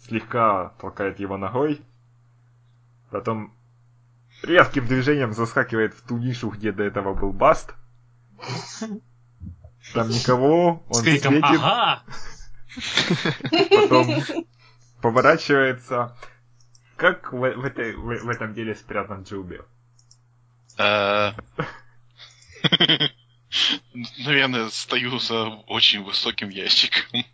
[0.00, 1.80] слегка толкает его ногой,
[3.10, 3.54] потом
[4.42, 7.74] резким движением заскакивает в ту нишу, где до этого был Баст.
[9.92, 12.02] Там никого, он С криком светит, «Ага!»
[13.70, 14.22] потом
[15.00, 16.16] поворачивается.
[16.96, 19.60] Как в, в этой, в, в этом деле спрятан Джилби?
[20.78, 21.32] Э,
[24.24, 27.24] Наверное, стою за очень высоким ящиком.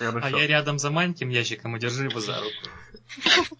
[0.00, 3.50] А я рядом за маленьким ящиком и держу его за руку.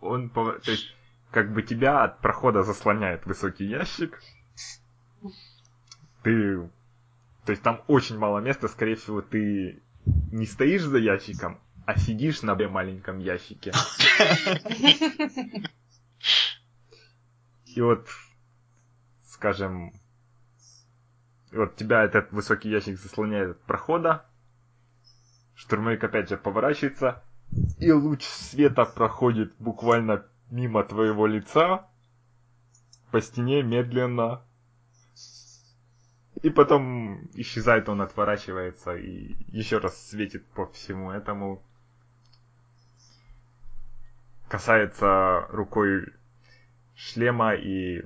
[0.00, 0.94] Он, то есть,
[1.30, 4.22] как бы тебя от прохода заслоняет высокий ящик.
[6.22, 6.70] Ты,
[7.44, 9.80] то есть там очень мало места, скорее всего, ты
[10.30, 13.72] не стоишь за ящиком, а сидишь на маленьком ящике.
[17.74, 18.06] И вот,
[19.24, 19.92] скажем,
[21.52, 24.26] вот тебя этот высокий ящик заслоняет от прохода.
[25.54, 27.22] Штурмовик опять же поворачивается,
[27.78, 31.88] и луч света проходит буквально мимо твоего лица
[33.10, 34.42] по стене медленно.
[36.42, 41.62] И потом исчезает, он отворачивается и еще раз светит по всему этому.
[44.48, 46.06] Касается рукой
[47.06, 48.04] шлема и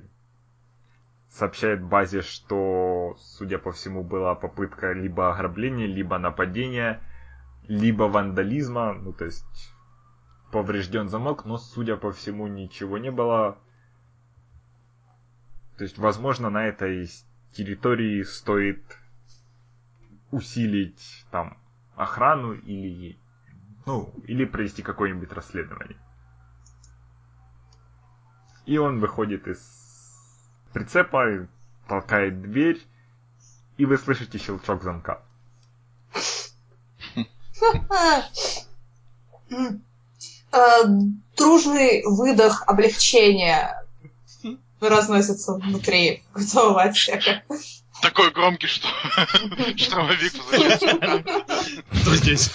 [1.29, 7.01] сообщает базе, что, судя по всему, была попытка либо ограбления, либо нападения,
[7.67, 9.73] либо вандализма, ну то есть
[10.51, 13.57] поврежден замок, но, судя по всему, ничего не было.
[15.77, 17.07] То есть, возможно, на этой
[17.51, 18.97] территории стоит
[20.31, 21.57] усилить там
[21.95, 23.17] охрану или
[23.85, 25.97] ну, или провести какое-нибудь расследование.
[28.67, 29.59] И он выходит из
[30.73, 31.47] прицепа,
[31.87, 32.85] толкает дверь,
[33.77, 35.21] и вы слышите щелчок замка.
[40.51, 40.83] Э,
[41.37, 43.85] Дружный выдох облегчения
[44.81, 47.43] разносится внутри крутого отсека.
[48.01, 48.87] Такой громкий, что
[49.77, 51.23] штурмовик возвращается.
[52.01, 52.51] Кто здесь?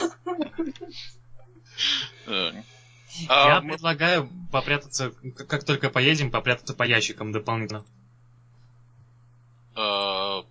[3.28, 5.10] А Я мы- предлагаю попрятаться,
[5.48, 7.84] как только поедем, попрятаться по ящикам дополнительно.
[9.76, 10.42] э,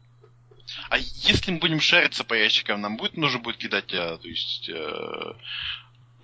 [0.90, 4.70] А если мы будем шариться по ящикам, нам будет нужно будет кидать, а, то есть
[4.70, 5.34] э,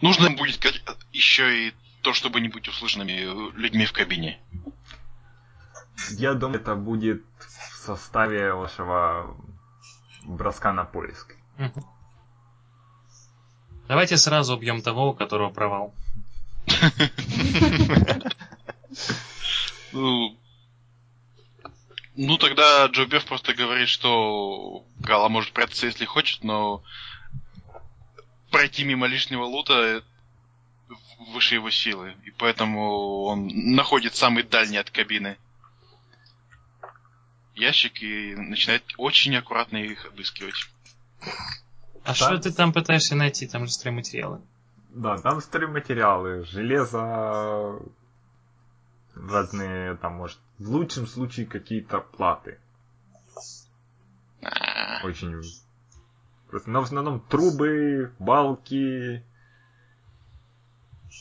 [0.02, 0.64] нужно будет
[1.12, 4.40] еще и то, чтобы не быть услышанными людьми в кабине.
[6.12, 9.36] Я думаю, это будет в составе вашего
[10.24, 11.36] броска на поиск.
[13.88, 15.94] Давайте сразу убьем того, у которого провал.
[19.94, 20.38] Ну,
[22.16, 26.84] ну тогда Джо Беф просто говорит, что Гала может прятаться, если хочет, но
[28.52, 30.04] пройти мимо лишнего лута
[31.34, 32.16] выше его силы.
[32.26, 35.38] И поэтому он находит самый дальний от кабины
[37.58, 40.56] ящик и начинает очень аккуратно их обыскивать.
[42.04, 43.48] А что ты там пытаешься найти?
[43.48, 44.42] Там же стройматериалы.
[44.98, 47.80] Да, там стройматериалы, железо,
[49.14, 52.58] разные, там, может, в лучшем случае какие-то платы.
[55.04, 55.40] Очень...
[56.50, 59.24] Просто, но в основном трубы, балки и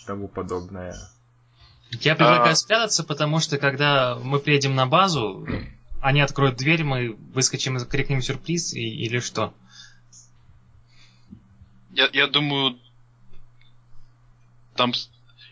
[0.06, 0.94] тому подобное.
[1.90, 2.56] Я предлагаю А.
[2.56, 5.46] спрятаться, потому что когда мы приедем на базу,
[6.00, 9.52] они откроют дверь, мы выскочим и крикнем сюрприз и- или что?
[11.90, 12.78] Я, я думаю,
[14.76, 14.92] там,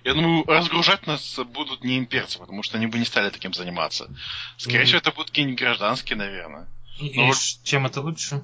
[0.04, 4.08] я думаю, разгружать нас будут не имперцы, потому что они бы не стали таким заниматься.
[4.56, 6.66] Скорее всего, это будут какие-нибудь гражданские, наверное.
[6.98, 8.42] И, Ну и вот- ш- чем это лучше?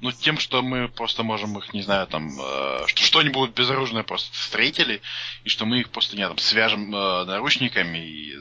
[0.00, 4.32] Ну, тем, что мы просто можем их, не знаю, там, э, что что-нибудь безоружное просто
[4.32, 5.00] встретили,
[5.44, 8.36] и что мы их просто, не там, свяжем э, наручниками и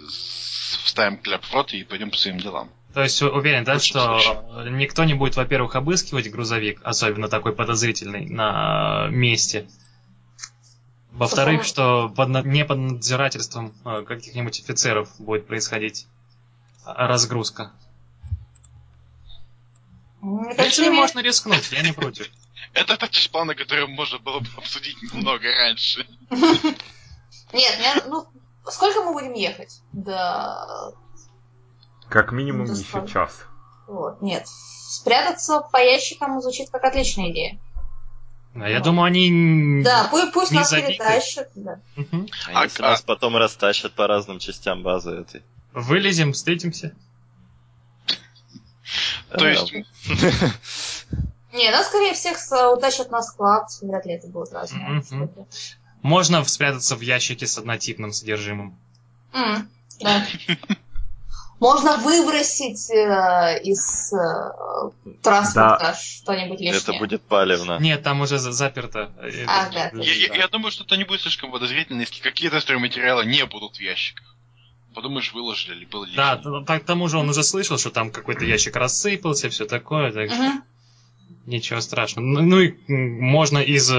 [0.84, 2.70] вставим кляп в рот и пойдем по своим делам.
[2.94, 4.70] То есть уверен, да, что встречи.
[4.70, 9.68] никто не будет, во-первых, обыскивать грузовик, особенно такой подозрительный, на месте.
[11.18, 16.06] Во-вторых, что под, не под надзирательством э, каких-нибудь офицеров будет происходить
[16.86, 17.72] а, разгрузка.
[20.22, 22.30] М, Если какими- можно рискнуть, я не против.
[22.74, 26.06] Это та часть плана, которую можно было бы обсудить много раньше.
[27.54, 28.28] Нет, ну,
[28.70, 29.82] сколько мы будем ехать?
[29.94, 30.92] Да,
[32.10, 33.40] Как минимум еще час.
[33.88, 34.46] вот, нет.
[34.48, 37.60] Спрятаться по ящикам звучит как отличная идея.
[38.60, 39.84] А я думаю, они...
[39.84, 40.94] Да, пусть, пусть Не нас забиты.
[40.94, 41.50] перетащат.
[41.56, 41.80] Да.
[41.96, 42.28] Мгм.
[42.52, 45.44] А А- если а- нас потом растащат по разным частям базы этой?
[45.74, 46.94] Вылезем, встретимся.
[49.30, 49.72] То есть,
[51.54, 52.38] Не, ну, скорее всех,
[52.76, 53.70] утащат на склад.
[53.82, 55.04] Вряд ли это будут разные Мгм.
[55.04, 55.46] штуки.
[56.02, 58.78] Можно спрятаться в ящике с однотипным содержимым.
[59.34, 60.26] Да.
[61.60, 64.92] Можно выбросить э, из э,
[65.24, 66.78] транспорта что-нибудь лишнее.
[66.82, 67.80] Это будет палевно.
[67.80, 69.12] Нет, там уже за- заперто.
[69.48, 69.90] А, да.
[69.94, 73.78] я, я- я думаю, что это не будет слишком подозрительно, если какие-то стройматериалы не будут
[73.78, 74.36] в ящиках.
[74.94, 76.60] Подумаешь, выложили или было Да, лишним.
[76.62, 80.12] т- так, к тому же он уже слышал, что там какой-то ящик рассыпался, все такое,
[80.12, 80.62] так что
[81.48, 82.26] ничего страшного.
[82.26, 83.90] Ну, ну и можно из...
[83.92, 83.96] э,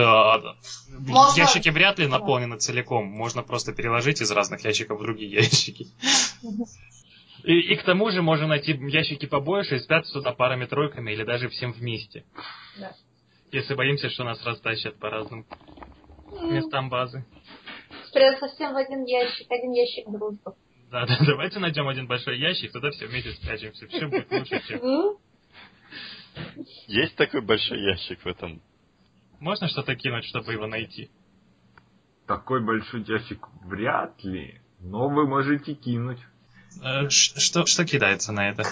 [0.91, 5.89] Можно- Ящики вряд ли наполнены целиком, можно просто переложить из разных ящиков в другие ящики.
[7.49, 11.49] И, и к тому же можно найти ящики побольше и спрятаться туда парами-тройками или даже
[11.49, 12.27] всем вместе.
[12.79, 12.93] Да.
[13.51, 15.47] Если боимся, что нас растащат по разным
[16.31, 17.25] местам базы.
[18.05, 20.53] Спрятаться всем в один ящик, один ящик дружбы.
[20.91, 23.87] Да, да, давайте найдем один большой ящик, туда все вместе спрячемся.
[23.87, 25.17] Все будет лучше, чем...
[26.87, 28.61] Есть такой большой ящик в этом?
[29.41, 31.11] Можно что-то кинуть, чтобы его найти?
[32.27, 36.21] Такой большой ящик вряд ли, но вы можете кинуть.
[36.83, 38.65] Э, ш- Что, что кидается на это?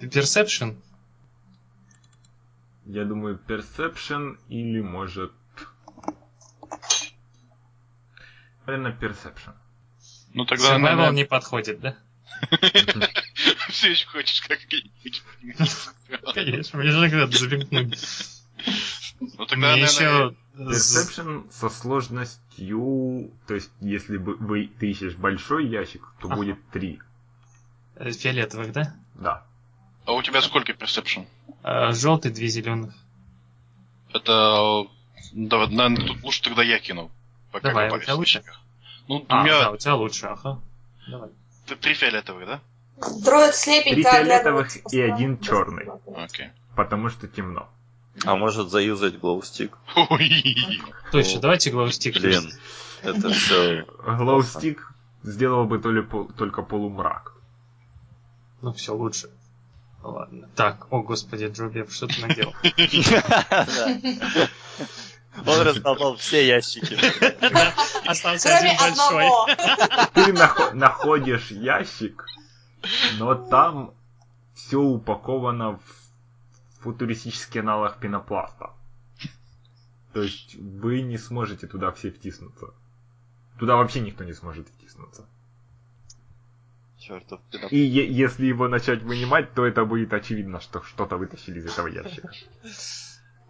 [0.00, 0.76] Perception?
[2.86, 5.32] Я думаю, Perception или может...
[8.66, 9.54] Наверное, Perception.
[10.32, 11.96] Ну тогда, Survival наверное, не подходит, да?
[13.68, 15.22] все еще хочешь как-нибудь.
[16.34, 17.98] Конечно, мне же надо замкнуть.
[19.20, 20.34] Ну тогда, еще...
[20.56, 23.32] Perception со сложностью...
[23.46, 26.36] То есть, если бы вы, ты ищешь большой ящик, то Ага.
[26.36, 27.00] будет 3.
[27.96, 28.94] Э, Фиолетовых, да?
[29.14, 29.42] Да.
[30.06, 31.26] А у тебя сколько perception?
[31.92, 32.94] Желтый, две зеленых.
[34.12, 34.86] Это...
[35.32, 37.10] Да, наверное, тут лучше тогда я кину.
[37.50, 38.42] Пока Давай, у тебя лучше?
[39.08, 40.60] Ну, у А, меня да, у тебя лучше, ага.
[41.08, 41.30] Давай.
[41.66, 42.60] т- три фиолетовых, да?
[43.24, 45.86] Дроид слепенько Три фиолетовых и один черный.
[46.16, 46.48] Окей.
[46.76, 47.68] Потому что темно.
[48.24, 49.76] А может заюзать glowstick?
[51.10, 52.14] Точно, давайте glowstick.
[52.20, 52.50] Блин,
[53.02, 53.82] это все.
[54.06, 54.78] Glowstick
[55.22, 57.33] сделал бы то ли пол- только полумрак.
[58.64, 59.28] Ну все, лучше.
[60.02, 60.48] Ладно.
[60.56, 62.54] Так, о господи, Джубеб, что ты наделал?
[65.46, 66.96] Он раздолбал все ящики.
[68.08, 69.26] Остался один большой.
[70.14, 72.24] Ты нахо- находишь ящик,
[73.18, 73.92] но там
[74.54, 75.82] все упаковано в
[76.82, 78.70] футуристический аналог пенопласта.
[80.14, 82.68] То есть вы не сможете туда все втиснуться.
[83.58, 85.26] Туда вообще никто не сможет втиснуться.
[87.06, 87.40] Чертов
[87.70, 91.86] И е- если его начать вынимать, то это будет очевидно, что что-то вытащили из этого
[91.88, 92.30] ящика.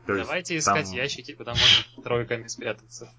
[0.07, 3.13] То есть Давайте искать там- ящики, куда можно тройками спрятаться.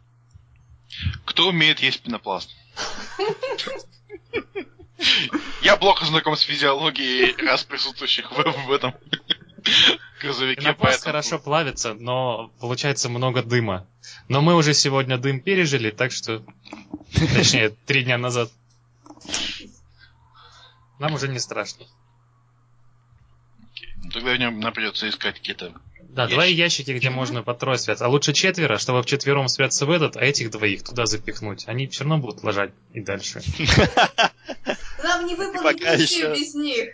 [1.26, 2.49] Кто умеет есть пенопласт?
[5.62, 8.36] Я плохо знаком с физиологией раз присутствующих в,
[8.68, 8.94] в этом
[10.22, 13.88] грузовике, Пенопласт поэтому- хорошо плавится, но получается много дыма.
[14.28, 16.44] Но мы уже сегодня дым пережили, так что...
[17.36, 18.49] Точнее, три дня назад.
[21.00, 21.86] Нам уже не страшно.
[24.04, 25.74] Ну, Тогда в нем нам придется искать какие-то...
[26.02, 26.36] Да, Ящики.
[26.36, 28.06] два ящики, где можно по трое спрятаться.
[28.06, 31.68] А лучше четверо, чтобы вчетвером спрятаться в этот, а этих двоих туда запихнуть.
[31.68, 33.42] Они все равно будут ложать и дальше.
[35.04, 36.90] Нам не пока выпадут ничего еще- без них.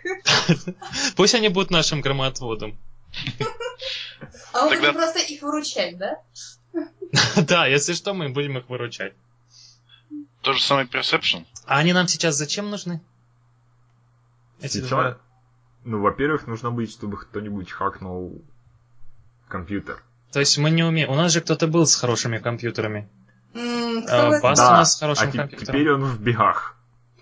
[1.16, 2.76] Пусть они будут нашим громоотводом.
[4.52, 6.16] А мы будем просто их выручать, да?
[7.36, 9.12] Да, если что, мы будем их выручать.
[10.40, 11.44] То же самое Perception.
[11.66, 13.00] А они нам сейчас зачем нужны?
[14.68, 15.16] Сейчас,
[15.84, 18.42] ну, во-первых, нужно будет, чтобы кто-нибудь хакнул
[19.48, 20.02] компьютер.
[20.32, 21.10] То есть мы не умеем.
[21.10, 23.08] У нас же кто-то был с хорошими компьютерами.
[23.54, 25.66] А, Баст у нас с хорошим а те- компьютером.
[25.74, 26.76] теперь он в бегах.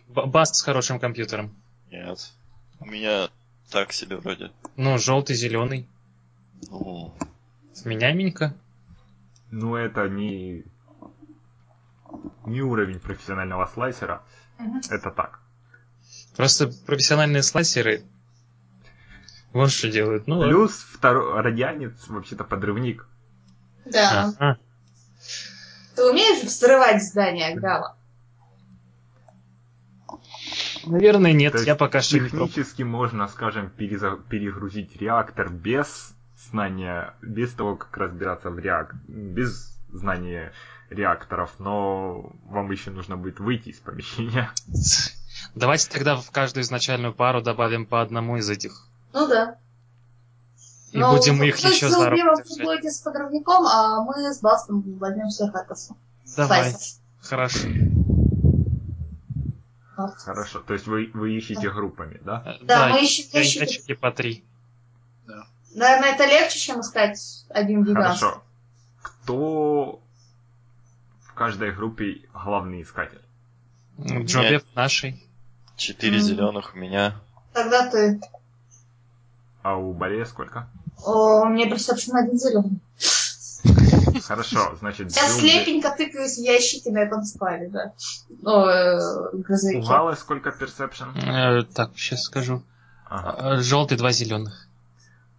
[0.09, 1.55] Б- Баст с хорошим компьютером.
[1.91, 2.33] Нет.
[2.79, 3.29] У меня
[3.71, 4.53] так себе вроде.
[4.77, 5.89] Ну, желтый, зеленый.
[6.71, 7.15] Ну,
[7.85, 8.55] Меняйменько.
[9.51, 10.65] Ну, это не...
[12.47, 14.23] Не уровень профессионального слайсера.
[14.91, 15.40] Это так.
[16.37, 18.05] Просто профессиональные слайсеры
[19.53, 20.27] вот что делают.
[20.27, 20.53] Ну, ладно.
[20.53, 23.07] Плюс второй радианец вообще-то подрывник.
[23.85, 24.33] Да.
[24.39, 24.59] Ага.
[25.97, 27.97] Ты умеешь взрывать здание, Гала?
[30.87, 31.53] Наверное, нет.
[31.53, 32.19] То Я пока что.
[32.19, 36.15] Технически можно, скажем, переза- перегрузить реактор без
[36.49, 38.95] знания, без того, как разбираться в реак...
[39.07, 40.53] без знания
[40.91, 44.51] реакторов, но вам еще нужно будет выйти из помещения.
[45.55, 48.87] Давайте тогда в каждую изначальную пару добавим по одному из этих.
[49.13, 49.57] Ну да.
[50.93, 52.65] И Ну, будем их вы еще с за руку Убивом держать.
[52.65, 55.97] будете с подрывником, а мы с Бастом возьмем всех Хакасу.
[56.37, 56.75] Давай,
[57.21, 57.69] хорошо.
[59.97, 60.61] Хорошо.
[60.61, 62.43] То есть вы, вы ищете группами, да?
[62.47, 63.59] Э, Да, мы ищем ящики.
[63.61, 64.45] ящики по три.
[65.75, 68.19] Наверное, это легче, чем искать один гигант.
[68.19, 68.43] Хорошо.
[69.03, 70.03] Кто
[71.23, 73.21] в каждой группе главный искатель?
[74.01, 75.23] Джобев нашей.
[75.81, 76.27] Четыре Мгм.
[76.27, 77.15] зеленых у меня.
[77.55, 78.21] Тогда ты...
[79.63, 80.69] А у Баре сколько?
[81.03, 82.81] О, мне персепшн один зеленый.
[84.23, 87.95] Хорошо, значит, Я слепенько тыкаюсь в ящики на этом складе, да.
[88.45, 89.83] О, э, У.
[89.83, 91.17] Галы сколько персепшн?
[91.17, 92.63] Э, так, сейчас скажу.
[93.09, 93.63] Ага.
[93.63, 94.67] Желтый, два зеленых.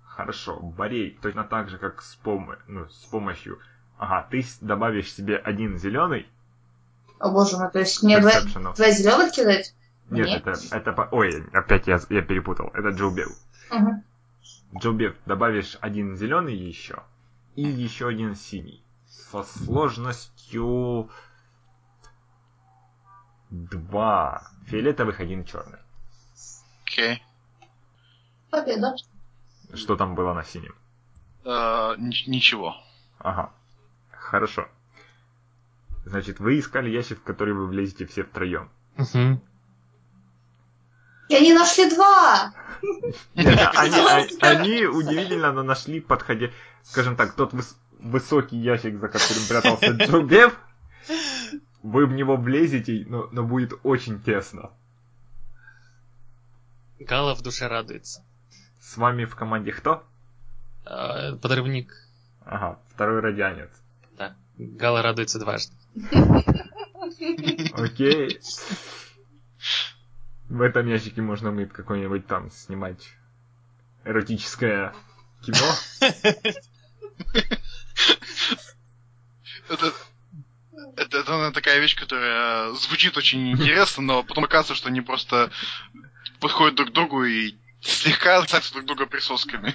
[0.04, 0.58] Хорошо.
[0.58, 3.60] Борей точно так же, как с, помо- ну, с помощью...
[4.00, 6.26] Ага, ты добавишь себе один зеленый
[7.20, 8.32] О боже мой, то есть мне два,
[8.76, 9.76] два зеленых кидать?
[10.12, 10.46] Нет, Нет.
[10.46, 10.92] это, это...
[10.94, 12.68] по- Ой, опять я, я перепутал.
[12.74, 13.30] Это Джоубев.
[13.72, 14.04] Мгм.
[14.78, 17.04] Джоубев, добавишь один зеленый еще
[17.56, 18.84] и еще один синий.
[19.08, 21.10] Со сложностью...
[23.50, 25.80] Два фиолетовых, один черный.
[26.86, 27.22] Окей.
[28.50, 28.94] Победа.
[29.74, 30.74] Что там было на синем?
[31.46, 32.76] Ни- Ничего.
[33.20, 33.52] Ага.
[34.12, 34.68] Хорошо.
[36.06, 38.70] Значит, вы искали ящик, в который вы влезете все втроем.
[38.96, 39.42] Мгм.
[41.32, 42.54] И они нашли два!
[43.36, 43.70] Нет,
[44.42, 46.48] они, удивительно, но нашли подходя,
[46.84, 50.60] скажем так, тот выс- высокий ящик, за которым прятался Джубев.
[51.84, 54.72] Вы в него влезете, но, но будет очень тесно.
[57.00, 58.26] Гала в душе радуется.
[58.82, 60.04] С вами в команде кто?
[60.86, 61.94] Э, Подрывник.
[62.44, 63.70] Ага, второй радианец.
[64.18, 64.36] Да.
[64.58, 65.74] Гала радуется дважды.
[67.74, 68.42] Окей.
[70.52, 73.08] В этом ящике можно будет какой-нибудь там снимать
[74.04, 74.94] эротическое
[75.42, 75.66] кино.
[79.70, 79.94] Это,
[80.98, 85.52] это, это такая вещь, которая звучит очень интересно, но потом оказывается, что они просто
[86.42, 89.74] подходят друг к другу и слегка касаются друг друга присосками.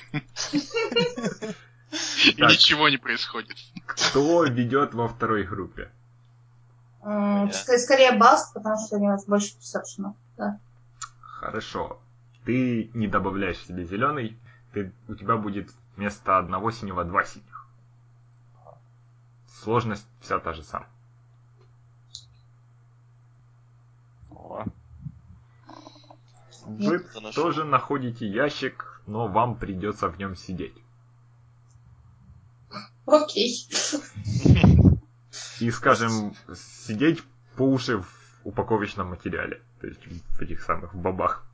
[2.26, 2.50] И Так.
[2.50, 3.56] ничего не происходит.
[3.86, 5.90] Кто ведет во второй группе?
[7.00, 10.14] Скорее Баст, потому что у него больше персепшена.
[10.36, 10.58] Да.
[11.20, 12.00] Хорошо.
[12.44, 14.38] Ты не добавляешь себе зеленый,
[14.72, 17.66] ты, у тебя будет вместо одного синего два синих.
[19.48, 20.88] Сложность вся та же самая.
[24.30, 24.64] О,
[26.66, 27.42] Вы Что-то нашел.
[27.44, 30.74] тоже находите ящик, но вам придется в нем сидеть.
[33.06, 33.68] Окей.
[35.60, 37.22] И, скажем, сидеть
[37.56, 38.08] по уши в
[38.44, 39.62] упаковочном материале.
[39.80, 41.46] То есть в этих самых бабах.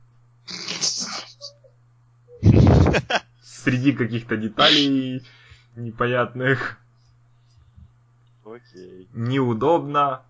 [3.41, 5.23] Среди каких-то деталей
[5.75, 6.77] непонятных.
[8.45, 9.07] Окей.
[9.13, 10.21] Неудобно.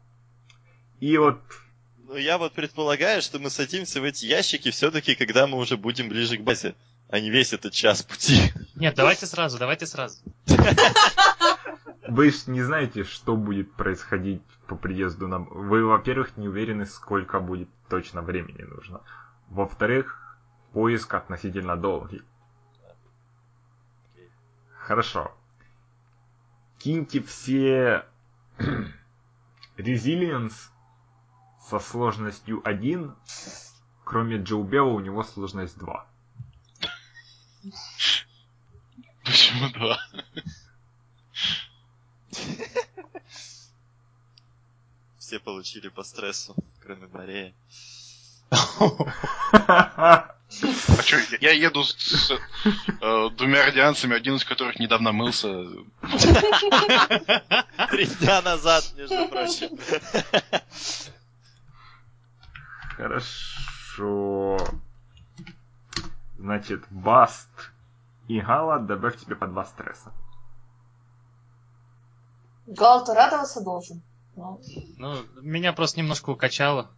[1.00, 1.40] И вот
[2.08, 6.10] Ну, я вот предполагаю, что мы садимся в эти ящики все-таки, когда мы уже будем
[6.10, 6.76] ближе к базе,
[7.10, 8.54] а не весь этот час пути.
[8.76, 10.20] Нет, давайте сразу, давайте сразу.
[12.08, 15.48] Вы ж не знаете, что будет происходить по приезду нам.
[15.50, 19.02] Вы, во-первых, не уверены, сколько будет точно времени нужно.
[19.50, 20.36] Во-вторых,
[20.72, 22.24] поиск относительно долгий.
[24.80, 25.38] Хорошо.
[26.80, 28.04] Киньте все
[29.78, 30.72] Resilience
[31.62, 33.16] со сложностью 1.
[34.04, 36.08] Кроме Джоубела у него сложность 2.
[39.24, 40.00] Почему два?
[45.20, 47.54] Все получили по стрессу, кроме Марея.
[48.52, 50.36] А
[51.02, 52.38] что, я еду с, э,
[53.32, 55.48] двумя радианцами, один из которых недавно мылся.
[57.90, 59.80] Три дня назад, между прочим.
[62.96, 64.60] Хорошо.
[66.38, 67.50] Значит, Баст
[68.28, 70.12] и Гала добавь тебе по два стресса.
[72.68, 74.04] Гал-то радоваться должен.
[74.36, 76.90] Ну, меня просто немножко укачало.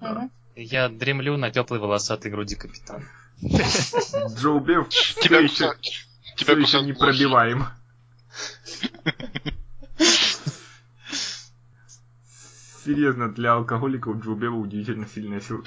[0.00, 0.30] мгм.
[0.54, 3.04] Я дремлю на теплой волосатой груди капитана.
[3.42, 4.88] Джо Биф
[5.20, 5.72] Тебя, еще,
[6.36, 7.66] тебя еще не пробиваем.
[12.84, 15.62] Серьезно, для алкоголика у Джо Бева удивительно сильная сила,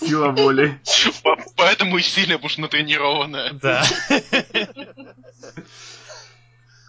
[0.00, 0.80] сила воли.
[1.22, 3.52] По- Поэтому и сильно, потому что натренированная.
[3.52, 3.84] Да.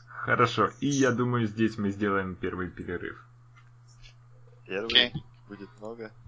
[0.07, 3.21] Хорошо, и я думаю, здесь мы сделаем первый перерыв.
[4.67, 5.13] Первый Окей.
[5.47, 6.11] будет много.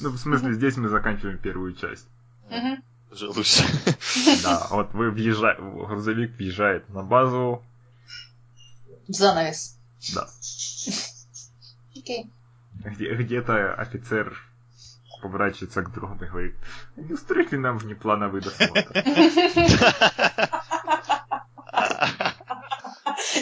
[0.00, 2.06] Ну, в смысле, здесь мы заканчиваем первую часть.
[3.10, 3.62] Уже лучше.
[4.42, 7.62] Да, вот вы въезжаете, грузовик въезжает на базу,
[9.08, 9.76] Занавес.
[10.14, 10.28] да,
[11.96, 12.30] Окей.
[12.84, 14.36] где, где-то офицер
[15.22, 16.54] поворачивается к другу и говорит,
[16.96, 18.92] не устроить ли нам внеплановый досмотр?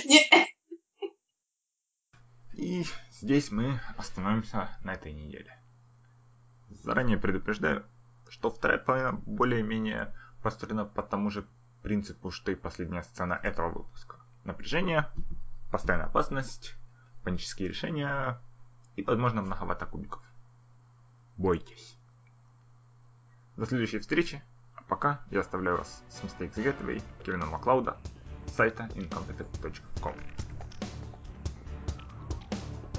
[0.05, 0.49] Не-
[2.55, 2.85] И
[3.21, 5.59] здесь мы остановимся на этой неделе.
[6.71, 7.85] Заранее предупреждаю,
[8.29, 11.47] что вторая половина более-менее построена по тому же
[11.83, 14.17] принципу, что и последняя сцена этого выпуска.
[14.45, 15.09] Напряжение,
[15.71, 16.77] постоянная опасность,
[17.25, 18.41] панические решения
[18.97, 20.23] и, возможно, многовато кубиков.
[21.37, 21.97] Бойтесь.
[23.57, 24.43] До следующей встречи.
[24.75, 27.99] А пока я оставляю вас с Mistakes Gateway Кевина Маклауда
[28.47, 30.50] сайта incompetech.com.